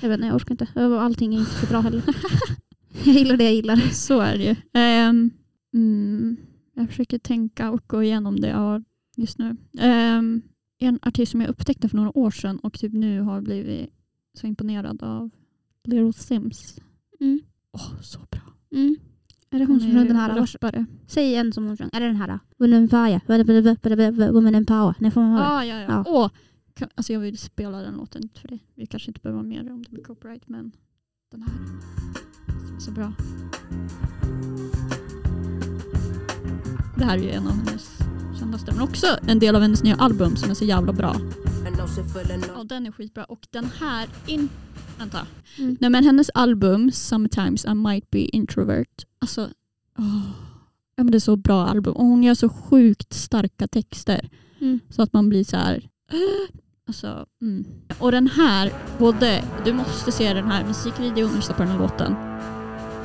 jag 0.00 0.08
vet 0.08 0.16
inte, 0.18 0.26
jag 0.26 0.36
orkar 0.36 0.50
inte. 0.52 0.68
Allting 1.00 1.34
är 1.34 1.38
inte 1.40 1.50
så 1.60 1.66
bra 1.66 1.80
heller. 1.80 2.02
jag 3.04 3.14
gillar 3.14 3.36
det 3.36 3.44
jag 3.44 3.54
gillar. 3.54 3.76
så 3.76 4.20
är 4.20 4.38
det 4.38 4.44
ju. 4.44 4.56
Ehm, 4.72 5.30
mm, 5.74 6.36
jag 6.74 6.88
försöker 6.88 7.18
tänka 7.18 7.70
och 7.70 7.82
gå 7.86 8.02
igenom 8.02 8.40
det 8.40 8.48
jag 8.48 8.56
har 8.56 8.84
just 9.16 9.38
nu. 9.38 9.56
Ehm, 9.78 10.42
en 10.78 10.98
artist 11.02 11.32
som 11.32 11.40
jag 11.40 11.50
upptäckte 11.50 11.88
för 11.88 11.96
några 11.96 12.18
år 12.18 12.30
sedan 12.30 12.58
och 12.58 12.78
typ 12.78 12.92
nu 12.92 13.20
har 13.20 13.40
blivit 13.40 13.90
så 14.34 14.46
imponerad 14.46 15.02
av. 15.02 15.30
Little 15.84 16.12
Sims. 16.12 16.78
Mm. 17.20 17.40
Åh, 17.72 18.00
så 18.02 18.18
bra. 18.30 18.42
Mm. 18.72 18.96
Är 19.50 19.58
det 19.58 19.64
hon 19.64 19.80
som 19.80 19.92
sjöng 19.92 20.06
den 20.08 20.16
här? 20.16 20.46
Rappare. 20.46 20.86
Säg 21.06 21.34
en 21.34 21.52
som 21.52 21.66
hon 21.66 21.76
sjöng. 21.76 21.90
Är 21.92 22.00
det 22.00 22.06
den 22.06 22.16
här? 22.16 22.38
Women 22.58 22.82
in 22.82 22.88
Power. 22.88 24.32
Women 24.32 24.54
in 24.54 24.66
Power. 24.66 24.94
Nej, 24.98 25.10
får 25.10 25.20
man 25.20 25.32
höra? 25.32 25.46
Ah, 25.46 25.64
ja, 25.64 25.80
ja. 25.80 25.86
Ja. 25.88 26.04
Åh, 26.06 26.30
kan, 26.74 26.88
alltså 26.94 27.12
jag 27.12 27.20
vill 27.20 27.38
spela 27.38 27.80
den 27.80 27.94
låten 27.94 28.28
för 28.34 28.48
det. 28.48 28.58
Vi 28.74 28.86
kanske 28.86 29.10
inte 29.10 29.20
behöver 29.20 29.42
vara 29.42 29.48
med 29.48 29.72
om 29.72 29.82
det 29.82 29.90
blir 29.90 30.04
copyright 30.04 30.48
men 30.48 30.72
den 31.30 31.42
här 31.42 31.52
är 31.52 32.23
så 32.78 32.90
bra. 32.90 33.12
Det 36.96 37.04
här 37.04 37.18
är 37.18 37.22
ju 37.22 37.30
en 37.30 37.46
av 37.46 37.52
hennes 37.52 37.98
kändaste 38.38 38.72
men 38.72 38.82
också 38.82 39.06
en 39.26 39.38
del 39.38 39.56
av 39.56 39.62
hennes 39.62 39.82
nya 39.82 39.96
album 39.96 40.36
som 40.36 40.50
är 40.50 40.54
så 40.54 40.64
jävla 40.64 40.92
bra. 40.92 41.16
Ja, 42.56 42.64
den 42.64 42.86
är 42.86 42.92
skitbra 42.92 43.24
och 43.24 43.46
den 43.50 43.68
här 43.80 44.08
in... 44.26 44.48
Vänta. 44.98 45.26
Mm. 45.58 45.76
Nej 45.80 45.90
men 45.90 46.04
hennes 46.04 46.30
album 46.34 46.92
Sometimes 46.92 47.64
I 47.64 47.74
might 47.74 48.10
be 48.10 48.18
introvert. 48.18 49.04
Alltså, 49.18 49.48
åh. 49.98 50.30
ja, 50.96 51.04
men 51.04 51.10
det 51.10 51.18
är 51.18 51.20
så 51.20 51.36
bra 51.36 51.66
album 51.66 51.94
och 51.94 52.04
hon 52.04 52.22
gör 52.22 52.34
så 52.34 52.48
sjukt 52.48 53.12
starka 53.12 53.68
texter. 53.68 54.30
Mm. 54.60 54.80
Så 54.90 55.02
att 55.02 55.12
man 55.12 55.28
blir 55.28 55.44
så 55.44 55.56
här. 55.56 55.88
Alltså, 56.86 57.26
mm. 57.42 57.64
Och 57.98 58.12
den 58.12 58.26
här, 58.26 58.72
både, 58.98 59.44
du 59.64 59.72
måste 59.72 60.12
se 60.12 60.34
den 60.34 60.46
här 60.46 60.64
musikvideon 60.66 61.30
och 61.30 61.36
lyssna 61.36 61.54
på 61.54 61.62
den 61.62 61.72
här 61.72 61.78
låten. 61.78 62.16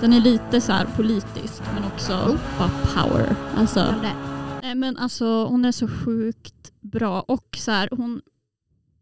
Den 0.02 0.14
är 0.14 0.22
lite 0.22 0.62
så 0.62 0.72
här 0.72 0.86
politisk 0.96 1.62
men 1.76 1.84
också 1.84 2.14
Oh. 2.14 2.38
bara 2.60 2.70
power. 2.70 3.36
Alltså, 3.56 3.80
Ja, 3.80 4.60
nej, 4.62 4.76
men 4.76 4.98
alltså, 4.98 5.46
hon 5.46 5.66
är 5.66 5.72
så 5.72 5.88
sjukt 5.88 6.72
bra 6.82 7.22
och 7.22 7.58
så 7.60 7.72
här, 7.72 7.90
hon 7.92 8.22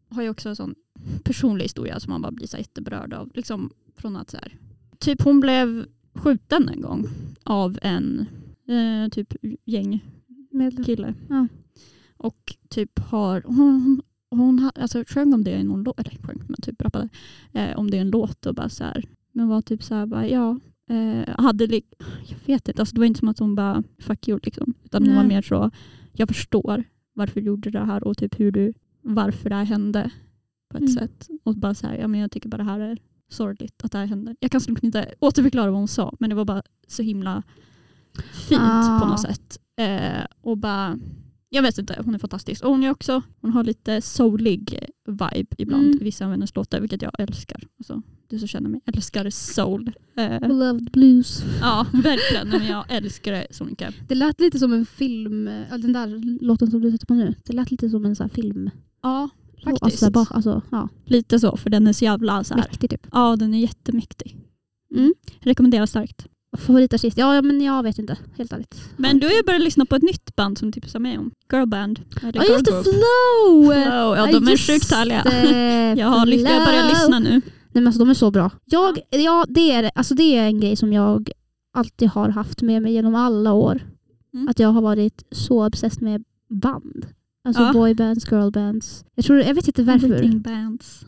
har 0.10 0.22
ju 0.24 0.30
också 0.30 0.50
en 0.50 0.56
sån 0.56 0.76
personlig 1.24 1.66
historia 1.66 2.00
som 2.00 2.10
man 2.12 2.22
bara 2.22 2.32
blir 2.32 2.48
så 2.48 2.58
jätteberörd 2.58 3.14
av. 3.14 3.32
Liksom 3.34 3.70
från 3.98 4.16
att 4.16 4.30
så 4.30 4.38
här, 4.38 4.56
typ 5.00 5.22
hon 5.22 5.40
blev 5.40 5.86
skjuten 6.14 6.70
en 6.70 6.82
gång 6.82 7.08
av 7.44 7.80
en 7.82 8.26
eh, 8.68 9.10
typ 9.12 9.34
gäng 9.66 10.06
Medlem. 10.52 10.84
kille. 10.86 11.14
Ja. 11.30 11.48
Och 12.18 12.56
typ 12.70 13.00
har, 13.00 13.44
hon, 13.46 14.02
hon 14.32 14.60
ha- 14.60 14.72
alltså, 14.82 15.04
sjöng 15.08 15.34
om 15.34 15.44
det 15.44 15.52
i 15.60 15.64
någon 15.64 15.84
låt, 15.84 16.00
eller 16.00 16.18
sjöng, 16.24 16.42
men 16.48 16.56
typ 16.62 16.82
rappade 16.82 17.10
eh, 17.54 17.78
om 17.78 17.92
det 17.92 17.98
i 17.98 18.00
en 18.00 18.10
låt 18.10 18.46
och 18.46 18.56
bara 18.56 18.70
så 18.70 18.84
här, 18.84 19.06
men 19.32 19.48
var 19.48 19.62
typ 19.62 19.84
så 19.84 19.96
här, 19.96 20.06
bara, 20.06 20.28
ja, 20.28 20.60
eh, 20.90 21.36
hade, 21.44 21.66
jag 22.28 22.38
vet 22.46 22.68
inte, 22.68 22.82
alltså, 22.82 22.94
det 22.96 23.00
var 23.02 23.06
inte 23.06 23.20
som 23.20 23.28
att 23.30 23.40
hon 23.40 23.56
bara 23.56 23.84
fuck 24.00 24.28
you 24.28 24.40
liksom, 24.44 24.74
utan 24.84 25.06
hon 25.06 25.16
var 25.16 25.24
Nej. 25.24 25.36
mer 25.36 25.42
så, 25.42 25.72
jag 26.14 26.28
förstår 26.28 26.84
varför 27.14 27.42
du 27.42 27.48
gjorde 27.48 27.70
det 27.72 27.86
här 27.86 28.04
och 28.04 28.18
typ 28.18 28.40
hur 28.40 28.52
du, 28.52 28.74
varför 29.02 29.50
det 29.50 29.56
här 29.56 29.64
hände 29.66 30.12
på 30.70 30.78
ett 30.78 30.82
Mm. 30.82 30.94
sätt. 30.94 31.28
Och 31.44 31.56
bara 31.56 31.74
så 31.74 31.88
här, 31.88 31.96
ja 31.98 32.08
men 32.08 32.20
jag 32.20 32.32
tycker 32.32 32.50
bara 32.50 32.58
det 32.58 32.64
här 32.64 32.80
är 32.80 32.98
sorgligt 33.30 33.84
att 33.84 33.92
det 33.92 33.98
här 33.98 34.06
händer. 34.06 34.36
Jag 34.40 34.52
kan 34.52 34.62
nog 34.68 34.84
inte 34.84 35.14
återförklara 35.20 35.72
vad 35.72 35.80
hon 35.80 35.88
sa, 35.88 36.16
men 36.20 36.30
det 36.30 36.36
var 36.36 36.46
bara 36.46 36.64
så 36.88 37.04
himla 37.04 37.44
fint 38.48 38.62
Ah. 38.64 39.00
på 39.02 39.06
något 39.08 39.22
sätt. 39.22 39.60
Eh, 39.80 40.26
och 40.42 40.58
bara, 40.58 41.00
jag 41.50 41.62
vet 41.62 41.78
inte, 41.78 42.02
hon 42.06 42.16
är 42.16 42.20
fantastisk. 42.20 42.64
Och 42.64 42.70
hon 42.72 42.84
är 42.84 42.90
också, 42.92 43.22
hon 43.42 43.52
har 43.52 43.64
lite 43.64 44.02
soulig 44.02 44.80
vibe 45.08 45.56
ibland 45.58 45.86
Mm. 45.88 46.00
vissa 46.02 46.26
av 46.26 46.32
hennes 46.32 46.56
låtar, 46.56 46.80
vilket 46.80 47.02
jag 47.02 47.12
älskar. 47.20 47.64
Alltså, 47.80 48.02
du 48.30 48.40
som 48.40 48.48
känner 48.48 48.70
mig 48.70 48.82
älskar 48.86 49.30
soul. 49.30 49.92
Eh, 50.18 50.40
Beloved 50.40 50.92
Blues. 50.92 51.44
ja, 51.62 51.86
verkligen. 51.94 52.50
Men 52.50 52.68
jag 52.68 52.86
älskar 52.90 53.32
det 53.32 53.48
så 53.52 53.64
mycket. 53.66 53.96
Det 54.08 54.16
lät 54.16 54.40
lite 54.42 54.60
som 54.60 54.74
en 54.74 54.86
film, 54.86 55.48
äh, 55.48 55.78
den 55.78 55.94
där 55.94 56.40
låten 56.46 56.72
som 56.72 56.82
du 56.82 56.92
sätter 56.92 57.06
på 57.06 57.14
nu. 57.14 57.36
Det 57.46 57.54
lät 57.54 57.72
lite 57.72 57.90
som 57.90 58.06
en 58.06 58.16
sån 58.16 58.30
film. 58.30 58.70
Ja, 59.04 59.30
Alltså, 59.66 59.70
faktiskt. 59.86 60.00
så 60.00 60.06
här, 60.06 60.12
bara- 60.12 60.28
alltså, 60.32 60.62
ja, 60.72 60.90
Lite 61.06 61.40
så, 61.40 61.58
för 61.58 61.70
den 61.70 61.88
är 61.88 61.94
så 61.94 62.06
jävla 62.06 62.44
så 62.44 62.54
här. 62.54 62.62
mäktig 62.62 62.90
typ. 62.90 63.08
Ja, 63.12 63.36
den 63.36 63.54
är 63.54 63.60
jättemäktig. 63.60 64.38
Mm. 64.96 65.14
Rekommenderar 65.40 65.86
starkt. 65.86 66.26
Favoritartist? 66.58 67.18
Ja, 67.18 67.42
men 67.42 67.62
jag 67.62 67.84
vet 67.84 68.00
inte. 68.00 68.18
Helt 68.38 68.54
ärligt. 68.54 68.76
Men 68.98 69.20
du 69.20 69.28
har 69.28 69.34
ju 69.34 69.44
börjat 69.44 69.62
lyssna 69.62 69.86
på 69.86 69.96
ett 69.96 70.04
nytt 70.04 70.36
band 70.36 70.58
som 70.58 70.72
du 70.72 70.72
tipsade 70.82 71.00
mig 71.04 71.18
om. 71.18 71.32
Girlband. 71.52 72.00
Ja 72.22 72.44
just 72.50 72.66
det. 72.66 72.72
Flow! 72.84 73.64
Flow. 73.64 74.18
Ja, 74.18 74.28
de 74.32 74.48
är 74.48 74.58
sjukt 74.58 74.92
härliga. 74.92 75.24
Jag 75.98 76.08
har, 76.08 76.26
lyssnat, 76.26 76.52
jag 76.54 76.66
börjar 76.66 76.82
Flow. 76.82 76.90
lyssna 76.94 77.20
nu. 77.20 77.42
Nej, 77.72 77.82
men 77.82 77.88
alltså, 77.88 78.00
de 78.00 78.10
är 78.10 78.14
så 78.14 78.32
bra. 78.32 78.52
Jag, 78.66 79.00
ja, 79.10 79.46
det, 79.50 79.72
är, 79.72 79.92
alltså, 79.96 80.16
det 80.16 80.38
är 80.38 80.46
en 80.48 80.60
grej 80.60 80.76
som 80.76 80.94
jag 80.94 81.32
alltid 81.74 82.10
har 82.10 82.30
haft 82.30 82.62
med 82.62 82.82
mig 82.82 82.94
genom 82.94 83.16
alla 83.16 83.54
år. 83.54 83.82
Mm. 84.34 84.48
Att 84.48 84.60
jag 84.60 84.70
har 84.70 84.82
varit 84.82 85.24
så 85.32 85.66
obsessed 85.68 86.02
med 86.02 86.24
band. 86.50 87.06
Alltså 87.44 87.64
Ja. 87.64 87.74
boybands, 87.74 88.32
girlbands. 88.32 89.06
Jag, 89.16 89.26
tror, 89.26 89.40
jag 89.40 89.54
vet 89.54 89.68
inte 89.68 89.84
varför. 89.84 90.08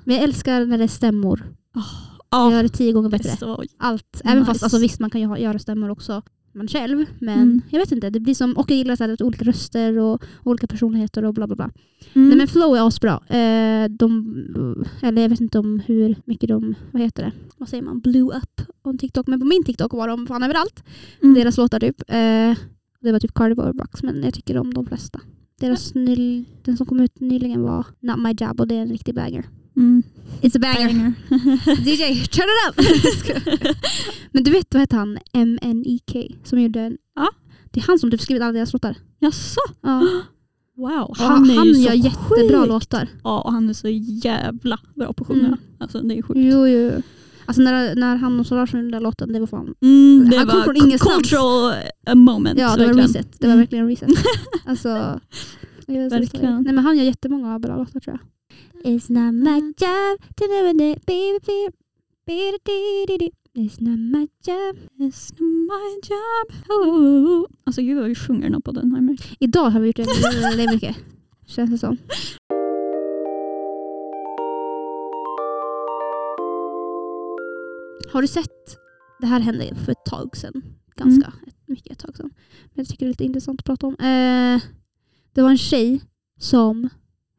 Men 0.03 0.15
jag 0.15 0.23
älskar 0.23 0.65
när 0.65 0.77
det 0.77 0.83
är 0.83 0.87
stämmor. 0.87 1.43
Jag 1.73 1.83
Ja, 2.31 2.51
gör 2.51 2.63
det 2.63 2.69
tio 2.69 2.91
gånger 2.93 3.09
bättre. 3.09 3.57
Allt. 3.77 4.21
Även 4.23 4.45
fast 4.45 4.55
Nice. 4.55 4.65
alltså, 4.65 4.79
visst 4.79 4.99
man 4.99 5.09
kan 5.09 5.21
ju 5.21 5.27
ha, 5.27 5.37
göra 5.37 5.59
stämmor 5.59 5.89
också 5.89 6.21
man 6.53 6.67
själv. 6.67 7.05
Men 7.19 7.39
Mm. 7.41 7.61
jag 7.69 7.79
vet 7.79 7.91
inte. 7.91 8.09
Det 8.09 8.19
blir 8.19 8.33
som, 8.33 8.53
och 8.57 8.71
jag 8.71 8.77
gillar 8.77 8.95
så 8.95 9.03
här, 9.03 9.13
att 9.13 9.21
olika 9.21 9.45
röster 9.45 9.97
och 9.97 10.23
olika 10.43 10.67
personligheter 10.67 11.25
och 11.25 11.33
bla 11.33 11.47
bla 11.47 11.55
bla. 11.55 11.71
Mm. 12.13 12.27
Nej 12.29 12.37
men 12.37 12.47
flow 12.47 12.75
är 12.75 12.87
asbra. 12.87 13.11
Eh, 13.27 13.89
de, 13.89 14.35
eller 15.01 15.21
jag 15.21 15.29
vet 15.29 15.41
inte 15.41 15.59
om 15.59 15.79
hur 15.85 16.15
mycket 16.25 16.49
de, 16.49 16.75
vad 16.91 17.01
heter 17.01 17.23
det? 17.23 17.31
Vad 17.57 17.69
säger 17.69 17.83
man? 17.83 17.99
Blew 17.99 18.25
up 18.37 18.61
on 18.83 18.97
TikTok. 18.97 19.27
Men 19.27 19.39
på 19.39 19.45
min 19.45 19.63
TikTok 19.63 19.93
var 19.93 20.07
de 20.07 20.27
fan 20.27 20.43
överallt. 20.43 20.83
Mm. 21.23 21.35
Deras 21.35 21.57
låtar 21.57 21.79
typ. 21.79 22.01
Eh, 22.07 22.53
det 23.01 23.11
var 23.11 23.19
typ 23.19 23.33
Carnivore 23.33 23.73
Box 23.73 24.03
men 24.03 24.23
jag 24.23 24.33
tycker 24.33 24.57
om 24.57 24.73
de 24.73 24.85
flesta. 24.85 25.21
Deras 25.59 25.95
ny, 25.95 26.45
den 26.63 26.77
som 26.77 26.85
kom 26.85 26.99
ut 26.99 27.19
nyligen 27.19 27.61
var 27.61 27.85
Not 27.99 28.19
My 28.19 28.35
Job 28.39 28.59
och 28.59 28.67
det 28.67 28.75
är 28.75 28.81
en 28.81 28.89
riktig 28.89 29.15
banger. 29.15 29.45
Mm. 29.77 30.03
It's 30.41 30.55
a 30.55 30.59
banger. 30.59 30.87
Banger. 30.87 31.13
DJ, 31.85 32.25
turn 32.27 32.45
it 32.49 32.59
up! 32.69 33.75
men 34.31 34.43
du 34.43 34.51
vet 34.51 34.73
vad 34.73 34.81
heter 34.81 34.97
han? 34.97 35.17
MNEK 35.33 36.37
som 36.43 36.61
gjorde 36.61 36.79
en... 36.81 36.97
Ja. 37.15 37.29
Det 37.71 37.79
är 37.79 37.83
han 37.87 37.99
som 37.99 38.11
typ 38.11 38.21
skrivit 38.21 38.43
alla 38.43 38.51
deras 38.51 38.73
låtar. 38.73 38.95
Jaså? 39.19 39.59
Ja. 39.81 40.03
Wow. 40.77 41.03
Och 41.09 41.17
han 41.17 41.49
är 41.49 41.55
han 41.55 41.67
gör 41.67 41.93
jättebra 41.93 42.57
sjukt. 42.59 42.67
låtar. 42.69 43.07
Ja, 43.23 43.41
och 43.41 43.51
han 43.51 43.69
är 43.69 43.73
så 43.73 43.87
jävla 44.23 44.79
bra 44.95 45.13
på 45.13 45.23
att 45.23 45.27
sjunga. 45.27 45.47
Mm. 45.47 45.59
Alltså, 45.79 46.01
det 46.01 46.17
är 46.17 46.21
sjukt. 46.21 46.39
Jo, 46.43 46.67
jo. 46.67 46.91
Alltså 47.45 47.61
när, 47.61 47.95
när 47.95 48.15
han 48.15 48.39
och 48.39 48.45
Solange 48.45 48.69
gjorde 48.71 48.81
den 48.81 48.91
där 48.91 48.99
låten, 48.99 49.33
det 49.33 49.39
var 49.39 49.47
fan... 49.47 49.75
Mm, 49.81 50.29
det 50.29 50.37
Han 50.37 50.47
kom 50.47 50.57
var 50.57 50.63
från 50.63 50.75
ingenstans. 50.77 51.15
cultural 51.15 51.73
uh, 52.09 52.15
moment. 52.15 52.59
Ja, 52.59 52.75
det 52.75 52.83
var 52.85 52.91
en 52.91 52.97
verkligen. 52.97 53.07
reset. 53.23 53.39
Det 53.39 53.47
var 53.47 53.53
Mm. 53.53 53.59
verkligen 53.59 53.83
en 53.85 53.89
reset. 53.89 54.09
alltså... 54.65 55.19
vet 55.87 55.97
inte. 56.03 56.19
Verkligen. 56.19 56.63
Nej 56.63 56.73
men 56.73 56.83
han 56.85 56.97
gör 56.97 57.03
jättemånga 57.03 57.59
bra 57.59 57.77
låtar 57.77 57.99
tror 57.99 58.17
jag. 58.21 58.27
It's 58.83 59.09
not 59.09 59.33
my 59.33 59.59
job 59.77 60.17
to 60.37 60.47
never 60.47 60.73
baby 61.05 61.69
baby 62.25 62.57
baby 62.65 63.31
It's 63.53 63.81
not 63.81 63.99
my 63.99 64.27
job. 64.45 64.77
It's 64.99 65.31
not 65.39 65.49
my 65.67 65.99
job. 66.03 66.45
Oh. 66.69 67.45
Alltså 67.63 67.81
gud 67.81 67.97
vad 67.97 68.07
vi 68.07 68.15
sjunger 68.15 68.43
den 68.43 68.53
här 68.53 68.61
podden. 68.61 69.17
Idag 69.39 69.69
har 69.69 69.79
vi 69.79 69.87
gjort 69.87 69.95
det 69.95 70.05
väldigt 70.41 70.73
mycket. 70.73 70.95
Känns 71.45 71.71
det 71.71 71.77
som. 71.77 71.97
Har 78.11 78.21
du 78.21 78.27
sett, 78.27 78.77
det 79.19 79.27
här 79.27 79.39
hände 79.39 79.75
för 79.75 79.91
ett 79.91 80.05
tag 80.05 80.37
sedan. 80.37 80.63
Ganska 80.95 81.33
ett, 81.47 81.55
mycket 81.65 81.91
ett 81.91 81.99
tag 81.99 82.17
sedan. 82.17 82.29
Men 82.63 82.71
jag 82.73 82.87
tycker 82.87 83.05
det 83.05 83.09
är 83.09 83.13
lite 83.13 83.23
intressant 83.23 83.61
att 83.61 83.65
prata 83.65 83.87
om. 83.87 83.93
Eh, 83.93 84.61
det 85.33 85.41
var 85.41 85.49
en 85.49 85.57
tjej 85.57 86.01
som 86.39 86.89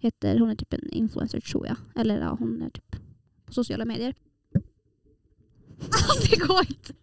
heter, 0.01 0.39
hon 0.39 0.51
är 0.51 0.55
typ 0.55 0.73
en 0.73 0.91
influencer 0.91 1.41
tror 1.41 1.67
jag. 1.67 1.77
Eller 1.95 2.21
ja, 2.21 2.37
hon 2.39 2.63
är 2.63 2.71
typ 2.71 2.97
på 3.47 3.53
sociala 3.53 3.85
medier. 3.85 4.15
det 6.31 6.37
går 6.37 6.61
inte. 6.61 6.93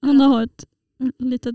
Han 0.00 0.20
har 0.20 0.42
ett 0.42 0.64
litet, 1.18 1.54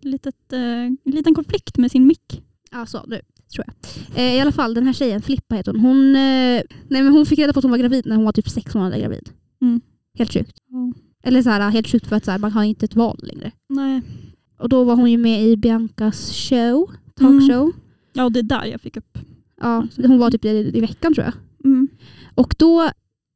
litet, 0.00 0.52
uh, 0.52 0.90
liten 1.04 1.34
konflikt 1.34 1.78
med 1.78 1.90
sin 1.90 2.06
mick. 2.06 2.42
Ja, 2.70 2.86
så 2.86 3.04
nu 3.06 3.20
tror 3.54 3.64
jag. 3.66 3.74
Eh, 4.18 4.34
I 4.34 4.40
alla 4.40 4.52
fall, 4.52 4.74
den 4.74 4.86
här 4.86 4.92
tjejen, 4.92 5.22
Filippa 5.22 5.54
heter 5.54 5.72
hon. 5.72 5.80
Hon, 5.80 6.16
eh, 6.16 6.62
nej, 6.88 7.02
men 7.02 7.08
hon 7.08 7.26
fick 7.26 7.38
reda 7.38 7.52
på 7.52 7.58
att 7.58 7.64
hon 7.64 7.70
var 7.70 7.78
gravid 7.78 8.06
när 8.06 8.16
hon 8.16 8.24
var 8.24 8.32
typ 8.32 8.48
sex 8.48 8.74
månader 8.74 8.98
gravid. 8.98 9.30
Mm. 9.62 9.80
Helt 10.14 10.32
sjukt. 10.32 10.58
Ja. 10.68 10.92
Eller 11.22 11.42
så 11.42 11.50
här, 11.50 11.70
helt 11.70 11.88
sjukt 11.88 12.06
för 12.06 12.16
att 12.16 12.24
så 12.24 12.30
här, 12.30 12.38
man 12.38 12.52
har 12.52 12.64
inte 12.64 12.84
ett 12.84 12.94
val 12.94 13.20
längre. 13.22 13.52
Nej. 13.68 14.02
Och 14.64 14.70
då 14.70 14.84
var 14.84 14.96
hon 14.96 15.10
ju 15.10 15.18
med 15.18 15.44
i 15.46 15.56
Biancas 15.56 16.32
show, 16.32 16.90
Mm. 17.20 17.38
talkshow. 17.40 17.72
Ja, 18.12 18.24
och 18.24 18.32
det 18.32 18.38
är 18.38 18.42
där 18.42 18.64
jag 18.64 18.80
fick 18.80 18.96
upp. 18.96 19.18
Ja, 19.60 19.86
hon 19.96 20.18
var 20.18 20.30
typ 20.30 20.44
i, 20.44 20.70
i 20.74 20.80
veckan 20.80 21.14
tror 21.14 21.24
jag. 21.24 21.34
Mm. 21.64 21.88
Och 22.34 22.54
då, 22.58 22.90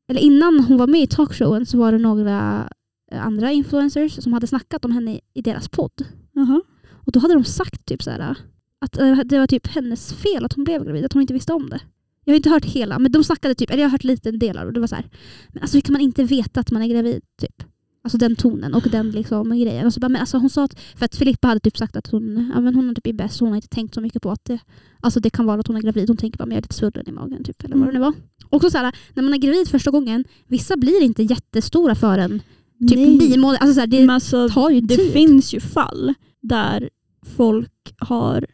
eller 0.09 0.21
innan 0.21 0.61
hon 0.61 0.77
var 0.79 0.87
med 0.87 1.03
i 1.03 1.07
talkshowen 1.07 1.67
så 1.67 1.79
var 1.79 1.93
det 1.93 1.99
några 1.99 2.69
andra 3.13 3.53
influencers 3.53 4.23
som 4.23 4.33
hade 4.33 4.47
snackat 4.47 4.85
om 4.85 4.93
henne 4.93 5.15
i, 5.15 5.21
i 5.35 5.43
deras 5.43 5.69
podd. 5.69 6.05
Jaha. 6.33 6.61
Och 6.93 7.13
då 7.13 7.21
hade 7.21 7.35
de 7.35 7.45
sagt 7.45 7.87
typ 7.87 8.03
så 8.03 8.11
här, 8.11 8.35
att 8.81 8.99
eh, 8.99 9.19
det 9.19 9.39
var 9.39 9.47
typ 9.47 9.67
hennes 9.67 10.13
fel 10.13 10.45
att 10.45 10.53
hon 10.53 10.65
blev 10.65 10.85
gravid, 10.85 11.05
att 11.05 11.13
hon 11.13 11.23
inte 11.23 11.35
visste 11.35 11.53
om 11.53 11.71
det. 11.71 11.81
Jag 12.25 12.33
har 12.33 12.37
inte 12.37 12.51
hört 12.51 12.65
hela, 12.65 12.99
men 12.99 13.13
de 13.13 13.25
snackade 13.25 13.55
typ, 13.55 13.71
eller 13.71 13.83
jag 13.83 13.89
har 13.89 13.93
hört 13.93 14.05
lite 14.05 14.31
delar 14.31 14.67
och 14.67 14.73
det 14.73 14.81
var 14.81 14.87
så 14.87 14.95
här, 14.95 15.11
men 15.49 15.63
alltså 15.63 15.77
hur 15.77 15.81
kan 15.83 15.93
man 15.93 16.03
inte 16.03 16.25
veta 16.25 16.61
att 16.61 16.71
man 16.71 16.83
är 16.83 16.89
gravid? 16.89 17.23
Typ. 17.41 17.63
Alltså 18.03 18.19
den 18.19 18.37
tonen 18.37 18.75
och 18.75 18.83
den 18.91 19.11
liksom 19.11 19.51
grejen. 19.51 19.93
Så 19.93 20.01
bara, 20.01 20.09
men 20.09 20.21
alltså 20.21 20.39
hon 20.39 20.51
sa 20.51 20.65
att, 20.65 20.81
för 20.97 21.05
att 21.05 21.17
Filippa 21.17 21.49
hade 21.49 21.61
typ 21.61 21.77
sagt 21.79 21.97
att 21.97 22.07
hon, 22.07 22.51
ja, 22.55 22.61
men 22.61 22.75
hon 22.75 22.91
är 22.91 22.95
typ 22.95 23.07
i 23.07 23.13
bäst, 23.13 23.41
hon 23.41 23.49
har 23.49 23.57
inte 23.57 23.69
tänkt 23.69 23.95
så 23.95 24.01
mycket 24.01 24.23
på 24.23 24.31
att 24.31 24.45
det, 24.45 24.59
alltså 25.01 25.21
det 25.21 25.31
kan 25.31 25.47
vara 25.47 25.61
att 25.61 25.67
hon 25.67 25.77
är 25.77 25.81
gravid. 25.81 26.09
Hon 26.09 26.17
tänker 26.17 26.39
bara 26.39 26.47
men 26.47 26.55
jag 26.55 26.59
är 26.59 26.63
lite 26.63 26.75
svullen 26.75 27.09
i 27.09 27.13
magen 27.13 27.45
typ, 27.45 27.65
eller 27.65 27.77
vad 27.77 27.89
det 27.89 27.93
nu 27.93 27.99
var. 27.99 28.13
Också 28.51 28.71
så 28.71 28.79
här, 28.79 28.93
när 29.15 29.23
man 29.23 29.35
är 29.35 29.39
gravid 29.39 29.69
första 29.69 29.91
gången, 29.91 30.25
vissa 30.47 30.77
blir 30.77 31.03
inte 31.03 31.23
jättestora 31.23 31.95
förrän 31.95 32.43
typ 32.89 32.97
Nej. 32.99 33.19
nio 33.19 33.39
månader. 33.39 33.61
Alltså 33.61 33.75
så 33.75 33.81
här, 33.81 33.87
det 33.87 34.13
alltså, 34.13 34.49
tar 34.49 34.71
ju 34.71 34.81
det 34.81 34.97
tid. 34.97 35.13
finns 35.13 35.55
ju 35.55 35.61
fall 35.61 36.15
där 36.41 36.91
folk 37.37 37.95
har 37.99 38.47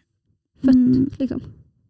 Fött. 0.63 0.75
Mm, 0.75 1.11
liksom. 1.19 1.41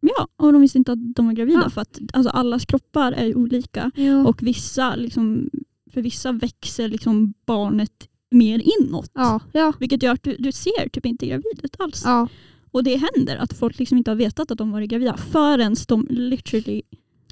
ja, 0.01 0.29
och 0.37 0.53
de 0.53 0.63
visste 0.63 0.79
inte 0.79 0.93
att 0.93 1.15
de 1.15 1.27
var 1.27 1.33
gravida 1.33 1.61
Ja. 1.65 1.71
för 1.71 1.81
att 1.81 1.99
alltså, 2.13 2.31
allas 2.31 2.65
kroppar 2.67 3.13
är 3.13 3.27
ju 3.27 3.35
olika. 3.35 3.91
Ja. 3.95 4.27
Och 4.27 4.43
vissa, 4.43 4.97
liksom, 4.97 5.51
för 5.95 6.03
vissa 6.03 6.33
växer 6.33 6.89
liksom 6.89 7.35
barnet 7.47 8.09
mer 8.31 8.63
inåt. 8.81 9.11
ja, 9.15 9.41
ja, 9.53 9.73
Vilket 9.81 10.03
gör 10.03 10.13
att 10.13 10.23
du, 10.23 10.37
du 10.39 10.53
ser 10.53 10.89
typ 10.89 11.07
inte 11.07 11.27
gravid 11.27 11.61
ut 11.63 11.77
alls. 11.79 12.03
ja. 12.05 12.29
Och 12.71 12.85
det 12.85 12.97
händer 13.17 13.37
att 13.37 13.53
folk 13.53 13.79
liksom 13.79 13.99
inte 13.99 14.11
har 14.11 14.17
vetat 14.17 14.51
att 14.51 14.59
de 14.59 14.71
varit 14.73 14.91
gravida 14.91 15.17
förrän 15.17 15.77
de 15.89 16.07
literally... 16.11 16.83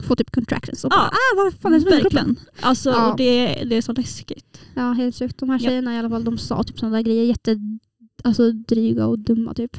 Får 0.09 0.17
typ 0.17 0.31
contractions. 0.31 0.85
Och 0.85 0.93
Ja, 0.93 0.97
bara, 0.97 1.07
ah, 1.09 1.45
vad 1.45 1.55
fan 1.55 1.73
är 1.73 1.77
det 1.77 1.83
som 1.83 1.91
verkligen. 1.91 2.37
Alltså, 2.61 2.91
Ja. 2.91 3.11
och 3.11 3.17
det, 3.17 3.47
det 3.65 3.77
är 3.77 3.83
så 3.83 3.93
läskigt. 3.93 4.61
Ja, 4.75 4.93
helt 4.93 5.19
sjukt. 5.19 5.39
De 5.39 5.51
här 5.51 5.59
Ja. 5.63 5.69
tjejerna 5.69 5.95
i 5.95 5.99
alla 5.99 6.11
fall, 6.11 6.25
de 6.25 6.39
sa 6.39 6.63
typ 6.63 6.79
sådana 6.79 6.97
där 6.97 7.03
grejer 7.05 7.25
jätte 7.25 7.59
alltså, 8.25 8.53
dryga 8.53 9.07
och 9.07 9.19
dumma 9.19 9.55
typ. 9.55 9.77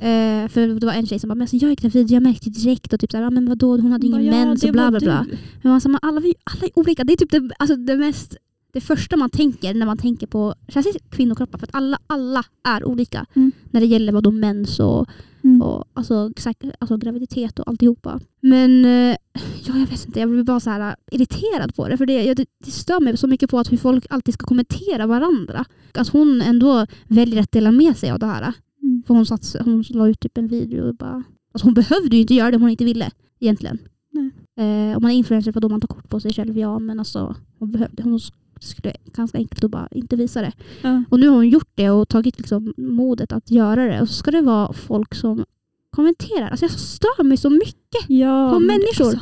Eh, 0.00 0.48
för 0.48 0.80
det 0.80 0.86
var 0.86 0.92
en 0.92 1.06
tjej 1.06 1.18
som 1.18 1.28
bara, 1.28 1.34
men 1.34 1.42
alltså, 1.42 1.56
jag 1.56 1.70
är 1.70 1.76
gravid, 1.76 2.10
jag 2.10 2.22
märkte 2.22 2.50
direkt 2.50 2.92
och 2.92 3.00
typ 3.00 3.14
ah, 3.14 3.30
men 3.30 3.48
vadå, 3.48 3.76
hon 3.76 3.92
hade 3.92 4.06
ingen 4.06 4.24
ja, 4.24 4.30
mens 4.30 4.64
och 4.64 4.72
bla 4.72 4.90
bla 4.90 5.00
bla. 5.00 5.26
du. 5.30 5.36
Men 5.62 5.72
man, 5.72 5.80
men 5.84 5.98
alla, 6.02 6.20
alla 6.44 6.66
är 6.66 6.78
olika. 6.78 7.04
Det 7.04 7.12
är 7.12 7.16
typ 7.16 7.30
det, 7.30 7.50
alltså, 7.58 7.76
det 7.76 7.96
mest 7.96 8.36
det 8.74 8.80
första 8.80 9.16
man 9.16 9.30
tänker 9.30 9.74
när 9.74 9.86
man 9.86 9.98
tänker 9.98 10.26
på 10.26 10.54
särskilt 10.72 11.10
kvinnokroppar 11.10 11.58
för 11.58 11.66
att 11.66 11.74
alla, 11.74 11.98
alla 12.06 12.44
är 12.64 12.84
olika 12.84 13.26
Mm. 13.34 13.52
när 13.70 13.80
det 13.80 13.86
gäller 13.86 14.12
vad 14.12 14.32
mens 14.32 14.80
och, 14.80 15.08
Mm. 15.42 15.62
och 15.62 15.84
alltså, 15.92 16.30
exakt, 16.30 16.64
alltså 16.78 16.96
graviditet 16.96 17.58
och 17.58 17.68
alltihopa. 17.68 18.20
Men 18.40 18.84
eh, 18.84 19.16
ja, 19.64 19.78
jag 19.78 19.86
vet 19.86 20.06
inte, 20.06 20.20
jag 20.20 20.30
blir 20.30 20.42
bara 20.42 20.60
så 20.60 20.70
här 20.70 20.96
irriterad 21.10 21.74
på 21.74 21.88
det. 21.88 21.96
För 21.96 22.06
det, 22.06 22.34
det, 22.34 22.46
det 22.64 22.70
stör 22.70 23.00
mig 23.00 23.16
så 23.16 23.26
mycket 23.26 23.50
på 23.50 23.58
att 23.58 23.72
hur 23.72 23.76
folk 23.76 24.06
alltid 24.10 24.34
ska 24.34 24.46
kommentera 24.46 25.06
varandra. 25.06 25.64
Att 25.94 26.08
hon 26.08 26.42
ändå 26.42 26.86
väljer 27.08 27.42
att 27.42 27.52
dela 27.52 27.72
med 27.72 27.96
sig 27.96 28.10
av 28.10 28.18
det 28.18 28.26
här. 28.26 28.52
Mm. 28.94 29.02
För 29.06 29.14
hon, 29.14 29.26
satt, 29.26 29.56
hon 29.64 29.84
la 29.90 30.08
ut 30.08 30.20
typ 30.20 30.38
en 30.38 30.48
video 30.48 30.88
och 30.88 30.94
bara... 30.96 31.22
Alltså 31.52 31.66
hon 31.66 31.74
behövde 31.74 32.16
ju 32.16 32.22
inte 32.22 32.34
göra 32.34 32.50
det 32.50 32.56
om 32.56 32.62
hon 32.62 32.70
inte 32.70 32.84
ville 32.84 33.10
egentligen. 33.40 33.78
Nej. 34.10 34.30
Eh, 34.56 34.96
om 34.96 35.02
man 35.02 35.10
är 35.10 35.14
influencer 35.14 35.52
för 35.52 35.60
då 35.60 35.68
man 35.68 35.80
tar 35.80 35.88
kort 35.88 36.08
på 36.08 36.20
sig 36.20 36.32
själv, 36.32 36.58
ja 36.58 36.78
men 36.78 36.98
alltså 36.98 37.36
hon 37.58 37.70
behövde, 37.70 38.02
hon 38.02 38.20
skulle 38.60 38.92
ganska 39.04 39.38
enkelt 39.38 39.64
att 39.64 39.70
bara 39.70 39.88
inte 39.90 40.16
visa 40.16 40.40
det. 40.40 40.52
Ja. 40.82 41.04
Och 41.10 41.20
nu 41.20 41.28
har 41.28 41.36
hon 41.36 41.48
gjort 41.48 41.70
det 41.74 41.90
och 41.90 42.08
tagit 42.08 42.38
liksom 42.38 42.74
modet 42.76 43.32
att 43.32 43.50
göra 43.50 43.86
det. 43.86 44.00
Och 44.00 44.08
så 44.08 44.14
ska 44.14 44.30
det 44.30 44.40
vara 44.40 44.72
folk 44.72 45.14
som 45.14 45.44
kommenterar. 45.90 46.48
Alltså 46.48 46.64
jag 46.64 46.72
stör 46.72 47.22
mig 47.22 47.36
så 47.36 47.50
mycket. 47.50 48.08
Ja, 48.08 48.50
På 48.52 48.60
människor. 48.60 49.04
alltså, 49.04 49.20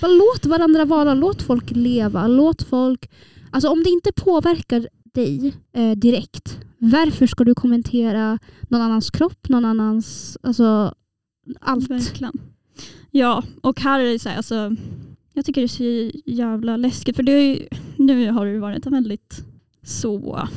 Bara 0.00 0.10
låt 0.12 0.46
varandra 0.46 0.84
vara, 0.84 1.14
låt 1.14 1.42
folk 1.42 1.70
leva, 1.70 2.26
låt 2.28 2.62
folk... 2.62 3.10
Alltså 3.50 3.68
om 3.68 3.82
det 3.82 3.90
inte 3.90 4.12
påverkar 4.12 4.88
dig 5.14 5.54
eh, 5.72 5.92
direkt, 5.92 6.58
varför 6.78 7.26
ska 7.26 7.44
du 7.44 7.54
kommentera 7.54 8.38
någon 8.68 8.80
annans 8.80 9.10
kropp, 9.10 9.48
någon 9.48 9.64
annans... 9.64 10.38
Alltså 10.42 10.94
allt. 11.60 11.90
Verkligen. 11.90 12.32
Ja, 13.10 13.42
och 13.60 13.80
här 13.80 14.00
är 14.00 14.12
det 14.12 14.18
så 14.18 14.28
här, 14.28 14.36
alltså, 14.36 14.76
jag 15.32 15.44
tycker 15.44 15.60
det 15.60 15.64
är 15.64 16.10
så 16.12 16.18
jävla 16.26 16.76
läskigt 16.76 17.16
för 17.16 17.22
det 17.22 17.32
är 17.32 17.54
ju, 17.54 17.68
nu 17.96 18.30
har 18.30 18.46
det 18.46 18.58
varit 18.58 18.86
en 18.86 18.92
väldigt 18.92 19.44
så 19.82 20.48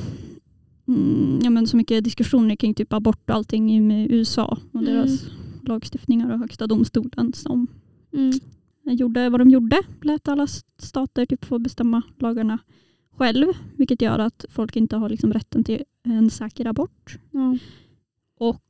mm, 0.88 1.39
ja, 1.43 1.49
men 1.49 1.68
så 1.68 1.78
mycket 1.78 2.03
diskussioner 2.03 2.55
kring 2.55 2.74
typ 2.74 2.93
abort 2.93 3.30
och 3.30 3.36
allting 3.36 3.91
i 3.91 4.08
USA 4.10 4.58
och 4.72 4.82
Mm. 4.82 4.93
deras 4.93 5.26
lagstiftningar 5.62 6.32
och 6.32 6.39
högsta 6.39 6.68
domstolen 6.68 7.34
som 7.34 7.68
Mm. 8.14 8.39
gjorde 8.84 9.30
vad 9.30 9.41
de 9.41 9.49
gjorde. 9.49 9.82
Lät 10.01 10.28
alla 10.28 10.47
stater 10.78 11.26
typ 11.26 11.45
få 11.45 11.60
bestämma 11.60 12.01
lagarna 12.20 12.60
själv 13.18 13.47
vilket 13.78 14.01
gör 14.01 14.20
att 14.20 14.45
folk 14.49 14.76
inte 14.76 14.95
har 14.97 15.09
liksom 15.09 15.34
rätten 15.34 15.63
till 15.63 15.84
en 16.03 16.30
säker 16.30 16.65
abort. 16.65 17.20
Ja. 17.32 17.57
Och 18.38 18.63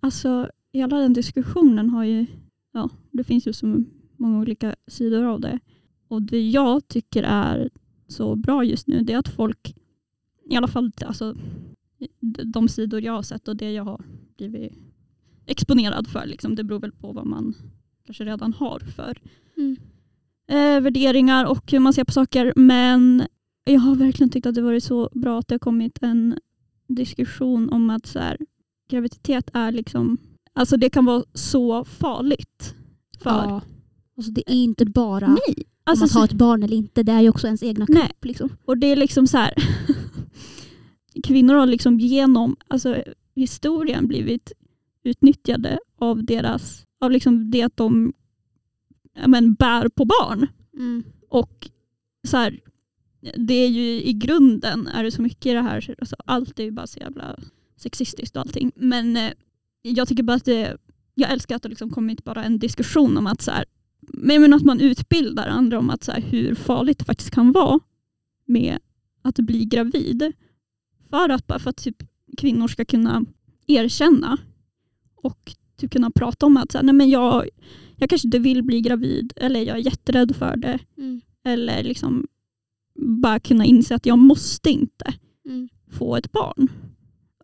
alltså 0.00 0.50
hela 0.72 0.98
den 0.98 1.12
diskussionen 1.12 1.90
har 1.90 2.04
ju, 2.04 2.26
ja 2.72 2.90
det 3.10 3.24
finns 3.24 3.46
ju 3.46 3.52
så 3.52 3.84
många 4.16 4.38
olika 4.38 4.74
sidor 4.86 5.24
av 5.24 5.40
det. 5.40 5.58
Och 6.08 6.22
det 6.22 6.48
jag 6.48 6.88
tycker 6.88 7.22
är 7.22 7.70
så 8.06 8.36
bra 8.36 8.64
just 8.64 8.86
nu 8.86 9.00
det 9.00 9.12
är 9.12 9.18
att 9.18 9.28
folk, 9.28 9.74
i 10.50 10.56
alla 10.56 10.68
fall 10.68 10.92
alltså, 11.06 11.36
de 12.44 12.68
sidor 12.68 13.00
jag 13.02 13.12
har 13.12 13.22
sett 13.22 13.48
och 13.48 13.56
det 13.56 13.72
jag 13.72 13.84
har 13.84 14.04
blivit 14.36 14.72
exponerad 15.46 16.08
för, 16.08 16.26
liksom, 16.26 16.54
det 16.54 16.64
beror 16.64 16.80
väl 16.80 16.92
på 16.92 17.12
vad 17.12 17.26
man 17.26 17.54
kanske 18.04 18.24
redan 18.24 18.52
har 18.52 18.78
för 18.80 19.18
Mm. 19.58 19.76
Eh, 20.48 20.80
värderingar 20.80 21.44
och 21.44 21.72
hur 21.72 21.78
man 21.78 21.92
ser 21.92 22.04
på 22.04 22.12
saker. 22.12 22.52
Men 22.56 23.26
jag 23.64 23.80
har 23.80 23.94
verkligen 23.94 24.30
tyckt 24.30 24.46
att 24.46 24.54
det 24.54 24.62
varit 24.62 24.84
så 24.84 25.08
bra 25.12 25.38
att 25.38 25.48
det 25.48 25.54
har 25.54 25.58
kommit 25.58 25.98
en 26.02 26.38
diskussion 26.88 27.68
om 27.70 27.90
att 27.90 28.06
så 28.06 28.18
här, 28.18 28.38
graviditet 28.90 29.50
är 29.52 29.72
liksom, 29.72 30.18
alltså 30.52 30.76
det 30.76 30.90
kan 30.90 31.04
vara 31.04 31.24
så 31.34 31.84
farligt. 31.84 32.74
För, 33.22 33.30
Ja. 33.30 33.62
Alltså 34.16 34.32
det 34.32 34.42
är 34.46 34.54
inte 34.54 34.84
bara 34.84 35.28
Nej, 35.28 35.54
om 35.56 35.64
alltså, 35.84 36.04
man 36.04 36.10
har 36.20 36.24
ett 36.24 36.32
barn 36.32 36.62
eller 36.62 36.76
inte, 36.76 37.02
det 37.02 37.12
är 37.12 37.20
ju 37.20 37.28
också 37.28 37.46
ens 37.46 37.62
egna 37.62 37.86
Nej. 37.88 38.02
kropp. 38.02 38.24
Liksom. 38.24 38.50
och 38.64 38.78
det 38.78 38.86
är 38.86 38.96
liksom 38.96 39.26
så 39.26 39.38
här, 39.38 39.54
kvinnor 41.24 41.54
har 41.54 41.66
liksom 41.66 42.00
genom 42.00 42.56
alltså, 42.68 43.02
historien 43.34 44.06
blivit 44.08 44.52
utnyttjade 45.04 45.78
av 45.98 46.24
deras, 46.24 46.84
av 47.00 47.10
liksom 47.10 47.50
det 47.50 47.62
att 47.62 47.76
de 47.76 48.12
men, 49.26 49.54
bär 49.54 49.88
på 49.88 50.04
barn. 50.04 50.46
Mm. 50.76 51.04
Och 51.28 51.70
så 52.28 52.36
här, 52.36 52.60
det 53.36 53.54
är 53.54 53.68
ju 53.68 54.02
i 54.02 54.12
grunden 54.12 54.86
är 54.86 55.04
det 55.04 55.10
så 55.10 55.22
mycket 55.22 55.46
i 55.46 55.52
det 55.52 55.62
här, 55.62 55.94
alltså, 55.98 56.16
allt 56.24 56.58
är 56.58 56.64
ju 56.64 56.70
bara 56.70 56.86
så 56.86 56.98
jävla 56.98 57.38
sexistiskt 57.76 58.36
och 58.36 58.42
allting. 58.42 58.72
Men 58.76 59.16
eh, 59.16 59.32
jag 59.82 60.08
tycker 60.08 60.22
bara 60.22 60.36
att 60.36 60.44
det, 60.44 60.76
jag 61.14 61.32
älskar 61.32 61.56
att 61.56 61.62
det 61.62 61.68
liksom 61.68 61.90
kommit 61.90 62.24
bara 62.24 62.44
en 62.44 62.58
diskussion 62.58 63.16
om 63.16 63.26
att 63.26 63.42
så 63.42 63.50
här, 63.50 63.64
men 64.00 64.42
men 64.42 64.54
att 64.54 64.64
man 64.64 64.80
utbildar 64.80 65.48
andra 65.48 65.78
om 65.78 65.90
att 65.90 66.04
så 66.04 66.12
här, 66.12 66.20
hur 66.20 66.54
farligt 66.54 66.98
det 66.98 67.04
faktiskt 67.04 67.30
kan 67.30 67.52
vara 67.52 67.80
med 68.44 68.78
att 69.22 69.38
bli 69.38 69.64
gravid. 69.64 70.32
För 71.10 71.28
att, 71.28 71.46
bara 71.46 71.58
för 71.58 71.70
att 71.70 71.76
typ, 71.76 71.96
kvinnor 72.36 72.68
ska 72.68 72.84
kunna 72.84 73.24
erkänna 73.66 74.38
och 75.14 75.54
typ 75.76 75.92
kunna 75.92 76.10
prata 76.10 76.46
om 76.46 76.56
att 76.56 76.72
så 76.72 76.78
här, 76.78 76.84
nej 76.84 76.94
men 76.94 77.10
jag, 77.10 77.48
jag 77.98 78.10
kanske 78.10 78.26
inte 78.28 78.38
vill 78.38 78.62
bli 78.62 78.80
gravid 78.80 79.32
eller 79.36 79.60
jag 79.60 79.76
är 79.78 79.82
jätterädd 79.82 80.36
för 80.36 80.56
det. 80.56 80.78
Mm. 80.98 81.20
Eller 81.44 81.82
liksom 81.82 82.26
bara 83.22 83.40
kunna 83.40 83.64
inse 83.64 83.94
att 83.94 84.06
jag 84.06 84.18
måste 84.18 84.70
inte 84.70 85.14
Mm. 85.46 85.68
få 85.90 86.16
ett 86.16 86.32
barn. 86.32 86.68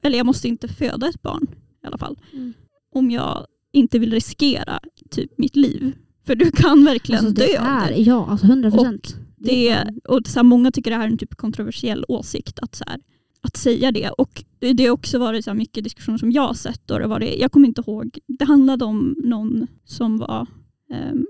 Eller 0.03 0.17
jag 0.19 0.27
måste 0.27 0.49
inte 0.49 0.69
föda 0.69 1.09
ett 1.09 1.23
barn 1.23 1.47
i 1.85 1.87
alla 1.87 1.99
fall. 1.99 2.19
Mm. 2.33 2.53
Om 2.95 3.11
jag 3.11 3.47
inte 3.73 3.99
vill 3.99 4.13
riskera 4.13 4.81
typ 5.11 5.39
mitt 5.39 5.57
liv. 5.57 5.93
För 6.27 6.35
du 6.35 6.51
kan 6.51 6.85
verkligen 6.85 7.27
Alltså 7.27 7.41
dö 7.43 7.47
det 7.47 7.57
är, 7.57 7.89
det. 7.89 8.01
ja, 8.03 8.27
alltså 8.27 8.47
100 8.47 8.71
procent. 8.71 9.17
det 9.37 9.69
är, 9.69 9.95
och 10.05 10.21
så 10.27 10.39
här, 10.39 10.43
många 10.45 10.71
tycker 10.73 10.91
det 10.91 10.97
här 10.97 11.07
är 11.07 11.11
en 11.11 11.19
typ 11.19 11.35
kontroversiell 11.35 12.05
åsikt 12.09 12.59
att, 12.59 12.75
så 12.75 12.85
här, 12.87 13.01
att 13.45 13.57
säga 13.57 13.93
det. 13.93 14.11
Och 14.11 14.45
det, 14.59 14.85
har 14.85 14.91
också 14.91 15.19
varit 15.19 15.45
så 15.45 15.55
mycket 15.55 15.85
diskussioner 15.85 16.19
som 16.19 16.33
jag 16.33 16.47
har 16.47 16.55
sett. 16.55 16.91
Och 16.91 16.99
det 16.99 17.07
var 17.07 17.21
det, 17.21 17.37
jag 17.37 17.53
kommer 17.53 17.69
inte 17.69 17.83
ihåg, 17.87 18.19
det 18.27 18.45
handlade 18.45 18.85
om 18.85 19.17
någon 19.19 19.67
som 19.85 20.19
var 20.19 20.47
ehm, 20.91 21.27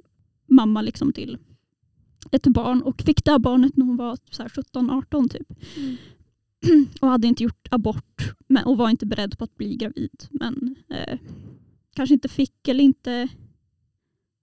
mamma 0.48 0.82
liksom 0.82 1.12
till 1.12 1.38
ett 2.30 2.46
barn 2.46 2.82
och 2.82 3.02
fick 3.02 3.24
det 3.24 3.30
här 3.30 3.38
barnet 3.38 3.76
när 3.76 3.86
hon 3.86 3.96
var 3.96 4.18
så 4.30 4.42
här 4.42 4.48
17-18 4.48 5.28
typ. 5.28 5.52
Mm. 5.76 5.96
och 7.00 7.08
hade 7.08 7.26
inte 7.26 7.42
gjort 7.42 7.68
abort 7.70 8.34
men, 8.48 8.64
och 8.64 8.78
var 8.78 8.90
inte 8.90 9.06
beredd 9.06 9.38
på 9.38 9.44
att 9.44 9.56
bli 9.56 9.76
gravid. 9.76 10.26
Men 10.30 10.76
eh, 10.88 11.18
kanske 11.94 12.14
inte 12.14 12.28
fick 12.28 12.68
eller 12.68 12.84
inte 12.84 13.28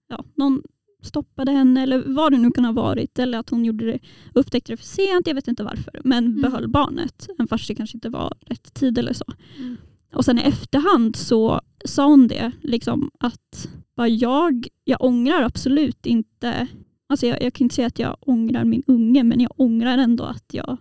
ja, 0.08 0.24
någon 0.34 0.62
stoppade 1.02 1.52
henne 1.52 1.82
eller 1.82 2.02
vad 2.06 2.32
det 2.32 2.38
nu 2.38 2.50
kan 2.50 2.64
ha 2.64 2.72
varit. 2.72 3.18
Eller 3.18 3.38
att 3.38 3.50
hon 3.50 3.64
gjorde 3.64 3.86
det, 3.86 3.98
upptäckte 4.34 4.72
det 4.72 4.76
för 4.76 4.84
sent, 4.86 5.26
jag 5.26 5.34
vet 5.34 5.48
inte 5.48 5.64
varför. 5.64 6.00
Men 6.04 6.26
Mm. 6.26 6.40
behöll 6.40 6.68
barnet, 6.68 7.28
även 7.34 7.48
fast 7.48 7.68
det 7.68 7.74
kanske 7.74 7.96
inte 7.96 8.08
var 8.08 8.34
rätt 8.40 8.74
tid 8.74 8.98
eller 8.98 9.12
så. 9.12 9.24
Mm. 9.58 9.76
Och 10.14 10.24
sen 10.24 10.38
i 10.38 10.42
efterhand 10.42 11.16
så 11.16 11.60
sa 11.84 12.06
hon 12.06 12.28
det, 12.28 12.52
liksom 12.62 13.10
att 13.18 13.68
bara 13.96 14.08
jag, 14.08 14.66
jag 14.84 15.04
ångrar 15.04 15.42
absolut 15.42 16.06
inte, 16.06 16.66
alltså 17.08 17.26
jag, 17.26 17.42
jag 17.42 17.52
kan 17.54 17.64
inte 17.64 17.74
säga 17.74 17.86
att 17.86 17.98
jag 17.98 18.16
ångrar 18.20 18.64
min 18.64 18.82
unge, 18.86 19.22
men 19.24 19.40
jag 19.40 19.52
ångrar 19.56 19.98
ändå 19.98 20.24
att 20.24 20.44
jag 20.52 20.76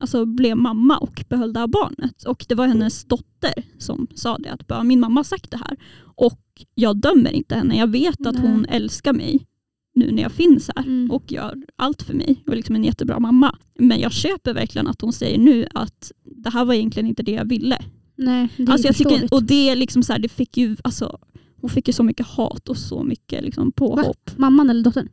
alltså, 0.00 0.24
blev 0.26 0.56
mamma 0.56 0.98
och 0.98 1.24
behöll 1.28 1.52
det 1.52 1.60
här 1.60 1.66
barnet. 1.66 2.24
Och 2.24 2.44
det 2.48 2.54
var 2.54 2.66
hennes 2.66 3.04
dotter 3.04 3.52
som 3.78 4.06
sa 4.14 4.38
det, 4.38 4.50
att 4.50 4.86
min 4.86 5.00
mamma 5.00 5.18
har 5.18 5.24
sagt 5.24 5.50
det 5.50 5.56
här. 5.56 5.76
Och 6.16 6.40
jag 6.74 6.96
dömer 6.96 7.30
inte 7.30 7.54
henne, 7.54 7.76
jag 7.78 7.86
vet 7.86 8.26
att 8.26 8.34
Nej. 8.34 8.46
hon 8.46 8.66
älskar 8.66 9.12
mig 9.12 9.46
nu 9.94 10.10
när 10.12 10.22
jag 10.22 10.32
finns 10.32 10.70
här 10.76 10.84
Mm. 10.84 11.10
och 11.10 11.32
gör 11.32 11.54
allt 11.76 12.02
för 12.02 12.14
mig 12.14 12.42
och 12.46 12.52
är 12.52 12.56
liksom 12.56 12.74
en 12.74 12.84
jättebra 12.84 13.20
mamma. 13.20 13.56
Men 13.78 14.00
jag 14.00 14.12
köper 14.12 14.54
verkligen 14.54 14.86
att 14.88 15.00
hon 15.00 15.12
säger 15.12 15.38
nu 15.38 15.66
att 15.74 16.12
det 16.24 16.50
här 16.50 16.64
var 16.64 16.74
egentligen 16.74 17.06
inte 17.08 17.22
det 17.22 17.32
jag 17.32 17.44
ville. 17.48 17.78
Nej, 18.16 18.48
det 18.56 18.62
är 18.62 18.70
Alltså 18.70 18.88
jag 18.88 18.96
tycker, 18.96 19.34
och 19.34 19.42
det 19.44 19.68
är 19.68 19.76
liksom 19.76 20.02
så 20.02 20.12
här, 20.12 20.20
det 20.20 20.28
fick 20.28 20.56
ju, 20.56 20.76
alltså, 20.84 21.18
hon 21.60 21.70
fick 21.70 21.86
ju 21.88 21.92
så 21.92 22.02
mycket 22.02 22.26
hat 22.26 22.68
och 22.68 22.76
så 22.76 23.02
mycket 23.02 23.44
liksom 23.44 23.72
påhopp. 23.72 24.30
Mamman 24.36 24.70
eller 24.70 24.82
dottern? 24.84 25.08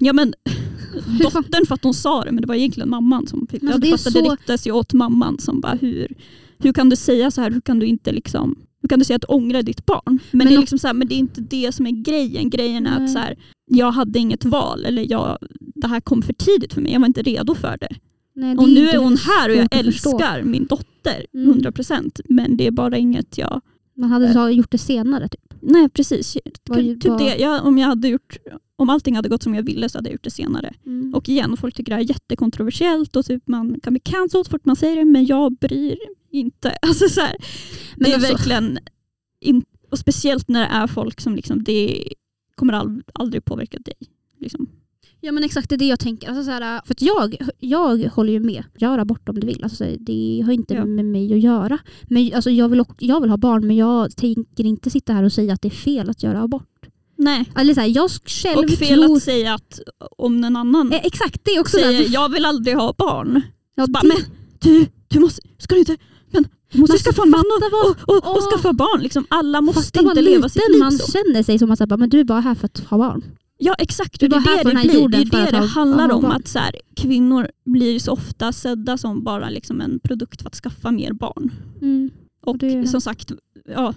Ja 0.00 0.12
men 0.12 0.34
dottern 1.20 1.66
för 1.66 1.74
att 1.74 1.84
hon 1.84 1.94
sa 1.94 2.24
det 2.24 2.32
men 2.32 2.40
det 2.40 2.46
var 2.48 2.54
egentligen 2.54 2.90
mamman 2.90 3.26
som 3.26 3.46
fick 3.46 3.60
det. 3.60 3.66
det 3.66 3.72
fattade 3.72 4.18
det 4.20 4.24
så- 4.26 4.32
riktas 4.32 4.66
ju 4.66 4.72
åt 4.72 4.92
mamman 4.92 5.38
som 5.38 5.60
bara 5.60 5.74
hur, 5.74 6.14
hur 6.58 6.72
kan 6.72 6.88
du 6.90 6.96
säga 6.96 7.30
så 7.30 7.40
här, 7.40 7.50
hur 7.50 7.60
kan 7.60 7.78
du 7.78 7.86
inte 7.86 8.12
liksom 8.12 8.56
hur 8.84 8.88
kan 8.88 8.98
du 8.98 9.04
säga 9.04 9.16
att 9.16 9.22
du 9.22 9.34
ångrar 9.34 9.62
ditt 9.62 9.86
barn? 9.86 10.02
Men, 10.06 10.18
Men 10.32 10.46
det, 10.46 10.52
är 10.54 10.56
och- 10.56 10.60
liksom 10.60 10.78
så 10.78 10.86
här, 10.86 10.94
men 10.94 11.08
det 11.08 11.14
är 11.14 11.18
inte 11.18 11.40
det 11.40 11.72
som 11.72 11.86
är 11.86 11.90
grejen. 11.90 12.50
Grejen 12.50 12.86
är 12.86 12.98
Nej. 12.98 13.04
att 13.04 13.12
så 13.12 13.18
här, 13.18 13.36
jag 13.70 13.90
hade 13.90 14.18
inget 14.18 14.44
val. 14.44 14.84
Eller 14.84 15.10
jag, 15.10 15.38
det 15.60 15.86
här 15.86 16.00
kom 16.00 16.22
för 16.22 16.32
tidigt 16.32 16.72
för 16.74 16.80
mig. 16.80 16.92
Jag 16.92 17.00
var 17.00 17.06
inte 17.06 17.22
redo 17.22 17.54
för 17.54 17.76
det. 17.80 17.88
Nej, 18.34 18.56
Och 18.56 18.68
det 18.68 18.74
nu 18.74 18.80
inte 18.80 18.96
är 18.96 18.98
hon 19.00 19.16
här 19.16 19.50
och 19.50 19.56
jag 19.56 19.84
förstå. 19.84 20.10
älskar 20.10 20.42
min 20.42 20.66
dotter. 20.66 21.26
Mm. 21.34 21.58
100%. 21.58 22.20
Men 22.28 22.56
det 22.56 22.66
är 22.66 22.70
bara 22.70 22.96
inget 22.96 23.38
jag... 23.38 23.60
Man 23.96 24.10
hade 24.10 24.32
så 24.32 24.48
gjort 24.50 24.70
det 24.70 24.78
senare. 24.78 25.28
Typ. 25.28 25.54
Nej 25.62 25.88
precis. 25.88 26.36
Vad- 26.68 26.78
typ 26.78 27.04
vad- 27.04 27.18
det. 27.18 27.36
Jag, 27.36 27.66
om, 27.66 27.78
jag 27.78 27.86
hade 27.88 28.08
gjort, 28.08 28.36
om 28.76 28.90
allting 28.90 29.16
hade 29.16 29.28
gått 29.28 29.42
som 29.42 29.54
jag 29.54 29.62
ville 29.62 29.88
så 29.88 29.98
hade 29.98 30.08
jag 30.08 30.12
gjort 30.12 30.24
det 30.24 30.30
senare. 30.30 30.74
Mm. 30.86 31.14
Och 31.14 31.28
igen, 31.28 31.56
folk 31.56 31.74
tycker 31.74 31.90
det 31.92 31.96
här 31.96 32.02
är 32.04 32.08
jättekontroversiellt 32.08 33.16
och 33.16 33.26
typ 33.26 33.48
man 33.48 33.80
kan 33.82 33.92
bli 33.92 34.00
cancelled 34.00 34.46
så 34.46 34.50
fort 34.50 34.64
man 34.64 34.76
säger 34.76 34.96
det 34.96 35.04
men 35.04 35.26
jag 35.26 35.52
bryr 35.56 35.96
inte. 36.34 36.70
Alltså 36.82 37.08
så 37.08 37.20
här, 37.20 37.36
Men 37.96 38.04
det 38.04 38.10
är 38.10 38.14
alltså- 38.14 38.32
verkligen, 38.32 38.78
in, 39.40 39.64
och 39.90 39.98
speciellt 39.98 40.48
när 40.48 40.60
det 40.60 40.66
är 40.74 40.86
folk 40.86 41.20
som 41.20 41.34
liksom, 41.36 41.64
det 41.64 42.08
kommer 42.54 42.72
ald, 42.72 43.02
aldrig 43.14 43.44
påverka 43.44 43.78
dig. 43.78 43.94
Liksom. 44.40 44.66
Ja 45.20 45.32
men 45.32 45.44
exakt 45.44 45.68
det 45.68 45.74
är 45.74 45.78
det 45.78 45.86
jag 45.88 46.00
tänker. 46.00 46.28
Alltså, 46.28 46.44
så 46.44 46.50
här, 46.50 46.80
för 46.86 46.96
jag, 46.98 47.36
jag 47.60 48.08
håller 48.08 48.32
ju 48.32 48.40
med. 48.40 48.64
Gör 48.78 48.98
abort 48.98 49.28
om 49.28 49.40
du 49.40 49.46
vill. 49.46 49.62
Alltså, 49.62 49.76
så 49.76 49.84
här, 49.84 49.96
det 50.00 50.42
har 50.46 50.52
inte 50.52 50.74
Ja. 50.74 50.84
med 50.84 51.04
mig 51.04 51.32
att 51.34 51.40
göra. 51.40 51.78
Men, 52.02 52.34
alltså, 52.34 52.50
jag, 52.50 52.68
vill, 52.68 52.84
jag 52.98 53.20
vill 53.20 53.30
ha 53.30 53.36
barn 53.36 53.66
men 53.66 53.76
jag 53.76 54.16
tänker 54.16 54.64
inte 54.64 54.90
sitta 54.90 55.12
här 55.12 55.22
och 55.22 55.32
säga 55.32 55.52
att 55.54 55.62
det 55.62 55.68
är 55.68 55.70
fel 55.70 56.10
att 56.10 56.22
göra 56.22 56.40
abort. 56.42 56.68
Nej. 57.16 57.50
Eller, 57.56 57.74
så 57.74 57.80
här, 57.80 57.88
jag 57.88 58.10
själv 58.10 58.58
Och 58.58 58.70
fel 58.70 59.02
tror... 59.02 59.16
att 59.16 59.22
säga 59.22 59.54
att 59.54 59.80
om 60.16 60.40
någon 60.40 60.56
annan 60.56 60.92
Eh, 60.92 61.00
exakt, 61.04 61.40
det 61.44 61.50
är 61.50 61.60
också 61.60 61.76
säger 61.78 61.98
där. 62.04 62.14
jag 62.14 62.28
vill 62.28 62.44
aldrig 62.44 62.76
ha 62.76 62.94
barn. 62.98 63.42
Ja, 63.74 63.84
Så 63.86 63.90
bara, 63.92 64.02
men 64.04 64.16
du, 64.58 64.86
du 65.08 65.20
måste, 65.20 65.42
ska 65.58 65.74
du 65.74 65.78
inte, 65.80 65.96
du 66.74 66.80
måste 66.80 66.92
Man 66.92 66.98
ska 66.98 67.10
skaffa 67.12 67.22
en 67.22 67.30
man 67.30 67.44
och, 67.54 67.90
och, 67.90 68.16
och, 68.26 68.36
och 68.36 68.42
skaffa 68.52 68.72
barn. 68.72 69.02
Liksom, 69.02 69.26
alla 69.28 69.60
måste 69.60 70.00
inte 70.00 70.22
leva 70.22 70.48
sitt 70.48 70.62
liv 70.72 70.78
man 70.80 70.92
så. 70.92 71.12
känner 71.12 71.42
sig 71.42 71.58
som 71.58 71.70
att 71.70 71.78
säga, 71.78 71.96
men 71.96 72.08
du 72.08 72.20
är 72.20 72.24
bara 72.24 72.40
här 72.40 72.54
för 72.54 72.64
att 72.66 72.78
ha 72.78 72.98
barn. 72.98 73.24
Ja 73.58 73.74
exakt, 73.78 74.20
Du 74.20 74.28
det 74.28 74.38
här 74.38 74.60
är 74.60 74.64
det 74.64 74.70
det 74.70 74.76
här 74.76 74.84
blir. 74.84 75.08
Det 75.08 75.16
är 75.38 75.44
det 75.44 75.50
det 75.50 75.58
ha- 75.58 75.66
handlar 75.66 76.08
ha 76.08 76.14
om. 76.16 76.22
barn. 76.22 76.32
Att 76.32 76.48
så 76.48 76.58
här, 76.58 76.74
kvinnor 76.96 77.48
blir 77.64 77.98
så 77.98 78.12
ofta 78.12 78.52
sedda 78.52 78.98
som 78.98 79.24
bara 79.24 79.48
liksom 79.50 79.80
en 79.80 80.00
produkt 80.00 80.42
för 80.42 80.48
att 80.48 80.54
skaffa 80.56 80.90
mer 80.90 81.12
barn. 81.12 81.50
Och 82.46 82.58
Det- 82.58 82.86
som 82.86 83.00
sagt, 83.00 83.32
ja, 83.68 83.94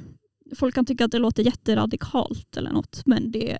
folk 0.56 0.76
kan 0.76 0.86
tycka 0.86 1.06
att 1.06 1.12
det 1.12 1.20
låter 1.20 1.44
jätteradikalt 1.44 2.58
eller 2.58 2.72
något 2.72 3.02
men 3.06 3.32
det 3.32 3.58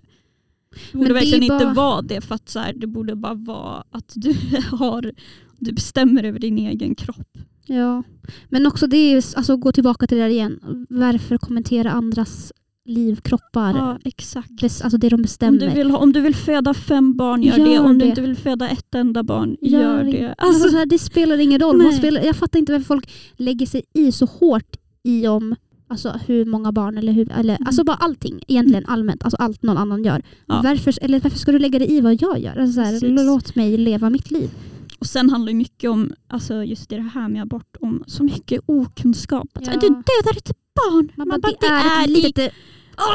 borde 0.92 0.98
Men 0.98 1.08
det 1.08 1.14
verkligen 1.14 1.42
inte 1.42 1.64
bara- 1.64 1.74
vara 1.74 2.02
det 2.02 2.20
för 2.20 2.34
att 2.34 2.48
så 2.48 2.58
här, 2.58 2.72
det 2.72 2.86
borde 2.86 3.16
bara 3.16 3.34
vara 3.34 3.84
att 3.90 4.12
du, 4.14 4.34
har, 4.70 5.12
du 5.58 5.72
bestämmer 5.72 6.24
över 6.24 6.38
din 6.38 6.58
egen 6.58 6.94
kropp. 6.94 7.38
Ja. 7.68 8.02
Men 8.48 8.66
också 8.66 8.86
det 8.86 8.96
är 8.96 9.16
alltså 9.36 9.56
gå 9.56 9.72
tillbaka 9.72 10.06
till 10.06 10.16
det 10.18 10.22
där 10.24 10.30
igen. 10.30 10.86
Varför 10.88 11.38
kommentera 11.38 11.90
andras 11.90 12.52
liv, 12.84 13.16
kroppar? 13.16 13.70
Ja, 13.70 13.98
exakt. 14.04 14.50
Bes- 14.50 14.82
Alltså 14.82 14.98
det 14.98 15.08
de 15.08 15.14
Om 15.14 15.22
bestämmer. 15.22 15.58
du, 15.58 15.68
vill 15.68 15.90
om 15.94 16.12
du 16.12 16.20
vill 16.20 16.34
föda 16.34 16.74
fem 16.74 17.16
barn, 17.16 17.42
gör, 17.42 17.56
Gör 17.58 17.66
det. 17.66 17.78
Om 17.78 17.98
det. 17.98 18.04
du 18.04 18.08
inte 18.08 18.20
vill 18.20 18.36
föda 18.36 18.68
ett 18.68 18.94
enda 18.94 19.22
barn, 19.22 19.56
Gör 19.60 19.80
gör, 19.80 20.04
det. 20.04 20.34
Alltså, 20.38 20.62
Alltså, 20.64 20.84
det 20.84 20.98
spelar 20.98 21.38
ingen 21.38 21.60
roll. 21.60 21.92
Spelar, 21.92 22.22
jag 22.22 22.36
fattar 22.36 22.58
inte 22.58 22.72
varför 22.72 22.86
folk 22.86 23.10
lägger 23.36 23.66
sig 23.66 23.82
i 23.94 24.12
så 24.12 24.26
hårt 24.26 24.76
i 25.02 25.26
om 25.28 25.54
alltså, 25.88 26.20
hur 26.26 26.44
många 26.44 26.72
barn 26.72 26.98
eller, 26.98 27.12
hur, 27.12 27.32
eller 27.32 27.54
Mm. 27.56 27.66
alltså 27.66 27.84
bara 27.84 27.96
allting 27.96 28.40
egentligen 28.48 28.84
allmänt. 28.86 29.24
Alltså 29.24 29.36
allt 29.36 29.62
någon 29.62 29.76
annan 29.76 30.04
gör. 30.04 30.22
Ja. 30.46 30.60
Varför, 30.64 30.94
eller 31.02 31.20
varför 31.20 31.38
ska 31.38 31.52
du 31.52 31.58
lägga 31.58 31.78
dig 31.78 31.92
i 31.96 32.00
vad 32.00 32.22
jag 32.22 32.38
gör? 32.38 32.56
Alltså, 32.56 32.74
så 32.74 32.80
här, 32.80 33.26
låt 33.26 33.54
mig 33.54 33.76
leva 33.76 34.10
mitt 34.10 34.30
liv. 34.30 34.50
Och 34.98 35.06
sen 35.06 35.30
handlar 35.30 35.52
det 35.52 35.56
mycket 35.56 35.90
om, 35.90 36.12
alltså 36.28 36.64
just 36.64 36.88
det 36.88 37.00
här 37.00 37.28
med 37.28 37.42
abort, 37.42 37.76
om 37.80 38.04
så 38.06 38.22
mycket 38.24 38.60
okunskap. 38.66 39.48
Att 39.54 39.64
så 39.64 39.70
här, 39.70 39.78
Ja. 39.82 39.88
Du 39.88 39.88
dödar 39.88 40.36
ett 40.36 40.50
barn. 40.74 41.12
Man, 41.16 41.28
Man 41.28 41.40
bara, 41.40 41.52
bara, 41.60 41.68
det, 41.70 41.74
är 41.88 42.02
ett 42.04 42.10
li- 42.10 42.22
litet... 42.22 42.52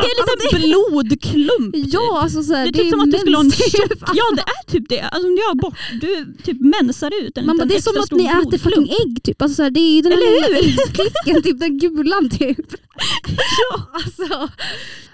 det 0.02 0.08
är 0.08 0.60
lite 0.60 0.68
blodklump. 0.68 1.74
typ. 1.76 1.94
Ja, 1.94 2.20
alltså 2.22 2.44
så 2.44 2.54
här, 2.54 2.72
Det 2.72 2.80
är 2.80 2.84
typ 2.84 2.90
som 2.92 3.00
att 3.00 3.12
du 3.12 3.18
skulle 3.18 3.38
ha 3.38 3.44
en 3.44 3.52
tjock... 3.52 3.92
Ja 4.14 4.24
det 4.36 4.42
är 4.42 4.72
typ 4.72 4.90
det. 4.90 5.02
Alltså, 5.02 5.28
om 5.30 5.36
du 5.36 5.42
har 5.42 5.52
abort, 5.52 5.78
du 6.02 6.34
typ 6.44 6.62
mensar 6.62 7.12
ut 7.24 7.38
en 7.38 7.46
Man 7.46 7.58
bara, 7.58 7.66
liten 7.66 7.68
det 7.68 7.76
är 7.76 7.82
som 7.94 8.02
att 8.04 8.12
ni 8.12 8.26
äter 8.26 8.42
blodklump. 8.42 8.64
fucking 8.64 8.90
ägg 9.06 9.24
typ. 9.24 9.42
Alltså, 9.42 9.56
så 9.56 9.64
här, 9.64 9.70
det 9.70 9.80
är 9.80 9.96
ju 9.96 10.02
den 10.02 10.12
här 10.12 10.20
Eller 10.20 10.62
lilla 10.62 10.82
klicken, 10.94 11.44
typ, 11.44 11.60
den 11.60 11.78
gulan 11.78 12.30
typ. 12.30 12.58
Ja. 13.70 13.90
Alltså, 13.94 14.50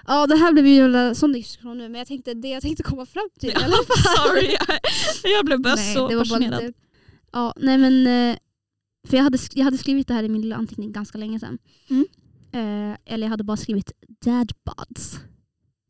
ja 0.06 0.26
det 0.26 0.36
här 0.36 0.52
blev 0.52 0.66
ju 0.66 0.96
en 0.96 1.14
sån 1.14 1.32
diskussion 1.32 1.78
nu 1.78 1.88
men 1.88 1.98
jag 1.98 2.08
tänkte, 2.08 2.34
det 2.34 2.48
jag 2.48 2.62
tänkte 2.62 2.82
komma 2.82 3.06
fram 3.06 3.28
till 3.40 3.50
i 3.50 3.54
alla 3.64 3.76
fall. 3.76 4.16
Sorry, 4.28 4.56
jag, 4.68 4.78
jag 5.32 5.44
blev 5.46 5.60
bara 5.60 5.74
Nej, 5.74 5.94
så 5.94 6.08
det 6.08 6.16
var 6.16 6.24
bara 6.24 6.28
fascinerad. 6.28 6.62
lite, 6.64 6.78
ja, 7.32 7.54
nej 7.56 7.78
men, 7.78 8.06
eh, 8.06 8.36
för 9.08 9.16
jag 9.16 9.24
hade, 9.24 9.38
jag 9.54 9.64
hade 9.64 9.78
skrivit 9.78 10.08
det 10.08 10.14
här 10.14 10.22
i 10.22 10.28
min 10.28 10.42
lilla 10.42 10.56
anteckning 10.56 10.92
ganska 10.92 11.18
länge 11.18 11.40
sedan. 11.40 11.58
Mm. 11.90 12.06
Eh, 12.52 12.96
eller 13.04 13.26
jag 13.26 13.28
hade 13.30 13.44
bara 13.44 13.56
skrivit 13.56 13.92
dad 14.24 14.52
bods. 14.64 15.18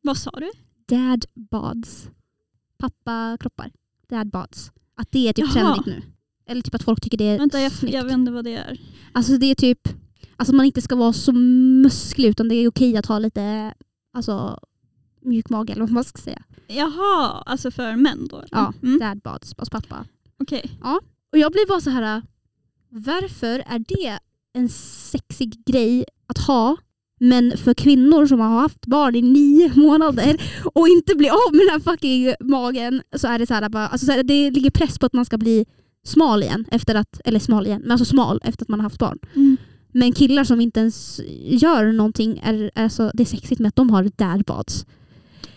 Vad 0.02 0.16
sa 0.16 0.30
du? 0.30 0.50
Dad 0.96 1.24
bods. 1.34 2.08
Pappa 2.78 3.36
kroppar. 3.40 3.70
Dad 4.08 4.30
bods. 4.30 4.72
Att 4.94 5.12
det 5.12 5.28
är 5.28 5.32
typ 5.32 5.44
Jaha. 5.54 5.74
trendigt 5.74 5.86
nu. 5.86 6.02
Eller 6.46 6.62
typ 6.62 6.74
att 6.74 6.82
folk 6.82 7.00
tycker 7.00 7.18
det 7.18 7.24
är 7.24 7.38
Vänta 7.38 7.60
jag, 7.60 7.72
snyggt. 7.72 7.94
jag 7.94 8.04
vet 8.04 8.12
inte 8.12 8.32
vad 8.32 8.44
det 8.44 8.54
är. 8.54 8.80
Alltså 9.12 9.38
det 9.38 9.46
är 9.46 9.54
typ, 9.54 9.88
alltså 10.36 10.54
man 10.54 10.66
inte 10.66 10.82
ska 10.82 10.96
vara 10.96 11.12
så 11.12 11.32
musklig 11.32 12.28
utan 12.28 12.48
det 12.48 12.54
är 12.54 12.68
okej 12.68 12.96
att 12.96 13.06
ha 13.06 13.18
lite 13.18 13.74
alltså, 14.12 14.58
mjuk 15.20 15.48
mage 15.50 15.72
eller 15.72 15.82
vad 15.82 15.90
man 15.90 16.04
ska 16.04 16.18
säga. 16.22 16.42
Jaha, 16.68 17.42
alltså 17.46 17.70
för 17.70 17.96
män 17.96 18.28
då? 18.28 18.36
eller? 18.36 18.48
Ja, 18.52 18.72
Mm. 18.82 18.98
dad 18.98 19.20
bods, 19.20 19.54
alltså 19.58 19.70
pappa. 19.70 20.04
Okej. 20.42 20.70
Och 21.32 21.38
jag 21.38 21.52
blir 21.52 21.68
bara 21.68 21.80
så 21.80 21.90
här. 21.90 22.22
varför 22.88 23.62
är 23.66 23.78
det 23.78 24.18
en 24.52 24.68
sexig 24.68 25.64
grej 25.66 26.04
att 26.30 26.38
ha 26.38 26.76
men 27.20 27.56
för 27.56 27.74
kvinnor 27.74 28.26
som 28.26 28.40
har 28.40 28.60
haft 28.60 28.86
barn 28.86 29.14
i 29.14 29.22
nio 29.22 29.72
månader 29.74 30.40
och 30.74 30.88
inte 30.88 31.14
blir 31.14 31.30
av 31.30 31.54
med 31.54 31.60
den 31.60 31.68
här 31.70 31.80
fucking 31.80 32.34
magen 32.40 33.02
så 33.16 33.28
är 33.28 33.38
det 33.38 33.46
så 33.46 33.54
här, 33.54 33.68
bara, 33.68 33.88
alltså 33.88 34.06
så 34.06 34.12
här, 34.12 34.22
det 34.22 34.50
ligger 34.50 34.70
press 34.70 34.98
på 34.98 35.06
att 35.06 35.12
man 35.12 35.24
ska 35.24 35.38
bli 35.38 35.66
smal 36.04 36.42
igen, 36.42 36.64
efter 36.70 36.94
att, 36.94 37.20
eller 37.24 37.38
smal 37.38 37.66
igen, 37.66 37.80
men 37.80 37.90
alltså 37.90 38.04
smal 38.04 38.40
efter 38.44 38.64
att 38.64 38.68
man 38.68 38.80
har 38.80 38.84
haft 38.84 38.98
barn. 38.98 39.18
Mm. 39.34 39.56
Men 39.92 40.12
killar 40.12 40.44
som 40.44 40.60
inte 40.60 40.80
ens 40.80 41.20
gör 41.44 41.92
någonting, 41.92 42.40
är, 42.44 42.70
är 42.74 42.88
så, 42.88 43.10
det 43.14 43.22
är 43.22 43.26
sexigt 43.26 43.60
med 43.60 43.68
att 43.68 43.76
de 43.76 43.90
har 43.90 44.10
dad 44.16 44.44
bods. 44.44 44.86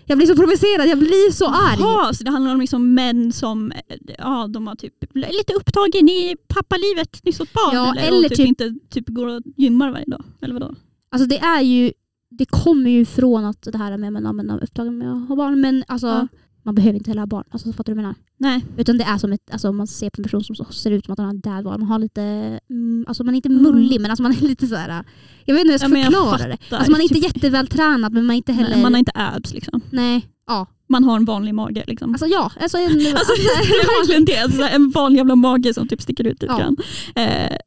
Jag 0.05 0.17
blir 0.17 0.27
så 0.27 0.35
provocerad, 0.35 0.87
jag 0.87 0.97
blir 0.99 1.31
så 1.31 1.45
arg. 1.47 1.77
Jaha, 1.79 2.13
så 2.13 2.23
det 2.23 2.31
handlar 2.31 2.53
om 2.53 2.59
liksom 2.59 2.93
män 2.93 3.31
som 3.33 3.71
eh, 3.71 3.97
ja, 4.17 4.47
de 4.47 4.67
har 4.67 4.75
typ 4.75 4.93
lite 5.13 5.53
upptagen 5.53 6.09
i 6.09 6.35
pappalivet, 6.47 7.23
nyss 7.23 7.37
fått 7.37 7.53
barn. 7.53 7.75
Ja, 7.75 7.95
eller, 7.95 8.17
eller 8.17 8.29
typ, 8.29 8.37
typ- 8.37 8.47
inte 8.47 8.73
typ 8.89 9.09
går 9.09 9.27
och 9.27 9.41
gymmar 9.57 9.91
varje 9.91 10.05
dag. 10.05 10.23
Eller 10.41 10.53
vadå? 10.53 10.75
Alltså 11.11 11.27
det 11.27 11.39
är 11.39 11.61
ju, 11.61 11.91
det 12.29 12.45
kommer 12.45 12.91
ju 12.91 13.05
från 13.05 13.45
att 13.45 13.61
det 13.71 13.77
här 13.77 13.97
med 13.97 14.27
att 14.27 14.35
man 14.35 14.49
är 14.49 14.63
upptagen 14.63 14.97
med 14.97 15.11
att 15.13 15.27
ha 15.27 15.35
barn, 15.35 15.61
men 15.61 15.83
alltså 15.87 16.07
Ja. 16.07 16.27
Man 16.64 16.76
behöver 16.76 16.97
inte 16.97 17.09
heller 17.09 17.22
ha 17.22 17.26
barn. 17.28 17.43
Alltså, 17.51 17.74
fattar 17.74 17.93
du 17.93 17.95
vad 17.95 18.03
jag 18.03 18.07
menar? 18.07 18.16
Nej. 18.38 18.66
Utan 18.78 18.97
det 18.97 19.03
är 19.03 19.18
som 19.18 19.34
ett, 19.34 19.51
alltså, 19.51 19.72
man 19.72 19.88
ser 19.88 20.09
på 20.09 20.20
en 20.20 20.24
person 20.24 20.43
som 20.43 20.55
så- 20.55 20.66
ser 20.66 20.91
ut 20.91 21.05
som 21.05 21.11
att 21.11 21.18
han 21.20 21.26
har 21.26 21.34
en 21.34 21.39
dad 21.41 21.64
bod. 21.64 21.80
Man 21.80 21.88
har 21.89 21.99
lite, 21.99 22.22
mm, 22.70 23.05
alltså 23.07 23.24
man 23.24 23.34
är 23.34 23.36
inte 23.36 23.49
Mm. 23.49 23.64
mullig 23.64 24.01
men 24.01 24.11
alltså 24.11 24.24
man 24.24 24.32
är 24.32 24.41
lite 24.47 24.68
så 24.68 24.76
här. 24.76 25.03
Jag 25.45 25.53
vet 25.55 25.61
inte 25.61 25.68
hur 25.68 25.72
jag 25.74 25.80
ska 25.80 25.86
Ja, 25.88 25.89
men 25.93 26.01
jag 26.01 26.14
förklara 26.14 26.47
det. 26.70 26.76
Alltså 26.76 26.91
man 26.91 26.99
är 26.99 27.03
inte 27.03 27.16
Typ- 27.16 27.24
jättevältränad 27.24 28.14
men 28.14 28.26
man 28.26 28.34
är 28.34 28.38
inte 28.38 28.53
heller... 28.53 28.70
Nej, 28.70 28.82
man 28.82 28.93
har 28.93 28.99
inte 28.99 29.11
abs 29.16 29.53
liksom. 29.53 29.82
Nej, 29.91 30.28
ja. 30.47 30.68
Man 30.89 31.03
har 31.03 31.16
en 31.16 31.26
vanlig 31.26 31.53
mage 31.55 31.84
liksom. 31.88 32.09
Alltså 32.11 32.26
ja. 32.28 32.51
Alltså, 32.59 32.78
en, 32.78 32.84
Alltså, 32.91 33.34
det 33.36 33.47
är 33.49 33.99
verkligen 33.99 34.26
det. 34.26 34.38
Alltså, 34.38 34.61
en 34.64 34.89
vanlig 34.91 35.18
jävla 35.18 35.36
mage 35.36 35.74
som 35.74 35.88
typ 35.88 36.01
sticker 36.01 36.24
ut 36.28 36.41
lite 36.41 36.53
Ja. 36.53 36.57
grann. 36.59 36.78
Eh, 37.16 37.57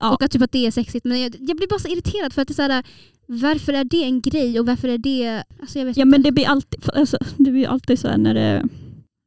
ja. 0.00 0.14
Och 0.14 0.22
att, 0.22 0.30
typ 0.30 0.42
att 0.42 0.52
det 0.52 0.66
är 0.66 0.70
sexigt. 0.70 1.04
Men 1.04 1.20
jag, 1.20 1.36
jag 1.40 1.56
blir 1.56 1.68
bara 1.68 1.78
så 1.78 1.88
irriterad 1.88 2.32
för 2.32 2.42
att 2.42 2.48
det 2.48 2.52
är 2.52 2.68
så 2.68 2.72
här, 2.72 2.82
varför 3.28 3.72
är 3.72 3.84
det 3.84 4.04
en 4.04 4.20
grej 4.20 4.60
och 4.60 4.66
varför 4.66 4.88
är 4.88 4.98
det... 4.98 5.44
Alltså 5.60 5.78
jag 5.78 5.86
vet 5.86 5.96
ja 5.96 6.02
inte. 6.02 6.10
men 6.10 6.22
det 6.22 6.32
blir 6.32 6.46
alltid, 6.48 6.90
alltså, 6.94 7.18
det 7.36 7.50
blir 7.50 7.68
alltid 7.68 7.98
så 7.98 8.08
här 8.08 8.18
när 8.18 8.34
det, 8.34 8.68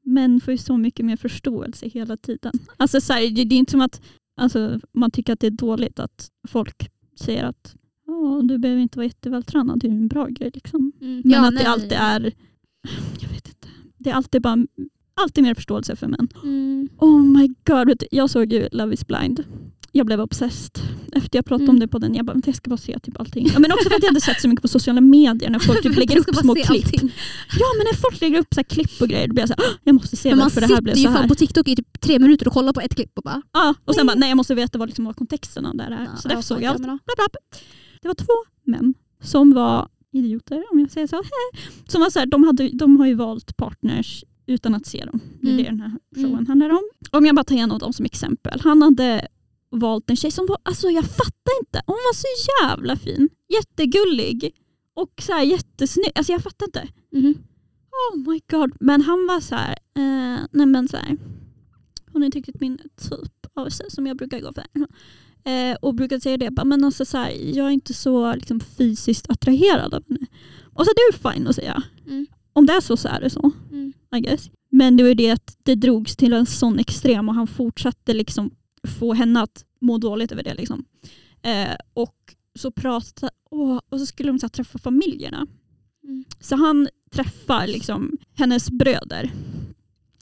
män 0.05 0.41
får 0.41 0.51
ju 0.51 0.57
så 0.57 0.77
mycket 0.77 1.05
mer 1.05 1.17
förståelse 1.17 1.87
hela 1.87 2.17
tiden. 2.17 2.51
Alltså 2.77 3.01
så 3.01 3.13
här, 3.13 3.21
det, 3.21 3.43
det 3.43 3.55
är 3.55 3.59
inte 3.59 3.71
som 3.71 3.81
att 3.81 4.01
alltså, 4.41 4.79
man 4.91 5.11
tycker 5.11 5.33
att 5.33 5.39
det 5.39 5.47
är 5.47 5.51
dåligt 5.51 5.99
att 5.99 6.29
folk 6.47 6.89
säger 7.19 7.43
att 7.43 7.75
"Ja, 8.07 8.41
du 8.43 8.57
behöver 8.57 8.81
inte 8.81 8.97
vara 8.97 9.05
jättevältränad, 9.05 9.79
det 9.79 9.87
är 9.87 9.91
en 9.91 10.07
bra 10.07 10.27
grej. 10.27 10.51
Liksom. 10.53 10.91
Mm. 11.01 11.21
Men 11.25 11.31
Ja, 11.31 11.47
att 11.47 11.53
nej, 11.53 11.63
det 11.63 11.69
alltid 11.69 11.93
är, 11.93 12.33
jag 13.21 13.29
vet 13.29 13.47
inte, 13.47 13.67
det 13.97 14.09
är 14.09 14.13
alltid 14.13 14.41
bara 14.41 14.67
alltid 15.13 15.43
mer 15.43 15.53
förståelse 15.53 15.95
för 15.95 16.07
män. 16.07 16.27
Mm. 16.43 16.89
Oh 16.97 17.21
my 17.23 17.47
god, 17.63 18.03
jag 18.11 18.29
såg 18.29 18.53
ju 18.53 18.69
Love 18.71 18.93
is 18.93 19.07
blind 19.07 19.43
jag 19.91 20.05
blev 20.05 20.21
obsessed 20.21 20.81
efter 21.13 21.37
jag 21.37 21.45
pratade 21.45 21.63
Mm. 21.63 21.75
om 21.75 21.79
det 21.79 21.87
på 21.87 21.99
den. 21.99 22.15
Jag 22.15 22.25
bara, 22.25 22.33
"Vänta, 22.33 22.47
jag 22.49 22.55
ska 22.55 22.69
bara 22.69 22.77
se 22.77 22.99
typ 22.99 23.19
allting. 23.19 23.47
Ja, 23.53 23.59
men 23.59 23.71
också 23.71 23.89
för 23.89 23.95
att 23.95 24.03
jag 24.03 24.09
hade 24.09 24.21
sett 24.21 24.41
så 24.41 24.47
mycket 24.47 24.61
på 24.61 24.67
sociala 24.67 25.01
medier 25.01 25.49
när 25.49 25.59
folk 25.59 25.83
typ 25.83 25.95
lägger 25.97 26.17
upp 26.19 26.35
små 26.35 26.53
klipp. 26.55 26.69
allting. 26.69 27.11
Ja 27.59 27.65
men 27.77 27.85
när 27.91 27.95
folk 28.01 28.21
lägger 28.21 28.39
upp 28.39 28.47
så 28.53 28.59
här 28.59 28.63
klipp 28.63 29.01
och 29.01 29.07
grejer 29.07 29.27
då 29.27 29.33
blir 29.33 29.41
jag 29.41 29.49
så 29.49 29.55
här, 29.57 29.63
"Åh, 29.69 29.75
jag 29.83 29.95
måste 29.95 30.15
se 30.17 30.29
Men 30.29 30.37
man 30.37 30.45
varför 30.45 30.61
det 30.61 30.67
här 30.67 30.71
sitter 30.75 30.81
blev 30.81 30.97
ju 30.97 31.03
så 31.03 31.09
här. 31.09 31.17
fan 31.17 31.27
på 31.29 31.35
TikTok 31.35 31.67
i 31.67 31.75
typ 31.75 32.01
tre 32.01 32.19
minuter 32.19 32.47
och 32.47 32.53
kollar 32.53 32.73
på 32.73 32.81
ett 32.81 32.95
klipp 32.95 33.11
och 33.17 33.23
bara... 33.23 33.41
Ja, 33.53 33.73
och 33.85 33.95
sen 33.95 34.07
bara, 34.07 34.15
nej 34.15 34.29
jag 34.29 34.35
måste 34.37 34.55
veta 34.55 34.77
vad, 34.79 34.89
liksom, 34.89 35.05
vad 35.05 35.15
kontexten 35.15 35.65
av 35.65 35.75
det 35.77 35.83
här 35.83 35.91
är. 35.91 36.03
Ja, 36.03 36.17
så 36.17 36.27
därför 36.27 36.41
såg 36.43 36.61
jag 36.63 36.69
allt. 36.73 36.83
Det 38.01 38.07
var 38.07 38.13
två 38.15 38.33
män 38.65 38.93
som 39.23 39.53
var 39.53 39.87
idioter 40.13 40.63
om 40.71 40.79
jag 40.79 40.91
säger 40.91 41.07
så. 41.07 41.21
Som 41.87 42.01
var 42.01 42.09
så 42.09 42.19
här, 42.19 42.25
de, 42.25 42.43
hade, 42.43 42.69
de 42.73 42.97
har 42.99 43.05
ju 43.07 43.13
valt 43.13 43.57
partners 43.57 44.23
utan 44.47 44.75
att 44.75 44.85
se 44.85 45.05
dem. 45.05 45.19
Det 45.41 45.47
är 45.47 45.51
Mm. 45.53 45.63
det 45.63 45.69
den 45.69 45.81
här 45.81 45.91
showen 46.15 46.33
Mm. 46.33 46.45
handlar 46.47 46.69
om. 46.69 46.81
Om 47.11 47.25
jag 47.25 47.35
bara 47.35 47.43
tar 47.43 47.55
en 47.55 47.71
av 47.71 47.79
dem 47.79 47.93
som 47.93 48.05
exempel. 48.05 48.61
Han 48.63 48.81
hade 48.81 49.27
valt 49.71 50.09
en 50.09 50.15
tjej 50.15 50.31
som 50.31 50.45
var, 50.47 50.57
alltså 50.63 50.89
jag 50.89 51.05
fattar 51.05 51.59
inte, 51.61 51.81
hon 51.85 51.93
var 51.93 52.13
så 52.13 52.27
jävla 52.61 52.95
fin. 52.95 53.29
Jättegullig. 53.49 54.55
Och 54.93 55.21
så 55.21 55.33
här 55.33 55.43
jättesnygg. 55.43 56.11
Alltså 56.15 56.31
jag 56.31 56.43
fattar 56.43 56.65
inte. 56.65 56.87
Mhm. 57.11 57.35
Oh 57.91 58.17
my 58.29 58.41
god. 58.51 58.71
Men 58.79 59.01
han 59.01 59.27
var 59.27 59.39
så 59.39 59.55
här, 59.55 59.77
eh, 59.95 60.39
nej 60.51 60.65
men 60.65 60.87
så 60.87 60.97
här. 60.97 61.17
Hon 62.11 62.21
är 62.21 62.25
inte 62.25 62.37
riktigt 62.37 62.61
min 62.61 62.77
typ 62.77 63.47
av 63.53 63.69
tjej 63.69 63.91
som 63.91 64.07
jag 64.07 64.17
brukar 64.17 64.39
gå 64.39 64.53
för. 64.53 64.65
Eh, 65.43 65.75
och 65.81 65.95
brukar 65.95 66.19
säga 66.19 66.37
det, 66.37 66.65
men 66.65 66.83
alltså 66.83 67.05
så 67.05 67.17
här, 67.17 67.31
jag 67.31 67.67
är 67.67 67.71
inte 67.71 67.93
så 67.93 68.35
liksom, 68.35 68.59
fysiskt 68.59 69.29
attraherad 69.29 69.93
av 69.93 70.03
henne. 70.07 70.27
Och 70.73 70.85
så 70.85 70.91
det 70.95 71.01
är 71.01 71.31
fine 71.31 71.47
att 71.47 71.55
säga. 71.55 71.83
Mm. 72.07 72.27
Om 72.53 72.65
det 72.65 72.73
är 72.73 72.81
så 72.81 72.97
så 72.97 73.07
är 73.07 73.21
det 73.21 73.29
så. 73.29 73.51
Mm. 73.71 73.93
I 74.15 74.19
guess. 74.19 74.49
Men 74.69 74.97
det 74.97 75.03
var 75.03 75.07
ju 75.07 75.15
det 75.15 75.31
att 75.31 75.57
det 75.63 75.75
drogs 75.75 76.15
till 76.15 76.33
en 76.33 76.45
sån 76.45 76.79
extrem 76.79 77.29
och 77.29 77.35
han 77.35 77.47
fortsatte 77.47 78.13
liksom 78.13 78.51
få 78.99 79.13
henne 79.13 79.41
att 79.41 79.65
må 79.81 79.97
dåligt 79.97 80.31
över 80.31 80.43
det. 80.43 80.53
Liksom. 80.53 80.85
Eh, 81.41 81.75
och 81.93 82.15
så 82.59 82.71
pratade, 82.71 83.31
åh, 83.51 83.79
och 83.89 83.99
så 83.99 84.05
skulle 84.05 84.29
de 84.29 84.39
så 84.39 84.45
här, 84.45 84.49
träffa 84.49 84.79
familjerna. 84.79 85.47
Mm. 86.03 86.23
Så 86.39 86.55
han 86.55 86.87
träffar 87.11 87.67
liksom 87.67 88.17
hennes 88.37 88.71
bröder. 88.71 89.31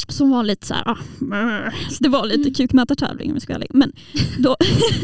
Som 0.08 0.30
var 0.30 0.44
lite 0.44 0.68
så 0.68 0.74
här, 0.74 0.84
ah, 0.88 0.98
så 1.92 2.04
det 2.04 2.10
var 2.10 2.26
lite 2.26 2.42
Mm. 2.42 2.54
kukmätartävling 2.54 3.30
om 3.30 3.36
jag 3.36 3.42
ska 3.42 3.54
vara. 3.54 3.66
Men 3.70 3.92
då, 4.40 4.56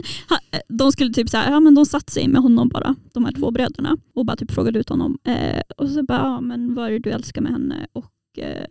de 0.67 0.91
skulle 0.91 1.13
typ 1.13 1.29
så 1.29 1.37
här, 1.37 1.51
ja 1.51 1.59
men 1.59 1.75
de 1.75 1.85
satt 1.85 2.09
sig 2.09 2.27
med 2.27 2.41
honom 2.41 2.69
bara, 2.69 2.95
de 3.13 3.25
här 3.25 3.31
två 3.31 3.51
bröderna. 3.51 3.97
Och 4.13 4.25
bara 4.25 4.37
typ 4.37 4.51
frågade 4.51 4.79
ut 4.79 4.89
honom. 4.89 5.17
Eh, 5.23 5.61
och 5.77 5.89
så 5.89 6.03
bara, 6.03 6.17
ja 6.17 6.41
men 6.41 6.75
vad 6.75 6.87
är 6.87 6.91
det 6.91 6.99
du 6.99 7.09
älskar 7.09 7.41
med 7.41 7.51
henne? 7.51 7.87
Och 7.93 8.39
eh, 8.39 8.65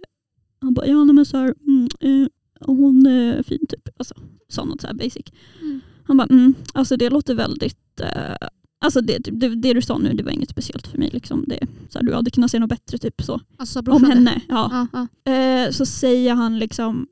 han 0.60 0.74
bara, 0.74 0.86
ja 0.86 1.04
men 1.04 1.26
så 1.26 1.36
här, 1.36 1.54
mm, 1.66 1.88
eh, 2.00 2.28
hon 2.72 3.06
är 3.06 3.42
fin 3.42 3.66
typ. 3.68 3.88
Alltså, 3.96 4.14
sa 4.48 4.64
något 4.64 4.80
så 4.80 4.86
här 4.86 4.94
basic. 4.94 5.26
Mm. 5.62 5.80
Han 6.04 6.16
bara, 6.16 6.26
mm, 6.26 6.54
alltså 6.74 6.96
det 6.96 7.10
låter 7.10 7.34
väldigt 7.34 8.00
eh, 8.00 8.48
Alltså 8.78 9.00
det, 9.00 9.18
det, 9.18 9.48
det 9.48 9.72
du 9.72 9.82
sa 9.82 9.98
nu 9.98 10.12
det 10.12 10.22
var 10.22 10.30
inget 10.30 10.50
speciellt 10.50 10.86
för 10.86 10.98
mig. 10.98 11.10
Liksom. 11.12 11.44
Det, 11.48 11.58
så 11.88 11.98
här, 11.98 12.06
du 12.06 12.14
hade 12.14 12.30
kunnat 12.30 12.50
säga 12.50 12.60
något 12.60 12.68
bättre 12.70 12.98
typ 12.98 13.22
så. 13.22 13.40
Alltså 13.56 13.80
Om 13.86 14.04
henne. 14.04 14.40
Ja. 14.48 14.86
Ja, 14.92 15.06
ja. 15.24 15.32
Eh, 15.32 15.70
så 15.70 15.86
säger 15.86 16.34
han 16.34 16.58
liksom, 16.58 17.06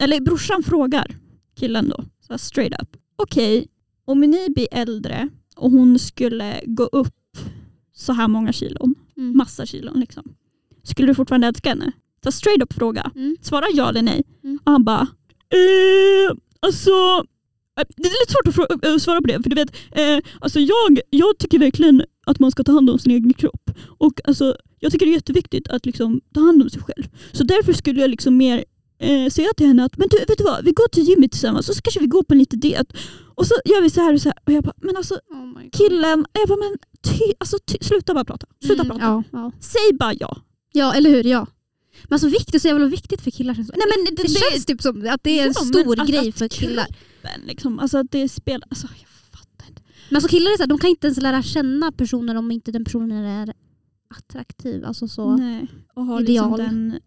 eller 0.00 0.20
brorsan 0.20 0.62
frågar 0.62 1.16
killen 1.56 1.88
då, 1.88 2.04
så 2.20 2.32
här 2.32 2.38
straight 2.38 2.82
up. 2.82 2.96
Okej, 3.16 3.66
om 4.04 4.20
ni 4.20 4.48
blir 4.54 4.68
äldre 4.70 5.28
och 5.56 5.70
hon 5.70 5.98
skulle 5.98 6.60
gå 6.66 6.84
upp 6.84 7.36
så 7.92 8.12
här 8.12 8.28
många 8.28 8.52
kilon, 8.52 8.94
Mm. 9.16 9.36
massa 9.36 9.66
kilon 9.66 10.00
liksom. 10.00 10.24
Skulle 10.82 11.08
du 11.08 11.14
fortfarande 11.14 11.46
älska 11.46 11.68
henne? 11.68 11.92
Så 12.24 12.32
straight 12.32 12.62
up 12.62 12.72
fråga. 12.72 13.10
Mm. 13.16 13.36
Svara 13.42 13.64
ja 13.72 13.88
eller 13.88 14.02
nej. 14.02 14.22
Mm. 14.44 14.58
Och 14.64 14.72
han 14.72 14.84
bara, 14.84 15.06
eh, 15.50 16.36
alltså 16.60 16.90
eh, 17.80 17.84
det 17.96 18.08
är 18.08 18.20
lite 18.22 18.32
svårt 18.32 18.48
att 18.48 18.54
frå- 18.82 18.86
eh, 18.92 18.98
svara 18.98 19.20
på 19.20 19.26
det. 19.26 19.42
För 19.42 19.50
du 19.50 19.56
vet, 19.56 19.70
eh, 19.92 20.30
alltså 20.40 20.60
jag, 20.60 21.00
jag 21.10 21.38
tycker 21.38 21.58
verkligen 21.58 22.02
att 22.26 22.38
man 22.40 22.50
ska 22.50 22.64
ta 22.64 22.72
hand 22.72 22.90
om 22.90 22.98
sin 22.98 23.12
egen 23.12 23.34
kropp. 23.34 23.70
Och 23.98 24.20
alltså, 24.24 24.56
jag 24.80 24.92
tycker 24.92 25.06
det 25.06 25.12
är 25.12 25.14
jätteviktigt 25.14 25.68
att 25.68 25.86
liksom, 25.86 26.20
ta 26.34 26.40
hand 26.40 26.62
om 26.62 26.70
sig 26.70 26.82
själv. 26.82 27.04
Så 27.32 27.44
därför 27.44 27.72
skulle 27.72 28.00
jag 28.00 28.10
liksom 28.10 28.36
mer 28.36 28.64
eh, 28.98 29.28
säga 29.30 29.48
till 29.56 29.66
henne 29.66 29.84
att 29.84 29.96
men 29.98 30.08
du, 30.08 30.16
vet 30.18 30.38
du 30.38 30.44
vad, 30.44 30.64
vi 30.64 30.72
går 30.72 30.88
till 30.88 31.02
gymmet 31.08 31.32
tillsammans 31.32 31.68
och 31.68 31.74
så 31.74 31.82
kanske 31.82 32.00
vi 32.00 32.06
går 32.06 32.22
på 32.22 32.34
en 32.34 32.38
liten 32.38 32.60
diet. 32.60 32.92
Och 33.34 33.46
så 33.46 33.54
gör 33.64 33.82
vi 33.82 33.90
så 33.90 34.00
här 34.00 34.14
och 34.14 34.20
så 34.20 34.28
här. 34.28 34.38
Och 34.46 34.52
jag 34.52 34.64
bara, 34.64 34.74
men 34.82 34.96
alltså 34.96 35.14
Oh 35.14 35.60
killen, 35.72 36.26
jag 36.32 36.48
bara, 36.48 36.58
men 36.58 36.76
ty, 37.02 37.32
alltså, 37.38 37.58
ty, 37.66 37.78
sluta 37.80 38.14
bara 38.14 38.24
prata. 38.24 38.46
Sluta 38.64 38.82
Mm, 38.82 38.98
prata. 38.98 39.04
Ja, 39.04 39.22
ja. 39.32 39.52
Säg 39.60 39.98
bara 39.98 40.14
ja. 40.14 40.36
ja, 40.72 40.94
eller 40.94 41.10
hur? 41.10 41.24
Ja. 41.24 41.46
Men 42.08 42.14
alltså 42.14 42.28
viktigt, 42.28 42.62
så 42.62 42.68
jävla 42.68 42.86
viktigt 42.86 43.20
för 43.20 43.30
killar. 43.30 43.54
Nej, 43.54 43.66
men 43.68 44.14
det, 44.16 44.22
det- 44.22 44.28
känns 44.28 44.66
typ 44.66 44.82
som 44.82 45.08
att 45.10 45.22
det 45.24 45.38
är 45.40 45.46
en 45.46 45.52
Ja, 45.56 45.64
stor 45.64 46.00
att- 46.00 46.08
grej 46.08 46.28
att 46.28 46.38
för 46.38 46.48
killar. 46.48 46.86
Men 47.22 47.46
liksom, 47.46 47.78
alltså 47.78 47.98
att 47.98 48.10
det 48.10 48.28
spelar, 48.28 48.68
alltså 48.70 48.86
jag 49.00 49.08
fattar 49.40 49.68
inte. 49.68 49.82
Men 50.08 50.16
alltså 50.16 50.28
killar 50.28 50.50
är 50.52 50.56
så 50.56 50.62
här, 50.62 50.68
de 50.68 50.78
kan 50.78 50.90
inte 50.90 51.06
ens 51.06 51.20
lära 51.20 51.42
känna 51.42 51.92
personer 51.92 52.34
om 52.34 52.50
inte 52.50 52.72
den 52.72 52.84
personen 52.84 53.24
är 53.24 53.54
attraktiv. 54.18 54.84
Alltså 54.84 55.08
så. 55.08 55.36
Nej, 55.36 55.66
och 55.94 56.04
ha 56.06 56.20
Ideal. 56.20 56.50
liksom 56.50 56.66
den 56.66 56.98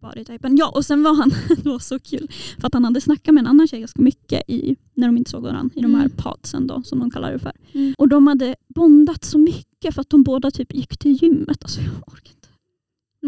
bodytypen. 0.00 0.56
Ja, 0.56 0.68
och 0.68 0.84
sen 0.84 1.02
var 1.02 1.14
han, 1.14 1.30
det 1.62 1.68
var 1.68 1.78
så 1.78 1.98
kul, 1.98 2.28
för 2.60 2.66
att 2.66 2.74
han 2.74 2.84
hade 2.84 3.00
snackat 3.00 3.34
med 3.34 3.40
en 3.40 3.46
annan 3.46 3.68
tjej 3.68 3.80
ganska 3.80 4.02
mycket 4.02 4.42
i, 4.50 4.76
när 4.94 5.06
de 5.08 5.16
inte 5.18 5.30
såg 5.30 5.42
varandra, 5.42 5.70
i 5.74 5.80
de 5.80 5.94
här 5.94 6.04
Mm. 6.04 6.16
podsen 6.16 6.66
då, 6.66 6.82
som 6.82 6.98
de 6.98 7.10
kallar 7.10 7.32
det 7.32 7.38
för. 7.38 7.52
Mm. 7.72 7.94
Och 7.98 8.08
de 8.08 8.26
hade 8.26 8.56
bondat 8.74 9.24
så 9.24 9.38
mycket 9.38 9.94
för 9.94 10.00
att 10.00 10.10
de 10.10 10.22
båda 10.22 10.50
typ 10.50 10.74
gick 10.74 10.98
till 10.98 11.22
gymmet. 11.22 11.62
Alltså 11.62 11.80
jag 11.80 11.92
orkar. 12.06 12.32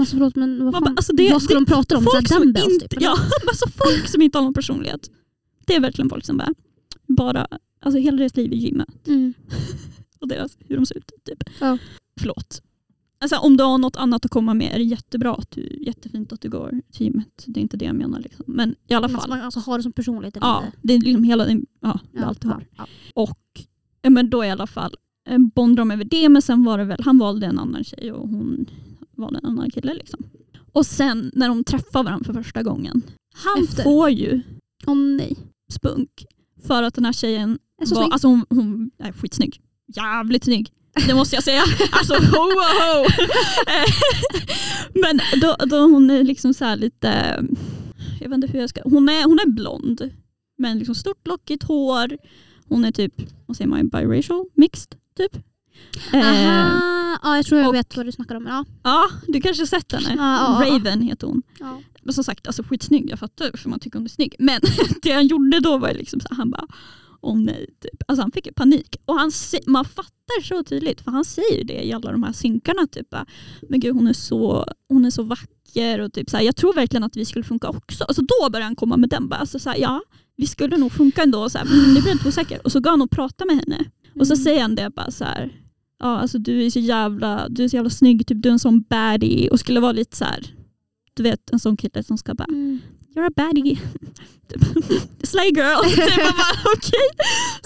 Alltså, 0.01 0.16
förlåt, 0.16 0.36
men 0.36 0.64
vad, 0.64 0.74
fan, 0.74 0.82
bara, 0.84 0.94
alltså 0.96 1.12
det- 1.12 1.32
vad 1.32 1.42
ska 1.42 1.55
det- 1.55 1.61
de 1.61 1.66
prata 1.66 1.96
om? 1.96 2.05
Folk 2.05 2.28
som, 2.28 2.42
inte, 2.42 2.88
typ? 2.88 3.01
ja, 3.03 3.11
alltså 3.49 3.68
folk 3.68 4.09
som 4.09 4.22
inte 4.22 4.38
har 4.38 4.44
någon 4.44 4.55
personlighet. 4.55 5.11
Det 5.66 5.74
är 5.74 5.80
verkligen 5.80 6.09
folk 6.11 6.24
som 6.24 6.36
bara, 6.36 6.55
bara 7.07 7.46
alltså 7.80 7.99
hela 7.99 8.16
deras 8.16 8.36
liv 8.36 8.53
är 8.53 8.57
gymmet. 8.57 9.07
Mm. 9.09 9.34
och 10.20 10.28
deras, 10.28 10.57
hur 10.61 10.76
de 10.76 10.86
ser 10.86 10.96
ut. 10.96 11.11
Typ. 11.24 11.42
Ja. 11.61 11.78
Förlåt. 12.20 12.62
Alltså, 13.20 13.36
om 13.36 13.57
du 13.57 13.64
har 13.64 13.78
något 13.78 13.96
annat 13.96 14.24
att 14.24 14.30
komma 14.30 14.55
med 14.55 14.74
är 14.74 14.78
det 14.78 14.84
jättebra 14.84 15.34
att 15.34 15.51
du, 15.51 15.78
jättefint 15.80 16.32
att 16.32 16.40
du 16.40 16.49
går 16.51 16.80
till 16.92 17.07
gymmet. 17.07 17.44
Det 17.46 17.61
är 17.61 17.62
inte 17.62 17.76
det 17.76 17.84
jag 17.84 17.94
menar. 17.94 18.20
Liksom. 18.20 18.44
Men 18.49 18.74
i 18.88 18.94
alla 18.94 19.09
fall. 19.09 19.28
man 19.28 19.40
alltså, 19.40 19.61
har 19.61 19.78
det 19.78 19.82
som 19.82 19.92
personlighet 19.92 20.36
eller 20.36 20.46
ja, 20.46 20.64
det 20.82 20.94
är 20.94 21.01
liksom 21.01 21.24
hela 21.24 21.49
ja, 21.80 22.01
är 22.14 22.22
allt 22.22 22.40
du 22.40 22.49
ja, 22.49 22.55
har. 22.55 22.66
ja. 22.76 22.86
Och 23.14 23.38
ja, 24.03 24.11
men 24.11 24.30
då 24.30 24.44
i 24.44 24.51
alla 24.51 24.66
fall 24.66 24.94
eh, 25.28 25.38
bondade 25.38 25.80
de 25.80 25.90
över 25.90 26.05
det. 26.05 26.28
Men 26.28 26.42
sen 26.42 26.64
var 26.64 26.78
det 26.78 26.84
väl, 26.84 27.03
han 27.05 27.18
valde 27.18 27.46
en 27.46 27.59
annan 27.59 27.84
tjej 27.84 28.12
och 28.12 28.28
hon 28.28 28.66
valde 29.19 29.39
en 29.39 29.47
annan 29.47 29.71
kille. 29.71 29.95
Liksom. 29.95 30.27
Och 30.73 30.87
sen 30.87 31.31
när 31.35 31.49
de 31.49 31.64
träffar 31.64 32.03
varandra 32.05 32.25
för 32.25 32.43
första 32.43 32.62
gången. 32.62 33.03
Han 33.35 33.64
Efter? 33.64 33.83
får 33.83 34.11
ju 34.11 34.41
Åh 34.87 34.97
nej. 34.97 35.37
spunk. 35.73 36.27
För 36.66 36.83
att 36.83 36.95
den 36.95 37.05
här 37.05 37.12
tjejen 37.12 37.59
Är 37.83 37.95
var, 37.95 38.11
alltså 38.11 38.29
hon, 38.29 38.45
hon 38.51 38.91
är 38.99 39.12
skitsnygg. 39.12 39.61
Jävligt 39.97 40.45
snygg. 40.45 40.73
Det 41.07 41.14
måste 41.14 41.37
jag 41.37 41.45
säga. 41.45 41.62
Alltså 41.93 42.14
ho 42.14 42.39
ho. 42.39 43.07
Men 45.03 45.21
då, 45.41 45.57
då 45.66 45.77
hon 45.81 46.11
är 46.11 46.25
liksom 46.25 46.55
så 46.55 46.64
här 46.64 46.77
lite, 46.77 47.09
jag 48.21 48.29
vet 48.29 48.35
inte 48.35 48.47
hur 48.47 48.61
jag 48.61 48.71
ska, 48.71 48.81
hon 48.85 49.09
är, 49.09 49.25
hon 49.25 49.39
är 49.39 49.49
blond. 49.51 50.11
Men 50.59 50.79
liksom 50.79 50.95
stort 50.95 51.27
lockigt 51.27 51.62
hår. 51.62 52.19
Hon 52.69 52.85
är 52.85 52.93
typ, 52.93 53.14
vad 53.47 53.57
säger 53.57 53.69
man, 53.69 53.89
biracial? 53.89 54.45
Mixed 54.55 54.95
typ. 55.16 55.37
Eh, 56.12 56.20
Aha. 56.29 57.18
Ja, 57.22 57.37
jag 57.37 57.47
tror 57.47 57.61
jag 57.61 57.68
och- 57.68 57.74
vet 57.74 57.97
vad 57.97 58.07
du 58.07 58.12
snackar 58.12 58.35
om. 58.35 58.47
Ja. 58.47 58.64
ja, 58.83 59.09
du 59.26 59.41
kanske 59.41 59.61
har 59.62 59.66
sett 59.66 59.93
henne. 59.93 60.14
Ja. 60.18 60.62
Raven 60.66 61.03
heter 61.03 61.26
hon. 61.26 61.43
Ja. 61.61 61.81
Men 62.03 62.14
som 62.14 62.24
sagt, 62.24 62.47
alltså 62.47 62.62
skitsnygg. 62.62 63.11
Jag 63.11 63.18
fattar 63.18 63.57
för 63.57 63.68
man 63.68 63.81
tycker 63.81 63.99
hon 63.99 64.05
är 64.07 64.11
snygg. 64.11 64.35
Men 64.39 64.61
det 65.03 65.12
han 65.12 65.26
gjorde 65.26 65.61
då 65.61 65.79
var 65.79 65.95
liksom 65.95 66.20
så 66.20 66.26
han 66.31 66.51
bara, 66.51 66.66
åh 67.20 67.39
nej. 67.39 67.66
Typ. 67.83 68.03
Alltså 68.09 68.22
han 68.22 68.33
fick 68.33 68.55
panik. 68.55 68.97
Och 69.05 69.14
han, 69.14 69.31
man 69.66 69.85
fattar 69.85 70.43
så 70.45 70.62
tydligt, 70.62 71.01
för 71.01 71.11
han 71.11 71.24
säger 71.24 71.64
det 71.64 71.87
i 71.87 71.93
alla 71.93 72.12
de 72.12 72.22
här 72.22 72.33
synkarna. 72.33 72.87
Typ, 72.87 73.14
men 73.68 73.81
gud 73.81 73.95
hon 73.95 74.07
är 74.07 74.12
så, 74.12 74.66
hon 74.89 75.05
är 75.05 75.11
så 75.11 75.22
vacker. 75.22 76.01
Och 76.01 76.12
typ, 76.12 76.31
så 76.31 76.39
jag 76.43 76.57
tror 76.57 76.74
verkligen 76.74 77.05
att 77.05 77.16
vi 77.16 77.24
skulle 77.24 77.45
funka 77.45 77.68
också. 77.68 78.05
Alltså, 78.05 78.22
då 78.22 78.51
började 78.51 78.64
han 78.64 78.76
komma 78.76 78.97
med 78.97 79.09
den. 79.11 79.29
Bara, 79.29 79.37
alltså, 79.41 79.59
så 79.59 79.72
ja, 79.76 80.01
vi 80.37 80.47
skulle 80.47 80.76
nog 80.76 80.93
funka 80.93 81.22
ändå. 81.22 81.51
Så 81.51 81.59
här, 81.59 81.64
men 81.64 81.79
nu 81.95 82.01
blir 82.01 82.07
jag 82.09 82.14
lite 82.16 82.29
osäker. 82.29 82.61
Och 82.64 82.72
så 82.72 82.81
går 82.81 82.91
han 82.91 83.03
och 83.03 83.11
pratar 83.11 83.47
med 83.47 83.57
henne. 83.57 83.85
Och 84.20 84.26
så 84.26 84.33
Mm. 84.35 84.45
säger 84.45 84.62
han 84.62 84.74
det 84.74 84.91
bara 84.91 85.11
så 85.11 85.24
här. 85.24 85.53
Ja, 85.99 86.18
alltså, 86.18 86.38
du 86.38 86.66
är 86.66 86.70
så 86.70 86.78
jävla, 86.78 87.49
du 87.49 87.64
är 87.64 87.68
så 87.68 87.76
jävla 87.76 87.90
snygg, 87.90 88.26
typ, 88.26 88.42
du 88.42 88.49
är 88.49 88.53
en 88.53 88.59
sån 88.59 88.80
baddie. 88.82 89.49
Och 89.51 89.61
skulle 89.61 89.80
vara 89.80 89.92
lite 89.92 90.16
så 90.16 90.24
här, 90.24 90.46
du 91.14 91.22
vet 91.22 91.51
en 91.53 91.59
sån 91.59 91.76
kille 91.76 92.03
som 92.03 92.18
ska 92.18 92.34
bara 92.34 92.44
Mm. 92.49 92.78
You're 93.16 93.26
a 93.26 93.30
baddie. 93.36 93.78
Slay 95.22 95.46
girl. 95.51 95.84
Typ, 95.90 96.16
man 96.16 96.32
bara, 96.36 96.72
okej. 96.76 97.09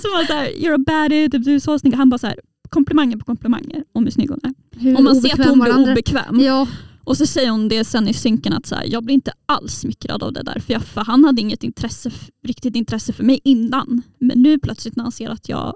Så 0.02 0.08
man 0.16 0.26
så 0.26 0.32
här, 0.32 0.46
You're 0.46 0.74
a 0.74 0.84
baddie, 0.86 1.30
typ, 1.30 1.44
du 1.44 1.54
är 1.54 1.58
så 1.58 1.78
snygg. 1.78 1.94
Han 1.94 2.10
bara 2.10 2.18
så 2.18 2.26
här, 2.26 2.36
komplimanger 2.68 3.16
på 3.16 3.24
komplimanger 3.24 3.84
om 3.92 4.04
hur 4.04 4.10
snygg 4.10 4.30
hon 4.30 4.40
är. 4.42 4.54
Hur 4.80 4.96
Och 4.96 5.02
man 5.04 5.16
ser 5.20 5.40
att 5.40 5.48
hon 5.48 5.60
blir 5.60 5.72
varandra- 5.72 5.92
obekväm. 5.92 6.40
Ja. 6.40 6.68
Och 7.04 7.16
så 7.16 7.26
säger 7.26 7.50
hon 7.50 7.68
det 7.68 7.84
sen 7.84 8.08
i 8.08 8.14
synken 8.14 8.52
att 8.52 8.66
så 8.66 8.74
här, 8.74 8.84
jag 8.88 9.04
blir 9.04 9.14
inte 9.14 9.32
alls 9.46 9.72
smickrad 9.74 10.22
av 10.22 10.32
det 10.32 10.42
där. 10.42 10.60
För, 10.60 10.72
jag, 10.72 10.82
för 10.82 11.00
han 11.00 11.24
hade 11.24 11.40
inget 11.40 11.64
intresse, 11.64 12.10
riktigt 12.46 12.76
intresse 12.76 13.12
för 13.12 13.24
mig 13.24 13.40
innan. 13.44 14.02
Men 14.18 14.42
nu 14.42 14.58
plötsligt 14.58 14.96
när 14.96 15.02
han 15.04 15.12
ser 15.12 15.30
att 15.30 15.48
jag 15.48 15.74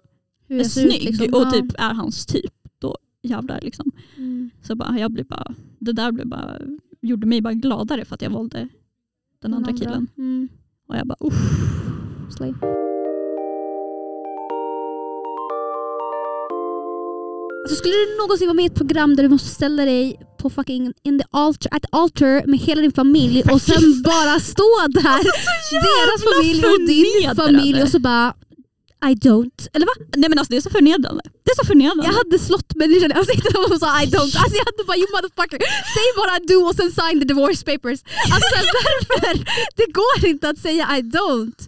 hur 0.48 0.56
jag 0.56 0.66
snygg 0.66 1.08
ut, 1.08 1.20
liksom. 1.20 1.42
och 1.42 1.52
typ 1.52 1.72
är 1.78 1.94
hans 1.94 2.26
typ. 2.26 2.52
Då 2.78 2.96
jävlar 3.22 3.60
liksom. 3.62 3.92
Mm. 4.16 4.50
Så 4.62 4.74
bara, 4.74 4.98
jag 4.98 5.12
blev 5.12 5.26
bara, 5.26 5.54
det 5.78 5.92
där 5.92 6.12
blev 6.12 6.26
bara, 6.26 6.58
gjorde 7.00 7.26
mig 7.26 7.40
bara 7.40 7.54
gladare 7.54 8.04
för 8.04 8.14
att 8.14 8.22
jag 8.22 8.30
valde 8.30 8.58
den, 8.58 8.68
den 9.42 9.54
andra, 9.54 9.70
andra, 9.70 9.84
killen. 9.84 10.06
Mm. 10.18 10.48
Och 10.88 10.96
jag 10.96 11.06
bara 11.06 11.16
uff. 11.20 11.34
Slay. 12.36 12.52
Alltså, 17.66 17.76
skulle 17.76 17.94
du 17.94 18.16
någonsin 18.18 18.46
vara 18.46 18.54
med 18.54 18.62
i 18.62 18.66
ett 18.66 18.74
program 18.74 19.16
där 19.16 19.22
du 19.22 19.28
måste 19.28 19.48
ställa 19.48 19.84
dig 19.84 20.20
på 20.38 20.50
fucking 20.50 20.92
in 21.02 21.18
the 21.18 21.24
altar, 21.30 21.76
at 21.76 21.82
the 21.82 21.88
altar 21.92 22.46
med 22.46 22.58
hela 22.58 22.82
din 22.82 22.92
familj 22.92 23.42
och 23.52 23.62
sen 23.62 24.02
bara 24.04 24.40
stå 24.40 24.86
där, 24.88 25.08
alltså, 25.10 25.74
deras 25.88 26.22
familj 26.34 26.64
och 26.66 26.86
din 26.86 27.36
familj 27.36 27.82
och 27.82 27.88
så 27.88 27.98
bara 27.98 28.34
i 29.04 29.12
don't. 29.28 29.68
Eller 29.74 29.86
va? 29.86 29.92
Nej 30.16 30.28
men 30.30 30.38
alltså 30.38 30.50
det 30.52 30.56
är 30.56 30.60
så 30.60 30.70
förnedrande. 30.70 31.22
Det 31.44 31.50
är 31.50 31.56
så 31.62 31.66
förnedrande. 31.66 32.04
Jag 32.06 32.12
hade 32.22 32.38
slått 32.38 32.74
människan 32.74 33.10
i 33.10 33.14
ansiktet 33.14 33.56
om 33.56 33.64
hon 33.68 33.78
sa 33.80 34.02
I 34.02 34.06
don't. 34.06 34.32
Alltså 34.42 34.54
jag 34.60 34.64
hade 34.70 34.84
bara 34.86 34.96
you 34.96 35.08
motherfucker, 35.16 35.58
säg 35.96 36.06
bara 36.22 36.34
do 36.50 36.58
och 36.68 36.74
sen 36.80 36.90
sign 36.98 37.16
the 37.20 37.26
divorce 37.32 37.62
papers. 37.70 37.98
Alltså 38.34 38.54
varför? 38.78 39.34
Det 39.80 39.86
går 40.00 40.16
inte 40.30 40.48
att 40.48 40.58
säga 40.58 40.84
I 40.98 41.00
don't. 41.18 41.58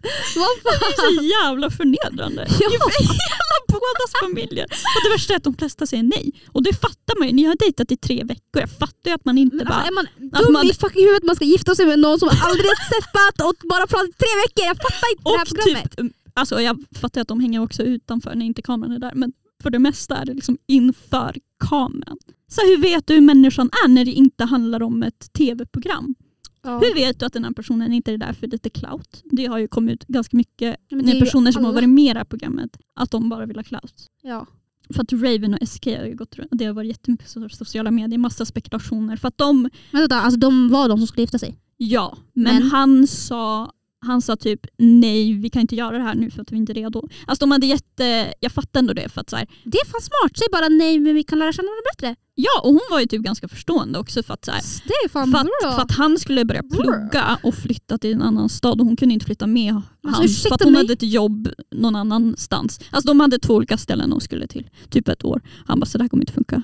Vad 0.41 0.49
Det 0.65 0.69
är 0.69 0.81
fan? 0.81 1.17
så 1.19 1.23
jävla 1.37 1.71
förnedrande. 1.71 2.43
Ja. 2.61 2.69
Hela 2.71 3.57
bådas 3.69 4.11
familjer. 4.25 4.65
Och 4.65 5.01
det 5.05 5.11
värsta 5.17 5.33
är 5.33 5.37
att 5.37 5.45
de 5.45 5.55
flesta 5.57 5.87
säger 5.87 6.03
nej. 6.03 6.33
Och 6.53 6.63
det 6.63 6.73
fattar 6.81 7.19
man 7.19 7.29
ju. 7.29 7.35
Ni 7.35 7.45
har 7.45 7.57
dejtat 7.57 7.93
i 7.93 7.97
tre 7.97 8.25
veckor. 8.25 8.61
Jag 8.65 8.71
fattar 8.71 9.07
ju 9.11 9.13
att 9.13 9.25
man 9.25 9.39
inte 9.39 9.57
Men 9.57 9.67
bara... 9.67 9.75
alltså, 9.75 9.93
är 9.93 9.95
man 9.95 10.07
dum 10.45 10.53
man- 10.53 10.67
i 10.67 10.75
fucking 10.75 11.03
huvudet 11.05 11.23
man 11.25 11.37
ska 11.37 11.45
gifta 11.45 11.75
sig 11.75 11.87
med 11.87 11.99
någon 11.99 12.19
som 12.19 12.29
aldrig 12.29 12.67
har 12.73 12.81
träffat 12.93 13.37
och 13.49 13.57
bara 13.73 13.87
pratat 13.87 14.09
i 14.09 14.19
tre 14.25 14.33
veckor? 14.45 14.65
Jag 14.71 14.77
fattar 14.87 15.09
inte 15.13 15.23
det 15.25 15.37
här 15.39 15.43
och 15.43 15.49
programmet. 15.49 15.97
typ, 15.97 16.13
alltså 16.39 16.61
jag 16.61 16.85
fattar 16.93 17.21
att 17.21 17.29
de 17.29 17.41
hänger 17.41 17.61
också 17.63 17.83
utanför 17.83 18.35
när 18.35 18.47
inte 18.47 18.63
kameran 18.63 18.93
är 18.93 18.99
där. 18.99 19.13
Men 19.15 19.33
för 19.63 19.71
det 19.71 19.79
mesta 19.79 20.17
är 20.17 20.27
det 20.27 20.35
liksom 20.35 20.59
inför 20.67 21.37
kameran. 21.69 22.19
Så 22.49 22.61
hur 22.61 22.79
vet 22.83 23.07
du 23.07 23.15
hur 23.15 23.21
människan 23.21 23.71
är 23.85 23.89
när 23.89 24.05
det 24.05 24.13
inte 24.13 24.45
handlar 24.45 24.83
om 24.83 25.03
ett 25.03 25.33
tv-program? 25.33 26.15
Ja. 26.63 26.79
Hur 26.79 26.95
vet 26.95 27.21
du 27.21 27.27
att 27.27 27.33
den 27.33 27.45
här 27.45 27.53
personen 27.53 27.93
inte 27.93 28.13
är 28.13 28.19
där 28.19 28.33
för 28.33 28.47
lite 28.47 28.71
clout? 28.71 29.23
Det 29.25 29.47
har 29.47 29.59
ju 29.59 29.69
kommit 29.69 29.93
ut 29.93 30.05
ganska 30.07 30.37
mycket 30.37 30.77
ju 30.91 31.21
personer 31.21 31.53
som 31.53 31.65
har 31.65 31.71
alla. 31.71 31.81
varit 31.81 31.89
med 31.89 32.05
i 32.11 32.13
det 32.13 32.19
här 32.19 32.25
programmet 32.25 32.77
att 32.95 33.11
de 33.11 33.29
bara 33.29 33.47
vill 33.47 33.57
ha 33.57 33.63
clout. 33.63 33.95
Ja. 34.23 34.47
För 34.95 35.03
att 35.03 35.13
Raven 35.13 35.55
och 35.55 35.69
SK 35.69 35.87
har 35.87 36.15
gått 36.15 36.37
runt, 36.37 36.49
det 36.53 36.65
har 36.65 36.73
varit 36.73 36.89
jättemycket 36.89 37.29
sociala 37.57 37.91
medier, 37.91 38.19
massa 38.19 38.45
spekulationer. 38.45 39.17
För 39.17 39.29
att 39.29 39.39
de, 39.39 39.63
Men 39.91 40.01
vänta, 40.01 40.21
alltså 40.21 40.41
de 40.41 40.69
var 40.69 40.89
de 40.89 40.99
som 40.99 41.07
skulle 41.07 41.23
gifta 41.23 41.39
sig? 41.39 41.59
ja, 41.77 42.19
men, 42.33 42.55
Men- 42.55 42.71
han 42.71 43.07
sa 43.07 43.73
han 44.07 44.23
sa 44.23 44.37
typ 44.37 44.61
nej 44.77 45.33
vi 45.33 45.51
kan 45.51 45.63
inte 45.63 45.77
göra 45.77 45.99
det 45.99 46.03
här 46.05 46.15
nu 46.15 46.31
för 46.31 46.43
att 46.43 46.53
vi 46.53 46.57
inte 46.57 46.73
är 46.73 46.75
redo. 46.75 47.09
Alltså 47.27 47.41
de 47.47 47.51
hade 47.51 47.67
jätte, 47.67 48.35
jag 48.41 48.53
fattar 48.53 48.81
ändå 48.81 48.93
det 48.93 49.09
för 49.09 49.21
att 49.21 49.31
så 49.31 49.37
här, 49.37 49.47
Det 49.65 49.79
är 49.79 49.87
fan 49.87 50.01
smart, 50.01 50.39
säg 50.39 50.47
bara 50.53 50.69
nej 50.69 50.99
men 50.99 51.15
vi 51.15 51.23
kan 51.23 51.39
lära 51.39 51.53
känna 51.53 51.67
varandra 51.67 51.83
bättre. 51.97 52.17
ja 52.35 52.61
och 52.63 52.69
hon 52.71 52.81
var 52.91 53.01
ju 53.01 53.07
typ 53.07 53.23
ganska 53.23 53.49
förstående 53.49 53.99
också 53.99 54.23
för 54.23 54.35
att, 54.35 54.45
så 54.45 54.51
här, 54.51 54.61
för, 55.09 55.21
att, 55.21 55.75
för 55.75 55.83
att 55.83 55.91
han 55.93 56.19
skulle 56.19 56.45
börja 56.45 56.63
plugga 56.63 57.39
och 57.43 57.55
flytta 57.55 57.99
till 57.99 58.13
en 58.13 58.23
annan 58.23 58.49
stad 58.49 58.81
och 58.81 58.87
hon 58.87 58.97
kunde 58.97 59.15
inte 59.15 59.27
flytta 59.27 59.47
med 59.47 59.75
Alltså, 59.75 60.23
han 60.23 60.29
för 60.29 60.55
att 60.55 60.63
hon 60.63 60.73
mig? 60.73 60.83
hade 60.83 60.93
ett 60.93 61.03
jobb 61.03 61.49
någon 61.71 61.97
annanstans. 61.97 62.81
Alltså 62.91 63.09
de 63.09 63.21
hade 63.21 63.39
två 63.39 63.55
olika 63.55 63.77
ställen 63.77 64.11
de 64.11 64.21
skulle 64.21 64.47
till, 64.47 64.71
typ 64.91 65.09
ett 65.09 65.25
år. 65.25 65.41
Han 65.67 65.81
bara 65.81 65.87
så 65.87 65.99
det 65.99 66.05
här 66.05 66.09
kommer 66.09 66.23
inte 66.23 66.33
funka. 66.33 66.63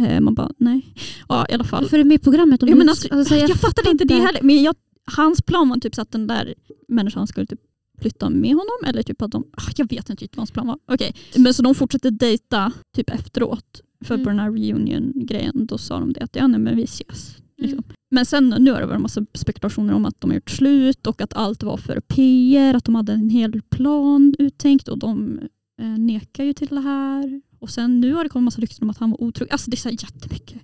Eh, 0.00 0.20
man 0.20 0.34
bara 0.34 0.50
nej. 0.58 0.94
Ja 1.28 1.46
i 1.48 1.52
alla 1.54 1.64
fall. 1.64 1.82
Varför 1.82 1.96
är 1.98 2.02
du 2.04 2.08
med 2.08 2.14
i 2.14 2.18
programmet? 2.18 2.62
Om 2.62 2.68
Ja, 2.68 2.74
men 2.76 2.88
alltså, 2.88 3.14
alltså, 3.14 3.36
jag, 3.36 3.50
fattade 3.56 3.90
inte 3.90 4.04
det 4.04 4.14
heller. 4.14 4.40
Men 4.42 4.62
jag, 4.62 4.74
hans 5.16 5.42
plan 5.42 5.68
var 5.68 5.76
typ 5.76 5.94
så 5.94 6.02
att 6.02 6.10
den 6.12 6.26
där 6.26 6.54
människan 6.88 7.26
skulle 7.26 7.46
typ 7.46 7.60
flytta 8.00 8.30
med 8.30 8.50
honom. 8.50 8.76
Eller 8.86 9.02
typ 9.02 9.22
att 9.22 9.30
de, 9.32 9.44
ah, 9.52 9.70
jag 9.76 9.88
vet 9.90 10.10
inte 10.10 10.24
riktigt 10.24 10.36
vad 10.36 10.40
hans 10.40 10.50
plan 10.50 10.66
var. 10.66 10.78
Okej. 10.88 11.14
Men 11.36 11.54
så 11.54 11.62
de 11.62 11.74
fortsatte 11.74 12.10
dejta 12.10 12.72
typ 12.96 13.10
efteråt. 13.10 13.80
För 14.04 14.14
Mm. 14.14 14.24
på 14.24 14.30
den 14.30 14.38
här 14.38 14.50
reunion-grejen 14.50 15.66
då 15.66 15.78
sa 15.78 16.00
de 16.00 16.12
det 16.12 16.20
att 16.20 16.36
ja, 16.36 16.46
nej, 16.46 16.60
men 16.60 16.76
vi 16.76 16.82
ses. 16.82 17.36
Liksom. 17.56 17.78
Mm. 17.78 17.90
Men 18.10 18.26
sen 18.26 18.54
nu 18.58 18.72
har 18.72 18.80
det 18.80 18.86
varit 18.86 18.96
en 18.96 19.02
massa 19.02 19.26
spekulationer 19.34 19.94
om 19.94 20.04
att 20.06 20.20
de 20.20 20.30
har 20.30 20.34
gjort 20.34 20.50
slut 20.50 21.06
och 21.06 21.20
att 21.20 21.32
allt 21.32 21.62
var 21.62 21.76
för 21.76 22.00
PR. 22.00 22.74
Att 22.74 22.84
de 22.84 22.94
hade 22.94 23.12
en 23.12 23.30
hel 23.30 23.62
plan 23.62 24.34
uttänkt 24.38 24.88
och 24.88 24.98
de 24.98 25.40
eh, 25.82 25.86
nekar 25.98 26.44
ju 26.44 26.52
till 26.52 26.68
det 26.68 26.80
här. 26.80 27.40
Och 27.58 27.70
sen 27.70 28.00
nu 28.00 28.12
har 28.12 28.24
det 28.24 28.30
kommit 28.30 28.44
massa 28.44 28.60
rykten 28.60 28.84
om 28.84 28.90
att 28.90 28.98
han 28.98 29.10
var 29.10 29.22
otrogen. 29.22 29.52
Alltså 29.52 29.70
det 29.70 29.74
är 29.74 29.78
så 29.78 29.88
jättemycket. 29.90 30.62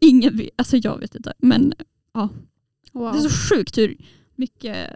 Ingen 0.00 0.36
vet, 0.36 0.50
alltså 0.56 0.76
jag 0.76 0.98
vet 0.98 1.14
inte. 1.14 1.32
Men 1.38 1.72
Wow. 2.94 3.12
det 3.12 3.18
är 3.18 3.28
så 3.28 3.54
sjukt 3.54 3.78
hur 3.78 3.96
mycket 4.36 4.90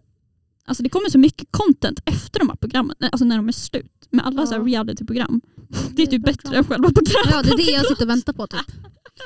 Alltså 0.64 0.82
det 0.82 0.88
kommer 0.88 1.08
så 1.10 1.18
mycket 1.18 1.48
content 1.50 2.00
efter 2.04 2.38
de 2.38 2.48
här 2.48 2.56
programmen, 2.56 2.96
alltså 3.00 3.24
när 3.24 3.36
de 3.36 3.48
är 3.48 3.52
slut. 3.52 3.92
Med 4.10 4.26
alla 4.26 4.42
Ja. 4.42 4.46
så 4.46 4.64
realityprogram. 4.64 5.40
Det 5.90 6.02
är 6.02 6.06
typ 6.06 6.24
bättre 6.24 6.56
än 6.56 6.64
själva 6.64 6.88
programmet. 6.88 7.30
Ja, 7.30 7.42
det 7.42 7.50
är 7.50 7.56
det 7.66 7.72
jag 7.72 7.86
sitter 7.86 8.04
och 8.04 8.08
väntar 8.10 8.32
på. 8.32 8.46
Typ. 8.46 8.60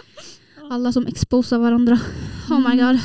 Alla 0.70 0.93
som 0.93 1.07
exposar 1.07 1.59
varandra. 1.59 1.99
Oh 2.51 2.59
my 2.59 2.81
Mm. 2.81 2.87
god. 2.87 3.01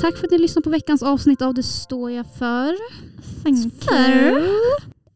Tack 0.00 0.16
för 0.16 0.26
att 0.26 0.30
ni 0.30 0.38
lyssnade 0.38 0.64
på 0.64 0.70
veckans 0.70 1.02
avsnitt 1.02 1.42
av 1.42 1.54
Det 1.54 1.62
står 1.62 2.10
jag 2.10 2.26
för. 2.38 2.76
Thank 3.42 3.74
För- 3.84 4.10
you. 4.38 4.54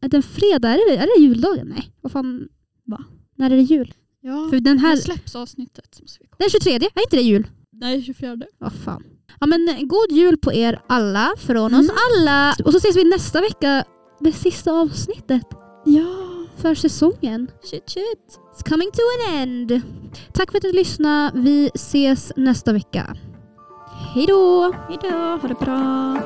Är 0.01 0.09
det 0.09 0.17
en 0.17 0.23
fredag? 0.23 0.69
Är 0.69 0.89
det, 0.89 0.97
är 0.97 1.07
det 1.17 1.21
juldagen? 1.23 1.67
Nej. 1.67 1.91
Vad 2.01 2.11
fan? 2.11 2.47
Va? 2.85 3.03
När 3.35 3.51
är 3.51 3.55
det 3.55 3.61
jul? 3.61 3.93
Ja, 4.25 4.47
För 4.49 4.59
den 4.59 4.79
här... 4.79 4.95
släpps 4.95 5.35
avsnittet? 5.35 5.99
Den 6.37 6.49
23, 6.49 6.75
är 6.75 6.83
inte 7.01 7.15
det 7.15 7.21
jul? 7.21 7.47
Nej, 7.71 8.01
24. 8.03 8.37
Vad 8.57 8.73
fan. 8.73 9.03
Ja 9.39 9.47
men 9.47 9.69
eh, 9.69 9.79
god 9.81 10.11
jul 10.11 10.37
på 10.37 10.53
er 10.53 10.81
alla, 10.87 11.33
från 11.37 11.73
oss 11.73 11.89
Mm. 11.89 11.95
alla. 12.19 12.55
Och 12.65 12.71
så 12.71 12.77
ses 12.77 12.95
vi 12.95 13.03
nästa 13.03 13.41
vecka 13.41 13.83
med 14.19 14.35
sista 14.35 14.71
avsnittet 14.71 15.47
Ja, 15.85 16.05
för 16.57 16.75
säsongen. 16.75 17.51
shit 17.63 17.89
shit. 17.89 18.39
It's 18.55 18.69
coming 18.69 18.91
to 18.91 18.99
an 19.29 19.33
end. 19.41 19.81
Tack 20.33 20.51
för 20.51 20.57
att 20.57 20.63
ni 20.63 20.71
lyssnade. 20.73 21.39
Vi 21.39 21.71
ses 21.75 22.31
nästa 22.35 22.73
vecka. 22.73 23.15
Hej 24.13 24.25
då! 24.27 24.73
Hejdå, 24.89 25.17
ha 25.17 25.47
det 25.47 25.59
bra. 25.65 26.17